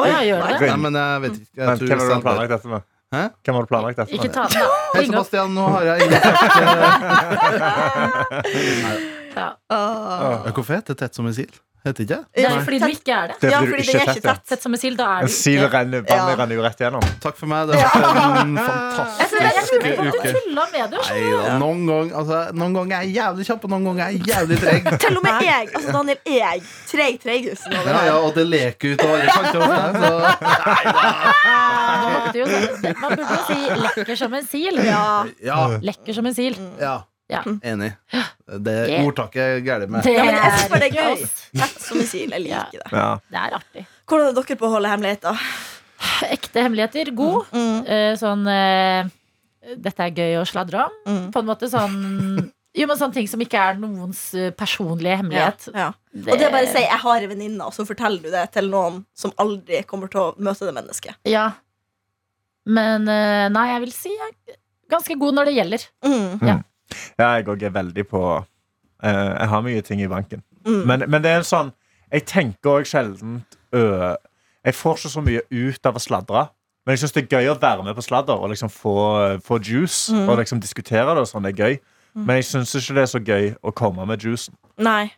Å 0.00 0.06
ja, 0.10 0.20
gjør 0.26 0.46
det? 0.48 0.56
Nei, 0.64 0.76
men 0.86 0.96
jeg 0.98 1.20
vet 1.24 1.36
ikke. 1.38 1.50
Jeg 1.60 1.66
Men 1.68 1.78
tror 1.78 1.90
hvem 1.90 2.00
har 2.00 2.16
du 2.16 2.24
planlagt 2.26 2.52
dette 2.56 2.72
med? 2.72 2.88
Hæ? 3.10 3.22
Hvem 3.44 3.54
har 3.54 3.62
du 3.64 3.66
planlagt 3.66 3.98
dette 3.98 4.14
Ikke 4.14 4.28
ta 4.30 4.44
den, 4.46 4.60
da. 4.60 4.66
Hei. 4.94 5.06
Sebastian, 5.08 5.50
nå 5.54 5.64
har 5.74 5.82
jeg 5.82 5.98
Ja. 9.40 9.48
Hvorfor 10.54 10.74
heter 10.74 10.94
det 10.94 10.98
tett 11.02 11.14
som 11.18 11.26
en 11.26 11.34
sil? 11.34 11.50
Heter 11.80 12.04
ikke 12.04 12.08
det? 12.12 12.24
Det 12.36 12.44
er 12.44 12.60
fordi 12.66 12.78
du 12.78 12.86
ikke 12.92 13.12
er 13.16 13.26
det. 13.30 13.36
Det 13.40 13.48
er 13.48 13.52
Ja, 13.54 13.58
fordi 13.60 13.70
du 13.70 13.72
fordi 13.72 13.80
ikke 13.80 13.92
det 13.92 14.00
er 14.00 14.10
er 14.10 14.16
ikke 14.16 14.20
tett, 14.20 14.40
tett. 14.44 14.48
Sett 14.52 14.62
som 14.66 14.74
en 14.76 14.80
sil, 14.82 14.96
da 15.00 15.04
er 15.16 15.20
En 15.24 15.28
du 15.30 15.32
sil 15.32 15.56
ikke 15.62 15.70
renner, 15.72 16.02
vannet 16.04 16.30
Ja. 16.30 16.36
renner 16.40 16.54
jo 16.58 16.62
rett 16.66 16.78
gjennom. 16.82 17.04
Takk 17.24 17.36
for 17.40 17.46
meg. 17.48 17.68
Det 17.70 17.78
har 17.80 18.02
vært 18.04 18.40
en 18.40 18.56
Jeg 18.56 18.66
fantastisk 18.66 19.30
trodde 19.80 19.96
du 19.96 20.10
uke. 20.10 20.32
tulla 20.34 20.64
med 20.74 20.90
det. 20.90 21.00
Nei 21.08 21.22
da, 21.30 21.58
noen 21.62 21.80
ganger 21.88 22.14
altså, 22.20 22.38
noen 22.60 22.74
ganger 22.76 22.94
er 22.98 23.02
jeg 23.08 23.14
jævlig 23.16 23.44
kjapp, 23.48 23.64
og 23.64 23.70
noen 23.70 23.84
ganger 23.88 24.04
er 24.04 24.10
jeg 24.10 24.20
jævlig 24.28 24.56
treg. 24.60 24.82
Til 25.06 25.16
og 25.16 25.22
med 25.24 25.40
jeg. 25.48 25.64
Altså, 25.74 25.88
Daniel, 25.96 26.18
jeg. 26.26 26.62
Treg 26.90 27.14
treigusen 27.24 27.72
over 27.80 27.88
Ja, 27.94 28.04
ja, 28.10 28.16
og 28.20 28.34
det 28.36 28.44
leker 28.50 28.92
ut 28.92 29.00
av 29.00 29.08
alle 29.16 29.26
kanter 29.30 29.58
hos 29.60 29.72
deg, 29.72 29.92
så 30.00 30.10
Nå 32.00 32.08
måtte 32.14 32.38
jo, 32.38 32.46
man 33.00 33.14
burde 33.16 33.34
jo 33.34 33.42
si 33.48 33.58
'lekker 33.80 34.16
som 34.16 34.34
en 34.34 34.44
sil'. 34.46 34.78
Ja. 34.84 35.24
ja, 35.42 35.60
Lekker 35.82 36.12
som 36.14 36.26
en 36.26 36.34
sil. 36.36 36.56
ja. 36.80 37.00
Ja. 37.30 37.42
Enig. 37.46 37.92
Det 38.50 38.76
yeah. 38.90 39.06
ordtaket 39.06 39.42
er 39.42 39.60
gærent 39.62 39.92
med. 39.92 40.02
Det 40.04 40.14
Ja, 40.16 40.24
men 40.26 40.70
bare 40.72 40.80
det 40.82 40.90
er 40.90 41.00
er 41.00 41.16
gøy. 41.16 41.26
Rett 41.60 41.82
som 41.82 42.00
en 42.00 42.08
sil. 42.10 42.32
Jeg 42.34 42.44
liker 42.48 42.80
det. 42.82 42.88
Ja. 42.90 43.10
Det 43.30 43.42
er 43.42 43.58
artig. 43.60 43.84
Hvordan 44.10 44.30
er 44.30 44.38
dere 44.40 44.58
på 44.58 44.66
å 44.66 44.72
holde 44.74 44.90
hemmeligheter? 44.90 45.44
Ekte 46.34 46.64
hemmeligheter. 46.64 47.12
God. 47.16 47.50
Mm. 47.54 47.82
Eh, 47.86 48.12
sånn 48.20 48.46
eh, 48.50 49.10
Dette 49.76 50.06
er 50.06 50.16
gøy 50.16 50.40
å 50.40 50.46
sladre 50.48 50.86
om. 50.86 50.96
Mm. 51.06 51.28
På 51.34 51.42
en 51.42 51.50
måte 51.50 51.70
sånn 51.70 51.98
Jo, 52.78 52.86
men 52.86 52.98
sånne 52.98 53.16
ting 53.16 53.26
som 53.30 53.40
ikke 53.42 53.58
er 53.58 53.80
noens 53.82 54.22
eh, 54.38 54.52
personlige 54.56 55.18
hemmelighet. 55.20 55.70
Ja. 55.74 55.90
Og 56.14 56.30
det 56.30 56.46
er 56.46 56.54
bare 56.54 56.68
å 56.68 56.70
si 56.70 56.82
'jeg 56.82 57.02
har 57.02 57.24
en 57.24 57.30
venninne', 57.32 57.66
og 57.66 57.74
så 57.74 57.86
forteller 57.86 58.22
du 58.22 58.30
det 58.30 58.44
til 58.54 58.70
noen 58.70 59.04
som 59.14 59.34
aldri 59.42 59.82
kommer 59.86 60.10
til 60.10 60.20
å 60.20 60.34
møte 60.38 60.66
det 60.66 60.74
mennesket. 60.74 61.18
Ja. 61.26 61.50
Men 62.66 63.06
nei, 63.06 63.66
jeg 63.72 63.80
vil 63.80 63.92
si 63.92 64.10
jeg 64.14 64.30
er 64.30 64.58
ganske 64.90 65.16
god 65.18 65.34
når 65.34 65.50
det 65.50 65.54
gjelder. 65.56 65.86
Mm. 66.06 66.46
Ja, 66.46 66.56
jeg 67.20 67.48
òg 67.48 67.66
er 67.66 67.74
veldig 67.74 68.06
på 68.10 68.22
uh, 68.38 68.46
Jeg 69.04 69.50
har 69.52 69.62
mye 69.66 69.84
ting 69.86 70.02
i 70.04 70.08
banken. 70.10 70.42
Mm. 70.66 70.82
Men, 70.88 71.04
men 71.08 71.24
det 71.24 71.30
er 71.30 71.40
en 71.40 71.46
sånn 71.48 71.70
Jeg 72.12 72.26
tenker 72.28 72.80
òg 72.80 72.88
sjelden 72.88 73.38
uh, 73.72 74.16
Jeg 74.66 74.76
får 74.76 74.98
ikke 74.98 75.12
så 75.14 75.22
mye 75.24 75.44
ut 75.48 75.88
av 75.88 75.96
å 75.96 76.02
sladre. 76.02 76.48
Men 76.84 76.96
jeg 76.96 77.04
syns 77.04 77.16
det 77.16 77.22
er 77.26 77.38
gøy 77.38 77.52
å 77.52 77.58
være 77.60 77.86
med 77.86 77.96
på 77.96 78.04
sladder 78.04 78.40
og 78.40 78.52
liksom 78.52 78.72
få, 78.72 78.96
få 79.44 79.60
juice. 79.60 80.12
Mm. 80.12 80.28
Og 80.28 80.40
liksom 80.40 80.60
diskutere 80.60 81.14
det 81.14 81.24
og 81.24 81.28
sånn. 81.28 81.46
Det 81.46 81.54
er 81.54 81.64
gøy. 81.64 81.80
Men 82.18 82.40
jeg 82.40 82.48
syns 82.48 82.74
ikke 82.74 82.96
det 82.96 83.04
er 83.04 83.10
så 83.12 83.20
gøy 83.22 83.50
å 83.62 83.72
komme 83.76 84.04
med 84.08 84.24
juicen. 84.24 84.56
Nei. 84.80 85.12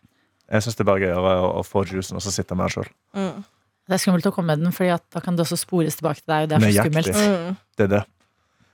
Jeg 0.53 0.65
syns 0.67 0.77
det 0.77 0.85
er 0.85 0.91
bare 0.91 1.03
gøyere 1.07 1.35
å, 1.41 1.51
å 1.61 1.65
få 1.65 1.85
juicen 1.89 2.19
og 2.19 2.25
så 2.25 2.33
sitte 2.35 2.57
med 2.59 2.69
den 2.69 2.75
sjøl. 2.75 2.91
Mm. 3.17 3.45
Det 3.89 3.97
er 3.97 4.03
skummelt 4.03 4.27
å 4.29 4.33
komme 4.35 4.53
med 4.53 4.63
den, 4.63 4.75
Fordi 4.75 4.93
da 5.15 5.23
kan 5.25 5.39
det 5.39 5.47
også 5.47 5.59
spores 5.59 5.97
tilbake 5.99 6.23
til 6.23 6.33
deg. 6.33 6.45
Og 6.45 6.51
det 6.51 6.59
er 6.59 6.67
så 6.67 6.85
skummelt. 6.85 7.17
Mm. 7.17 7.57
Det 7.79 7.87
er 7.87 7.93
det. 7.95 8.03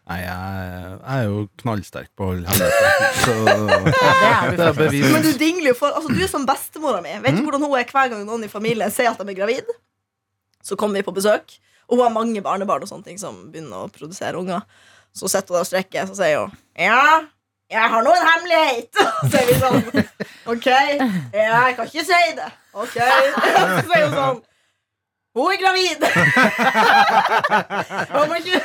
Nei, 0.08 0.18
jeg, 0.22 0.92
jeg 1.04 1.18
er 1.20 1.26
jo 1.28 1.40
knallsterk 1.60 2.08
på 2.16 2.24
å 2.24 2.28
holde 2.30 2.48
hemmeligheter. 2.48 3.16
Så 3.24 3.34
Det 3.44 4.62
er 4.64 4.70
er 4.70 4.78
bevis. 4.78 5.08
Men 5.12 5.26
du 5.26 5.32
dingler 5.40 5.74
jo 5.74 5.76
for 5.76 5.92
Altså, 5.98 6.14
du 6.16 6.22
er 6.24 6.30
som 6.32 6.46
bestemora 6.48 7.02
mi. 7.04 7.12
Vet 7.24 7.36
du 7.36 7.42
hvordan 7.44 7.66
hun 7.66 7.76
er 7.76 7.88
hver 7.92 8.12
gang 8.14 8.22
noen 8.24 8.46
i 8.46 8.52
familien 8.52 8.92
sier 8.94 9.10
at 9.12 9.20
de 9.20 9.28
er 9.28 9.36
gravid? 9.36 9.68
Så 10.64 10.78
kommer 10.80 10.98
vi 11.00 11.04
på 11.06 11.14
besøk, 11.16 11.58
og 11.88 11.98
hun 11.98 12.06
har 12.06 12.14
mange 12.16 12.40
barnebarn 12.44 12.84
og 12.84 12.90
sånne 12.90 13.04
ting 13.10 13.20
som 13.20 13.36
begynner 13.52 13.84
å 13.84 13.92
produsere 13.92 14.40
unger. 14.40 14.64
Så 15.16 15.28
sitter 15.28 15.52
hun 15.52 15.58
der 15.58 15.66
og 15.66 15.70
strekker, 15.70 16.08
så 16.08 16.16
sier 16.16 16.42
hun 16.46 16.56
Ja, 16.88 17.20
jeg 17.68 17.92
har 17.92 18.04
nå 18.04 18.12
en 18.16 18.28
hemmelighet. 18.32 18.88
Så 19.20 19.28
sier 19.34 19.48
vi 19.50 19.56
sånn 19.60 19.80
OK. 20.48 20.68
Ja, 20.72 21.66
jeg 21.68 21.74
kan 21.76 21.88
ikke 21.90 22.04
si 22.08 22.20
det. 22.38 22.48
OK. 22.72 22.96
Så 22.96 23.84
sier 23.90 24.06
hun 24.06 24.16
sånn 24.16 24.40
Hun 25.38 25.48
er 25.54 25.58
gravid. 25.62 26.00
Hun 28.12 28.24
må 28.28 28.34
ikke 28.42 28.58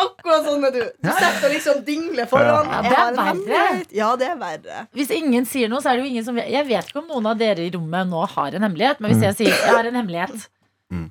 Akkurat 0.00 0.46
sånn 0.46 0.62
er 0.64 0.70
du. 0.72 0.80
Du 1.04 1.08
setter 1.12 1.44
og 1.44 1.50
liksom 1.52 1.82
dingler 1.84 2.24
foran. 2.30 2.70
Ja, 2.72 2.80
det 2.88 2.96
er 2.96 3.12
verre. 3.18 3.84
Ja, 3.92 4.06
det 4.16 4.28
er 4.32 4.38
verre. 4.40 4.86
Hvis 4.96 5.10
ingen 5.12 5.44
sier 5.48 5.68
noe, 5.68 5.82
så 5.84 5.90
er 5.92 5.96
det 5.98 6.06
jo 6.06 6.10
ingen 6.14 6.24
som 6.24 6.38
vet 6.40 6.48
Jeg 6.48 6.64
vet 6.70 6.88
ikke 6.88 7.02
om 7.02 7.08
noen 7.10 7.26
av 7.34 7.38
dere 7.40 7.60
i 7.66 7.72
rommet 7.74 8.08
nå 8.08 8.22
har 8.32 8.50
en 8.56 8.64
hemmelighet, 8.64 8.96
men 9.04 9.12
hvis 9.12 9.20
jeg 9.26 9.34
sier 9.42 9.52
'jeg 9.52 9.74
har 9.76 9.84
en 9.90 9.98
hemmelighet', 10.00 10.48
Mm. 10.90 11.10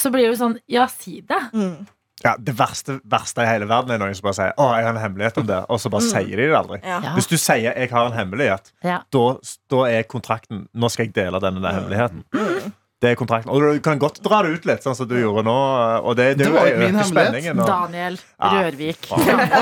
så 0.00 0.08
blir 0.10 0.22
det 0.24 0.30
jo 0.38 0.42
sånn 0.46 0.58
Ja, 0.68 0.86
si 0.86 1.20
det. 1.20 1.40
Mm. 1.52 1.86
Ja, 2.24 2.36
det 2.38 2.54
verste, 2.56 3.00
verste 3.04 3.42
i 3.42 3.46
hele 3.46 3.66
verden 3.68 3.90
er 3.90 3.98
noen 3.98 4.14
som 4.14 4.22
bare 4.28 4.34
sier 4.38 4.52
'Å, 4.56 4.76
jeg 4.76 4.84
har 4.86 4.94
en 4.94 5.00
hemmelighet 5.02 5.38
om 5.38 5.46
det', 5.46 5.64
og 5.68 5.80
så 5.80 5.90
bare 5.90 6.00
sier 6.02 6.36
de 6.36 6.46
det 6.46 6.54
aldri. 6.56 6.78
Ja. 6.84 7.00
Hvis 7.16 7.26
du 7.28 7.36
sier 7.36 7.74
'jeg 7.74 7.90
har 7.90 8.06
en 8.06 8.12
hemmelighet', 8.12 8.72
Ja. 8.84 8.98
da, 9.10 9.36
da 9.68 9.84
er 9.90 10.02
kontrakten 10.04 10.68
'nå 10.74 10.88
skal 10.90 11.06
jeg 11.06 11.14
dele 11.14 11.40
denne 11.40 11.72
hemmeligheten'. 11.72 12.22
Det 13.00 13.10
er 13.10 13.14
kontrakten. 13.16 13.48
Og 13.48 13.62
du 13.64 13.78
kan 13.80 13.98
godt 13.98 14.18
dra 14.24 14.42
det 14.44 14.50
ut 14.58 14.66
litt, 14.68 14.82
sånn 14.84 14.94
som 14.96 15.06
du 15.08 15.14
gjorde 15.16 15.40
nå. 15.46 15.54
Og 16.04 16.16
det, 16.18 16.26
det, 16.36 16.44
Det 16.44 16.52
var 16.52 16.66
ikke 16.68 16.82
min 16.82 16.98
hemmelighet. 17.00 17.56
og- 17.56 17.66
Daniel 17.70 18.18
Rørvik. 18.40 19.06
Rørvik. 19.08 19.56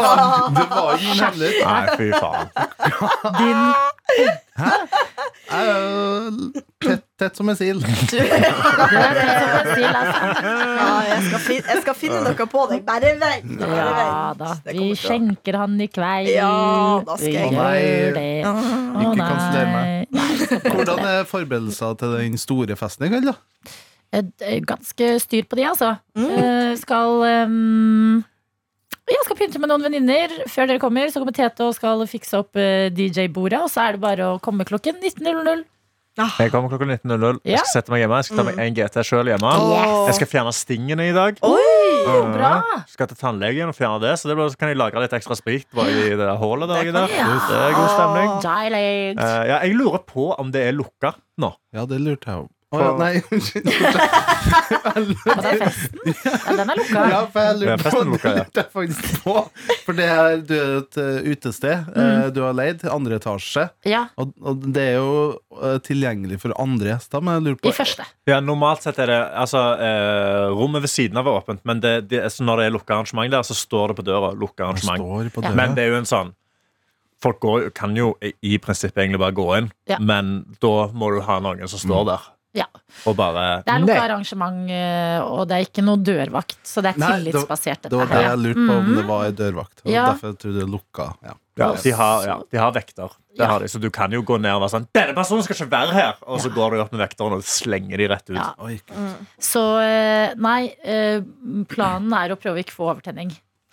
Det 0.58 0.66
var 0.72 0.98
ingen 0.98 1.22
hemmelighet. 1.22 1.62
Nei, 1.64 1.84
fy 1.96 2.08
faen. 2.18 2.46
Din 3.38 3.60
Hæ? 4.58 4.72
jo 6.88 6.98
tett 7.18 7.36
som 7.38 7.48
en 7.52 7.56
sil. 7.58 7.78
Altså. 8.88 10.18
Ja, 10.78 10.88
jeg, 11.08 11.22
skal 11.28 11.40
fin 11.44 11.62
jeg 11.68 11.82
skal 11.82 11.96
finne 11.98 12.20
noe 12.24 12.46
på 12.50 12.62
deg. 12.70 12.82
Bare 12.86 13.12
vent. 13.20 13.52
Bare 13.60 13.76
Ja 13.76 13.88
vent. 13.98 14.38
da. 14.40 14.52
Det 14.64 14.72
Vi 14.72 14.78
kommer 14.78 14.88
til 14.88 14.92
å- 14.92 15.02
skjenker 15.02 15.58
han 15.60 15.74
i 15.80 15.88
kveld. 15.92 16.30
Ja, 16.32 17.02
da 17.06 17.16
skal 17.16 17.28
Vi 17.28 17.34
jeg 17.34 17.52
gjør 17.52 18.14
det. 18.16 18.44
Å 18.44 18.54
Ikke 19.02 19.16
nei. 19.18 19.28
kanseller 19.28 19.68
meg. 19.74 20.08
Hvordan 20.72 21.04
er 21.10 21.24
forberedelser 21.28 21.98
til 22.00 22.16
den 22.18 22.38
store 22.38 22.76
festen 22.80 23.06
i 23.06 23.12
kveld, 23.12 23.30
da? 23.32 23.36
Eh, 24.12 24.22
det 24.40 24.66
Ganske 24.66 25.10
styr 25.20 25.44
på 25.44 25.56
de, 25.60 25.64
altså. 25.68 25.92
Mm. 26.16 26.30
Eh, 26.38 26.76
skal 26.80 27.22
ehm, 27.28 28.24
Jeg 29.08 29.24
skal 29.24 29.36
pynte 29.36 29.58
med 29.60 29.68
noen 29.70 29.82
venninner. 29.88 30.28
Før 30.48 30.66
dere 30.68 30.78
kommer, 30.82 31.08
så 31.08 31.20
kommer 31.20 31.32
Tete 31.36 31.64
og 31.64 31.74
skal 31.74 32.06
fikse 32.06 32.38
opp 32.38 32.56
eh, 32.56 32.88
DJ-bordet. 32.90 33.60
Og 33.64 33.70
så 33.72 33.86
er 33.88 33.92
det 33.96 34.00
bare 34.04 34.32
å 34.34 34.40
komme 34.40 34.64
klokken 34.68 34.96
19.00. 35.00 35.64
Jeg 36.18 36.50
kommer 36.54 36.72
klokka 36.72 36.88
19.00. 36.88 37.40
Jeg 37.46 37.62
skal 37.62 37.72
sette 37.78 37.94
meg 37.94 38.02
hjemme. 38.02 38.18
Jeg 38.18 38.28
skal 38.28 38.40
ta 38.40 38.46
meg 38.48 38.58
en 38.64 38.76
GT 38.78 39.04
sjøl 39.06 39.30
hjemme. 39.32 39.52
Jeg 40.08 40.18
skal 40.18 40.30
fjerne 40.34 40.54
stingene 40.56 41.08
i 41.08 41.14
dag. 41.16 41.38
Oi! 41.46 41.78
bra. 42.34 42.50
Skal 42.90 43.10
til 43.10 43.18
tannlegen 43.20 43.72
og 43.72 43.76
fjerne 43.76 44.00
det, 44.02 44.14
så 44.20 44.30
det 44.30 44.36
blir, 44.38 44.50
så 44.52 44.60
kan 44.60 44.72
jeg 44.72 44.78
lagre 44.80 45.02
litt 45.04 45.14
ekstra 45.18 45.36
sprit 45.38 45.66
bare 45.76 45.92
i 45.92 46.04
det 46.10 46.20
der 46.20 46.36
hullet 46.40 46.70
der. 46.70 46.84
Det 46.88 47.06
Det 47.48 47.58
er 47.62 47.74
god 47.76 47.90
stemning. 47.94 48.30
Eh, 49.18 49.42
jeg 49.52 49.74
lurer 49.78 50.04
på 50.06 50.30
om 50.38 50.52
det 50.54 50.68
er 50.68 50.76
lukka 50.76 51.14
nå. 51.42 51.52
Ja, 51.74 51.84
det 51.88 52.00
lurte 52.02 52.30
jeg 52.30 52.44
om. 52.44 52.48
Å, 52.68 52.78
ja, 52.82 52.88
nei, 53.00 53.22
unnskyld. 53.32 53.68
Og 53.68 55.38
det 55.40 55.50
er 55.54 55.60
festen. 55.62 56.00
Ja, 56.04 56.52
den 56.58 56.68
er 56.72 56.76
lukka. 56.76 57.04
Ja, 57.08 57.20
for 57.32 57.46
jeg 57.46 57.56
lurer 57.62 57.80
på 57.80 58.02
lukka, 58.04 58.32
ja. 58.36 58.42
det 58.42 58.42
lurte 58.42 58.60
jeg 58.60 58.72
faktisk 58.74 59.22
på. 59.24 59.36
For 59.86 59.96
det 59.96 60.08
er, 60.12 60.42
du 60.44 60.52
er 60.58 60.74
et 60.82 60.98
eh, 61.00 61.30
utested 61.32 61.88
eh, 61.96 62.26
du 62.36 62.42
har 62.44 62.52
leid, 62.58 62.84
andre 62.92 63.16
etasje. 63.16 63.64
Ja, 63.88 64.02
Og, 64.20 64.34
og 64.44 64.66
det 64.76 64.84
er 64.90 64.98
jo 64.98 65.14
eh, 65.62 65.78
tilgjengelig 65.86 66.42
for 66.44 66.52
andre 66.60 66.92
gjester, 66.92 67.24
men 67.24 67.38
jeg 67.38 67.46
lurer 67.46 67.60
på 67.62 67.72
i 67.72 67.76
første. 67.78 68.08
Ja, 68.28 68.42
Normalt 68.44 68.84
sett 68.84 69.00
er 69.00 69.14
det 69.14 69.20
altså, 69.40 69.64
Rommet 70.58 70.84
ved 70.84 70.92
siden 70.92 71.16
av 71.22 71.28
er 71.32 71.40
åpent, 71.40 71.64
men 71.68 71.80
det, 71.84 71.94
det, 72.12 72.20
så 72.36 72.44
når 72.44 72.60
det 72.60 72.68
er 72.68 72.76
lukka 72.76 72.98
arrangement 72.98 73.32
der, 73.32 73.48
så 73.48 73.56
står 73.56 73.94
det 73.94 74.02
på 74.02 74.08
døra. 74.12 74.34
Lukka 74.36 74.68
arrangement 74.68 75.00
står 75.00 75.32
på 75.38 75.46
døra. 75.46 75.56
Men 75.56 75.72
det 75.78 75.86
er 75.88 75.94
jo 75.96 76.02
en 76.02 76.10
sånn 76.12 76.34
Folk 77.18 77.40
går, 77.42 77.64
kan 77.74 77.96
jo 77.98 78.12
i, 78.22 78.52
prinsippet 78.62 79.00
egentlig 79.02 79.18
bare 79.18 79.34
gå 79.34 79.46
inn, 79.56 79.72
Ja. 79.90 79.96
men 79.98 80.44
da 80.62 80.84
må 80.94 81.08
du 81.10 81.16
ha 81.26 81.40
noen 81.42 81.66
som 81.66 81.80
står 81.82 82.04
der 82.12 82.28
Ja. 82.58 82.66
og 83.06 83.16
bare 83.16 83.62
Det 83.64 83.72
er 83.74 83.80
lukka 83.84 83.94
Nei. 83.94 84.04
arrangement, 84.08 84.70
eh, 84.70 85.18
og 85.22 85.48
det 85.48 85.56
er 85.58 85.66
ikke 85.68 85.84
noe 85.86 85.96
dørvakt. 86.02 86.56
Så 86.66 86.82
det 86.82 86.94
er 86.96 86.98
Nei, 87.02 87.10
tillitsbasert, 87.18 87.82
Det 87.88 87.92
var 87.98 88.06
det 88.10 88.22
jeg 88.24 88.38
lurte 88.44 88.64
på, 88.68 88.76
om 88.78 88.84
Mhm. 88.88 88.96
det 88.96 89.06
var 89.06 89.30
dørvakt. 89.42 89.82
Og 89.84 89.92
Ja. 89.92 90.06
Derfor 90.12 90.28
jeg 90.32 90.38
trodde 90.38 90.58
jeg 90.64 90.68
lukka. 90.68 91.14
Ja. 91.24 91.34
Ja, 91.58 91.72
de 91.74 91.90
har, 91.90 92.24
ja, 92.24 92.36
de 92.52 92.56
har 92.58 92.70
vekter. 92.72 93.08
Det 93.34 93.38
Ja. 93.42 93.46
har 93.46 93.58
de, 93.60 93.66
så 93.66 93.80
du 93.80 93.90
kan 93.90 94.10
jo 94.12 94.22
gå 94.22 94.36
ned 94.40 94.52
og 94.54 94.62
være 94.62 94.70
sånn 94.78 94.86
'Denne 94.94 95.14
personen 95.14 95.42
skal 95.42 95.56
ikke 95.56 95.70
være 95.70 95.92
her!' 95.92 96.14
Og 96.26 96.40
så 96.40 96.50
går 96.54 96.70
du 96.70 96.80
opp 96.80 96.92
med 96.92 97.00
vekteren 97.08 97.32
og 97.32 97.42
slenger 97.42 97.96
de 97.98 98.06
rett 98.08 98.30
ut. 98.30 98.36
Ja. 98.36 98.54
Oi, 98.60 98.80
Så 99.40 99.62
eh, 99.82 100.34
nei, 100.36 100.74
eh, 100.84 101.20
planen 101.66 102.12
er 102.12 102.34
å 102.34 102.38
prøve 102.38 102.58
å 102.58 102.64
ikke 102.64 102.74
få 102.78 102.94
overtenning. 102.94 103.32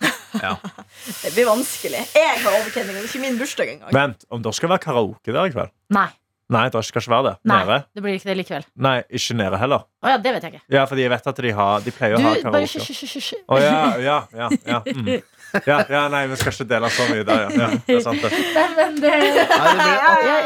Det 1.22 1.32
blir 1.34 1.46
vanskelig. 1.48 2.02
Jeg 2.14 2.38
har 2.42 2.52
overtenning, 2.52 2.92
det 2.94 3.04
er 3.04 3.08
ikke 3.08 3.20
min 3.22 3.38
bursdag 3.38 3.68
engang. 3.72 3.92
Vent, 3.92 4.24
om 4.30 4.42
det 4.42 4.54
skal 4.54 4.68
være 4.68 4.82
karaoke 4.84 5.32
der 5.32 5.44
i 5.46 5.50
kveld? 5.54 5.70
Nei. 5.90 6.08
Nei, 6.54 6.68
det 6.70 6.80
skal 6.86 7.02
ikke 7.02 7.10
være 7.10 7.24
det. 7.26 7.34
nei 7.50 7.56
Nede? 7.64 7.76
det 7.96 8.02
blir 8.04 8.14
ikke 8.14 8.28
det 8.30 8.36
likevel. 8.38 8.64
Nei, 8.86 8.96
ikke 9.18 9.34
nede 9.34 9.58
heller. 9.58 9.86
Å 10.04 10.12
ja, 10.12 10.18
det 10.22 10.32
vet 10.36 10.44
jeg 10.46 10.52
ikke. 10.54 10.62
Ja, 10.76 10.84
fordi 10.86 11.02
jeg 11.02 11.10
vet 11.10 11.26
at 11.26 11.40
de, 11.42 11.50
har, 11.58 11.80
de 11.82 11.90
pleier 11.96 12.14
å 12.14 12.20
Du, 12.20 12.22
ha 12.22 12.34
bare 12.34 12.42
karaoke. 12.44 12.78
hysj, 12.78 12.92
hysj, 13.02 13.16
hysj. 13.18 13.40
Å 13.50 13.58
ja, 13.58 13.80
ja, 13.98 14.18
ja. 14.38 14.50
Ja, 14.66 14.78
mm. 14.86 15.10
ja, 15.66 15.78
ja, 15.90 16.02
nei, 16.12 16.22
vi 16.30 16.36
skal 16.40 16.52
ikke 16.54 16.66
dele 16.70 16.90
så 16.92 17.06
mye 17.10 17.24
der, 17.26 17.42
ja. 17.46 17.48
ja 17.62 17.68
det 17.86 17.96
er 17.96 18.02
sant, 18.04 18.22
det. 18.22 18.30
Nei, 18.56 18.66
men 18.76 18.98
det 19.02 19.12
jeg, 19.16 19.46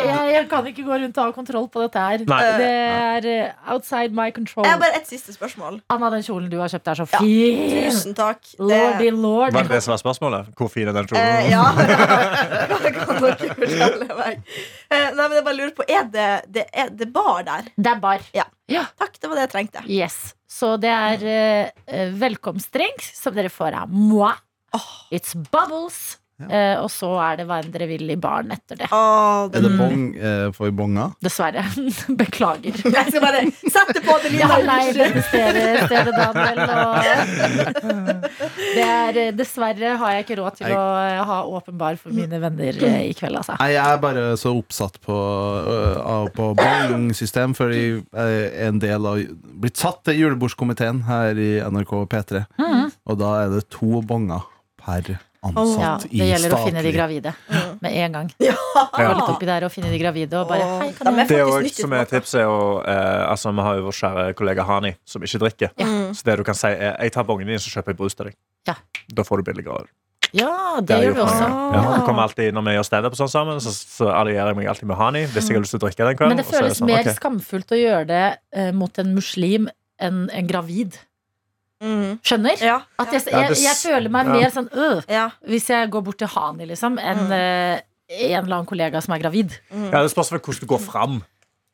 jeg, 0.06 0.30
jeg 0.34 0.44
kan 0.50 0.68
ikke 0.70 0.84
gå 0.86 0.98
rundt 1.04 1.20
og 1.20 1.28
ha 1.28 1.34
kontroll 1.36 1.68
på 1.72 1.84
dette 1.84 2.04
her. 2.04 2.24
Nei. 2.30 2.40
Det 2.60 2.70
er 2.70 3.28
eh, 3.32 3.72
outside 3.74 4.16
my 4.16 4.28
control. 4.36 4.66
Jeg 4.66 4.76
har 4.76 4.82
bare 4.82 5.00
et 5.00 5.08
siste 5.10 5.34
spørsmål. 5.36 5.80
Anna, 5.92 6.10
den 6.14 6.24
kjolen 6.26 6.50
du 6.52 6.58
har 6.60 6.72
kjøpt, 6.72 6.92
er 6.92 7.00
så 7.02 7.08
Ja. 7.10 7.22
Tusen 7.90 8.16
takk. 8.18 8.42
Det- 8.56 8.64
Lordy 8.70 9.10
lord. 9.14 9.52
Var 9.54 9.68
det 9.68 9.76
det 9.76 9.82
som 9.84 9.94
var 9.94 10.02
spørsmålet? 10.02 10.52
Hvor 10.58 10.70
fin 10.72 10.88
er 10.88 10.96
den 10.96 11.10
kjolen? 11.10 11.22
Eh, 11.22 11.50
ja. 11.50 11.64
Det 12.80 12.92
kan 12.96 13.16
dere 13.20 13.54
fortelle 13.54 14.06
meg? 14.16 14.42
Nei, 14.90 15.14
men 15.14 15.34
jeg 15.36 15.44
bare 15.46 15.56
lurer 15.58 15.72
på 15.76 15.84
Er 15.90 16.06
det, 16.10 16.28
det, 16.54 16.64
er 16.72 16.90
det 16.96 17.08
bar 17.12 17.42
der? 17.46 17.68
Det 17.76 17.90
er 17.92 18.00
bar. 18.02 18.22
Ja. 18.36 18.46
ja. 18.70 18.84
Takk, 18.98 19.18
det 19.20 19.30
var 19.30 19.38
det 19.38 19.48
jeg 19.48 19.52
trengte. 19.54 19.82
Yes. 19.90 20.18
Så 20.50 20.74
det 20.82 20.90
er 20.90 21.24
eh, 21.30 22.14
velkomstdrink 22.18 23.04
som 23.14 23.36
dere 23.36 23.52
får 23.52 23.76
av 23.84 23.92
moi. 23.92 24.32
It's 25.10 25.34
bubbles. 25.50 26.18
Eh, 26.48 26.78
og 26.80 26.86
så 26.88 27.08
er 27.20 27.34
det 27.36 27.44
hva 27.50 27.58
enn 27.60 27.68
dere 27.68 27.84
vil 27.90 28.08
i 28.14 28.16
baren 28.16 28.48
etter 28.54 28.78
det. 28.80 28.86
Åh, 28.96 29.50
er 29.52 29.60
det 29.60 29.70
bong 29.76 30.04
uh, 30.16 30.46
for 30.56 30.72
bonga? 30.72 31.10
Dessverre. 31.20 31.66
Beklager. 32.22 32.78
Jeg 32.96 33.10
skal 33.10 33.20
bare 33.20 33.42
sette 33.60 34.00
på 34.06 34.14
det 34.22 34.30
Ja, 34.38 34.48
lille 34.54 34.70
nei, 34.70 34.86
det 34.96 35.24
stedet, 35.26 35.66
stedet 35.84 36.14
Daniel. 36.16 36.62
Og 36.80 38.30
det 38.70 38.84
er, 38.86 39.18
eh, 39.20 39.32
dessverre 39.36 39.90
har 40.00 40.14
jeg 40.14 40.24
ikke 40.24 40.38
råd 40.40 40.56
til 40.62 40.72
å 40.72 40.84
eh, 41.02 41.20
ha 41.28 41.38
åpen 41.44 41.76
bar 41.80 41.98
for 42.00 42.14
mine 42.14 42.40
venner 42.40 42.78
eh, 42.88 42.96
i 43.10 43.12
kveld, 43.18 43.36
altså. 43.42 43.58
Nei, 43.60 43.72
jeg 43.74 43.84
er 43.84 44.00
bare 44.02 44.24
så 44.40 44.54
oppsatt 44.56 44.96
på, 45.04 45.16
uh, 45.66 46.24
på 46.36 46.52
bongsystem, 46.60 47.52
fordi 47.58 47.82
jeg 48.00 48.40
er 48.40 48.70
en 48.70 48.80
del 48.80 49.10
av 49.10 49.20
Blitt 49.60 49.76
satt 49.80 50.00
til 50.08 50.16
julebordskomiteen 50.22 51.02
her 51.10 51.36
i 51.36 51.50
NRK 51.68 51.92
P3, 52.14 52.46
Mm. 52.60 52.88
og 53.12 53.18
da 53.20 53.30
er 53.42 53.52
det 53.52 53.66
to 53.72 54.00
bonger 54.06 54.46
per 54.80 55.12
Ja, 55.40 55.50
ansatt 55.56 56.02
det 56.04 56.18
i 56.18 56.26
gjelder 56.28 56.52
å 56.52 56.58
finne 56.60 56.82
de 56.82 56.90
statlig 56.90 56.94
gravide 56.96 57.32
med 57.80 57.94
en 58.02 58.16
gang. 58.18 58.32
Ja. 58.44 58.56
Gå 58.92 59.06
litt 59.06 59.30
oppi 59.32 59.48
der 59.48 59.64
og 59.64 59.72
finne 59.72 59.92
de 59.92 60.00
gravide 60.02 60.42
og 60.42 60.50
bare 60.50 60.66
Åh, 60.66 60.74
Hei, 60.82 60.90
kan 60.98 61.16
jeg 61.16 61.30
Det 61.30 61.38
er 61.38 61.48
òg 61.48 61.70
som 61.72 61.94
er 61.96 62.10
tipset, 62.10 62.44
og 62.44 62.82
tips 62.82 62.92
eh, 62.92 63.22
Altså 63.30 63.54
Vi 63.56 63.64
har 63.68 63.78
jo 63.78 63.86
vår 63.86 63.96
kjære 64.00 64.26
kollega 64.36 64.66
Hani, 64.68 64.92
som 65.08 65.24
ikke 65.24 65.40
drikker. 65.46 65.72
Ja. 65.80 65.88
Så 66.12 66.28
det 66.28 66.36
du 66.40 66.44
kan 66.44 66.58
si 66.58 66.68
er 66.68 66.92
Jeg 66.92 67.16
tar 67.16 67.24
bongen 67.28 67.48
din, 67.48 67.62
så 67.62 67.72
kjøper 67.72 67.94
jeg 67.94 68.02
brus 68.02 68.18
til 68.18 68.30
deg. 68.30 68.38
Ja. 68.68 68.76
Da 69.16 69.24
får 69.24 69.40
du 69.40 69.48
billigere 69.48 69.80
øl. 69.80 69.90
Ja, 70.36 70.78
det, 70.78 70.86
Det 70.86 71.04
gjør 71.04 71.16
vi 71.16 71.22
også. 71.24 71.46
Ja, 71.74 72.22
alltid, 72.22 72.52
når 72.54 72.66
vi 72.66 72.74
gjør 72.76 72.86
standup 72.86 73.14
på 73.14 73.18
sånn 73.18 73.32
sammen, 73.32 73.60
så, 73.64 73.72
så 73.74 74.10
allierer 74.14 74.52
jeg 74.52 74.58
meg 74.60 74.70
alltid 74.70 74.90
med 74.90 74.98
Hani 75.00 75.24
hvis 75.26 75.50
jeg 75.50 75.58
har 75.58 75.64
lyst 75.64 75.74
til 75.74 75.80
å 75.80 75.84
drikke 75.86 76.06
den 76.06 76.18
kvelden. 76.18 76.36
Men 76.36 76.42
det 76.42 76.48
føles 76.50 76.78
sånn, 76.78 76.90
mer 76.90 77.02
okay. 77.02 77.16
skamfullt 77.18 77.74
å 77.74 77.78
gjøre 77.80 78.06
det 78.10 78.26
eh, 78.54 78.70
mot 78.76 79.02
en 79.02 79.14
muslim 79.16 79.70
enn 80.00 80.26
en 80.30 80.50
gravid. 80.50 81.00
Mm. 81.80 82.18
Skjønner? 82.22 82.60
Ja. 82.60 82.78
At 83.00 83.12
jeg, 83.12 83.22
jeg, 83.32 83.56
jeg 83.64 83.76
føler 83.80 84.12
meg 84.12 84.26
ja. 84.28 84.32
mer 84.36 84.50
sånn 84.52 84.68
øh, 84.72 85.02
ja. 85.08 85.30
hvis 85.48 85.70
jeg 85.72 85.88
går 85.90 86.02
bort 86.04 86.18
til 86.20 86.28
Hani, 86.28 86.66
liksom, 86.68 86.98
enn 87.00 87.26
Mm. 87.30 87.32
uh, 87.32 87.80
en 88.10 88.42
eller 88.44 88.56
annen 88.56 88.66
kollega 88.66 89.00
som 89.00 89.14
er 89.14 89.20
gravid. 89.22 89.52
Ja, 89.70 90.02
Det 90.02 90.10
spørs 90.10 90.32
hvordan 90.34 90.60
du 90.60 90.66
går 90.66 90.80
fram. 90.82 91.20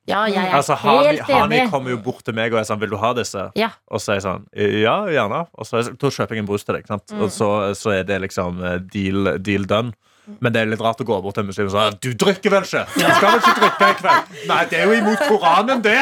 Ja, 0.07 0.25
jeg 0.31 0.37
er 0.39 0.55
Altså, 0.55 0.75
Hani, 0.79 1.07
helt 1.07 1.21
Hani 1.27 1.57
enig. 1.57 1.71
kommer 1.71 1.91
jo 1.91 1.97
bort 1.99 2.23
til 2.25 2.35
meg 2.35 2.53
og 2.53 2.61
er 2.61 2.65
sånn 2.65 2.79
'Vil 2.79 2.91
du 2.91 2.97
ha 2.97 3.13
disse?' 3.15 3.51
Ja. 3.57 3.71
Og 3.91 3.99
så 4.01 4.13
er 4.13 4.15
jeg 4.21 4.23
sånn 4.23 4.45
'Ja, 4.55 5.07
gjerne'. 5.11 5.47
Og 5.55 5.67
så 5.67 5.79
er 5.79 5.83
kjøper 5.97 6.31
jeg 6.31 6.39
en 6.39 6.47
brus 6.47 6.65
til 6.65 6.75
deg. 6.77 6.87
Sant? 6.87 7.11
Mm. 7.11 7.23
Og 7.23 7.31
så, 7.31 7.75
så 7.75 7.91
er 7.99 8.03
det 8.05 8.21
liksom 8.21 8.63
eh, 8.63 8.79
deal, 8.79 9.39
deal 9.39 9.65
done. 9.65 9.93
Men 10.41 10.53
det 10.53 10.61
er 10.61 10.71
litt 10.71 10.83
rart 10.83 11.01
å 11.01 11.07
gå 11.07 11.17
bort 11.23 11.37
til 11.37 11.45
en 11.45 11.51
muslim 11.51 11.69
og 11.69 11.75
si 11.75 11.99
'Du 12.03 12.11
drikker 12.25 12.51
vel 12.51 12.65
ikke?' 12.67 12.85
'Du 12.95 13.05
skal 13.05 13.29
vel 13.31 13.41
ikke 13.41 13.55
drikke 13.61 13.91
i 13.91 13.97
kveld?' 14.01 14.49
Nei, 14.51 14.63
det 14.71 14.81
er 14.81 14.85
jo 14.85 14.97
imot 14.99 15.23
Koranen, 15.29 15.83
det! 15.85 16.01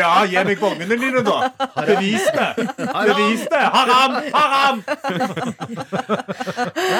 Ja, 0.00 0.12
gi 0.24 0.44
meg 0.48 0.60
bongene 0.60 0.96
dine, 1.00 1.22
da. 1.26 1.50
Bevis 1.76 2.26
det! 2.36 2.50
Bevis 2.78 3.44
det! 3.52 3.64
Haram! 3.76 4.16
Haram! 4.34 4.82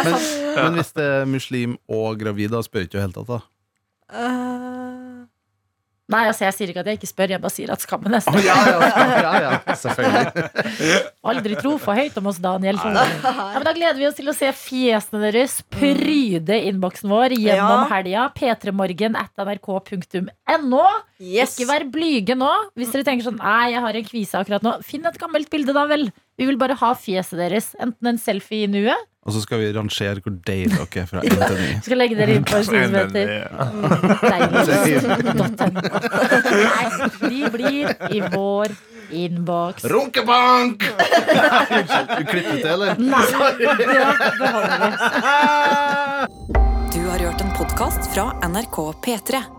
Men, 0.05 0.15
men 0.57 0.79
hvis 0.79 0.93
det 0.97 1.09
er 1.21 1.25
muslim 1.31 1.79
og 1.89 2.21
gravid, 2.21 2.53
da 2.53 2.63
spør 2.63 2.87
ikke 2.87 2.99
i 2.99 3.01
det 3.01 3.07
hele 3.07 3.17
tatt, 3.17 3.31
da. 3.33 3.41
Eh, 4.13 4.96
Nei, 6.07 6.21
altså, 6.31 6.45
jeg 6.47 6.55
sier 6.55 6.71
ikke 6.71 6.83
at 6.85 6.87
jeg 6.87 6.99
ikke 7.01 7.09
spør, 7.11 7.33
jeg 7.35 7.41
bare 7.43 7.51
sier 7.51 7.71
at 7.75 7.83
skammen 7.83 8.15
er 8.15 8.21
større. 8.23 8.43
ja, 8.47 8.55
ja, 8.63 9.07
ja, 9.27 9.31
ja, 9.43 9.75
selvfølgelig. 9.75 11.01
Aldri 11.33 11.57
tro 11.59 11.73
for 11.83 11.99
høyt 11.99 12.15
om 12.21 12.29
oss, 12.31 12.39
Daniel. 12.45 12.79
Ja, 12.79 13.03
men 13.57 13.65
da 13.67 13.73
gleder 13.75 13.99
vi 13.99 14.07
oss 14.07 14.15
til 14.21 14.31
å 14.31 14.35
se 14.37 14.53
fjesene 14.55 15.25
deres 15.25 15.57
pryde 15.75 16.61
innboksen 16.71 17.11
vår 17.11 17.35
gjennom 17.35 17.83
Ja. 17.83 17.89
helga. 17.91 18.29
p3morgen 18.39 19.19
at 19.19 19.35
nrk.no. 19.43 20.85
yes. 21.19 21.57
Ikke 21.59 21.69
vær 21.73 21.87
blyge 21.91 22.37
nå. 22.39 22.53
Hvis 22.79 22.95
dere 22.95 23.07
tenker 23.11 23.27
sånn 23.27 23.41
Nei, 23.43 23.73
jeg 23.75 23.83
har 23.83 23.99
en 23.99 24.07
kvise 24.07 24.39
akkurat 24.39 24.63
nå. 24.63 24.77
Finn 24.87 25.07
et 25.11 25.19
gammelt 25.19 25.51
bilde, 25.51 25.75
da 25.75 25.87
vel. 25.91 26.07
Vi 26.37 26.47
vil 26.49 26.59
bare 26.61 26.77
ha 26.77 26.95
fjeset 26.99 27.39
deres. 27.41 27.71
Enten 27.81 28.07
en 28.13 28.19
selfie 28.21 28.65
i 28.67 28.71
nuet. 28.71 29.07
Og 29.27 29.33
så 29.35 29.41
skal 29.43 29.59
vi 29.59 29.71
rangere 29.75 30.21
hvor 30.23 30.35
deilig 30.47 30.77
dere 30.77 31.01
er 31.03 31.07
fra 31.11 31.21
1 31.25 31.31
til 31.33 31.57
9. 31.59 31.63
Vi 31.67 31.87
skal 31.89 31.99
legge 31.99 32.19
dere 32.19 32.37
inn 32.37 32.45
på 32.47 32.55
en 32.61 32.65
som 32.67 32.75
heter 32.77 32.95
de 37.27 37.41
blir 37.57 37.87
i 38.15 38.21
vår 38.37 38.69
innboks. 39.11 39.85
Runkebank! 39.91 40.87
Unnskyld, 40.87 42.09
du 42.19 42.25
klippet 42.31 42.63
det, 42.63 42.71
eller? 42.71 42.95
Nei, 43.03 43.27
det 43.59 43.67
beholder 44.39 44.79
vi. 44.85 44.91
Du 46.97 47.03
har 47.11 47.19
hørt 47.21 47.41
en 47.45 47.53
podkast 47.59 48.09
fra 48.15 48.31
NRK 48.49 48.79
P3. 49.05 49.56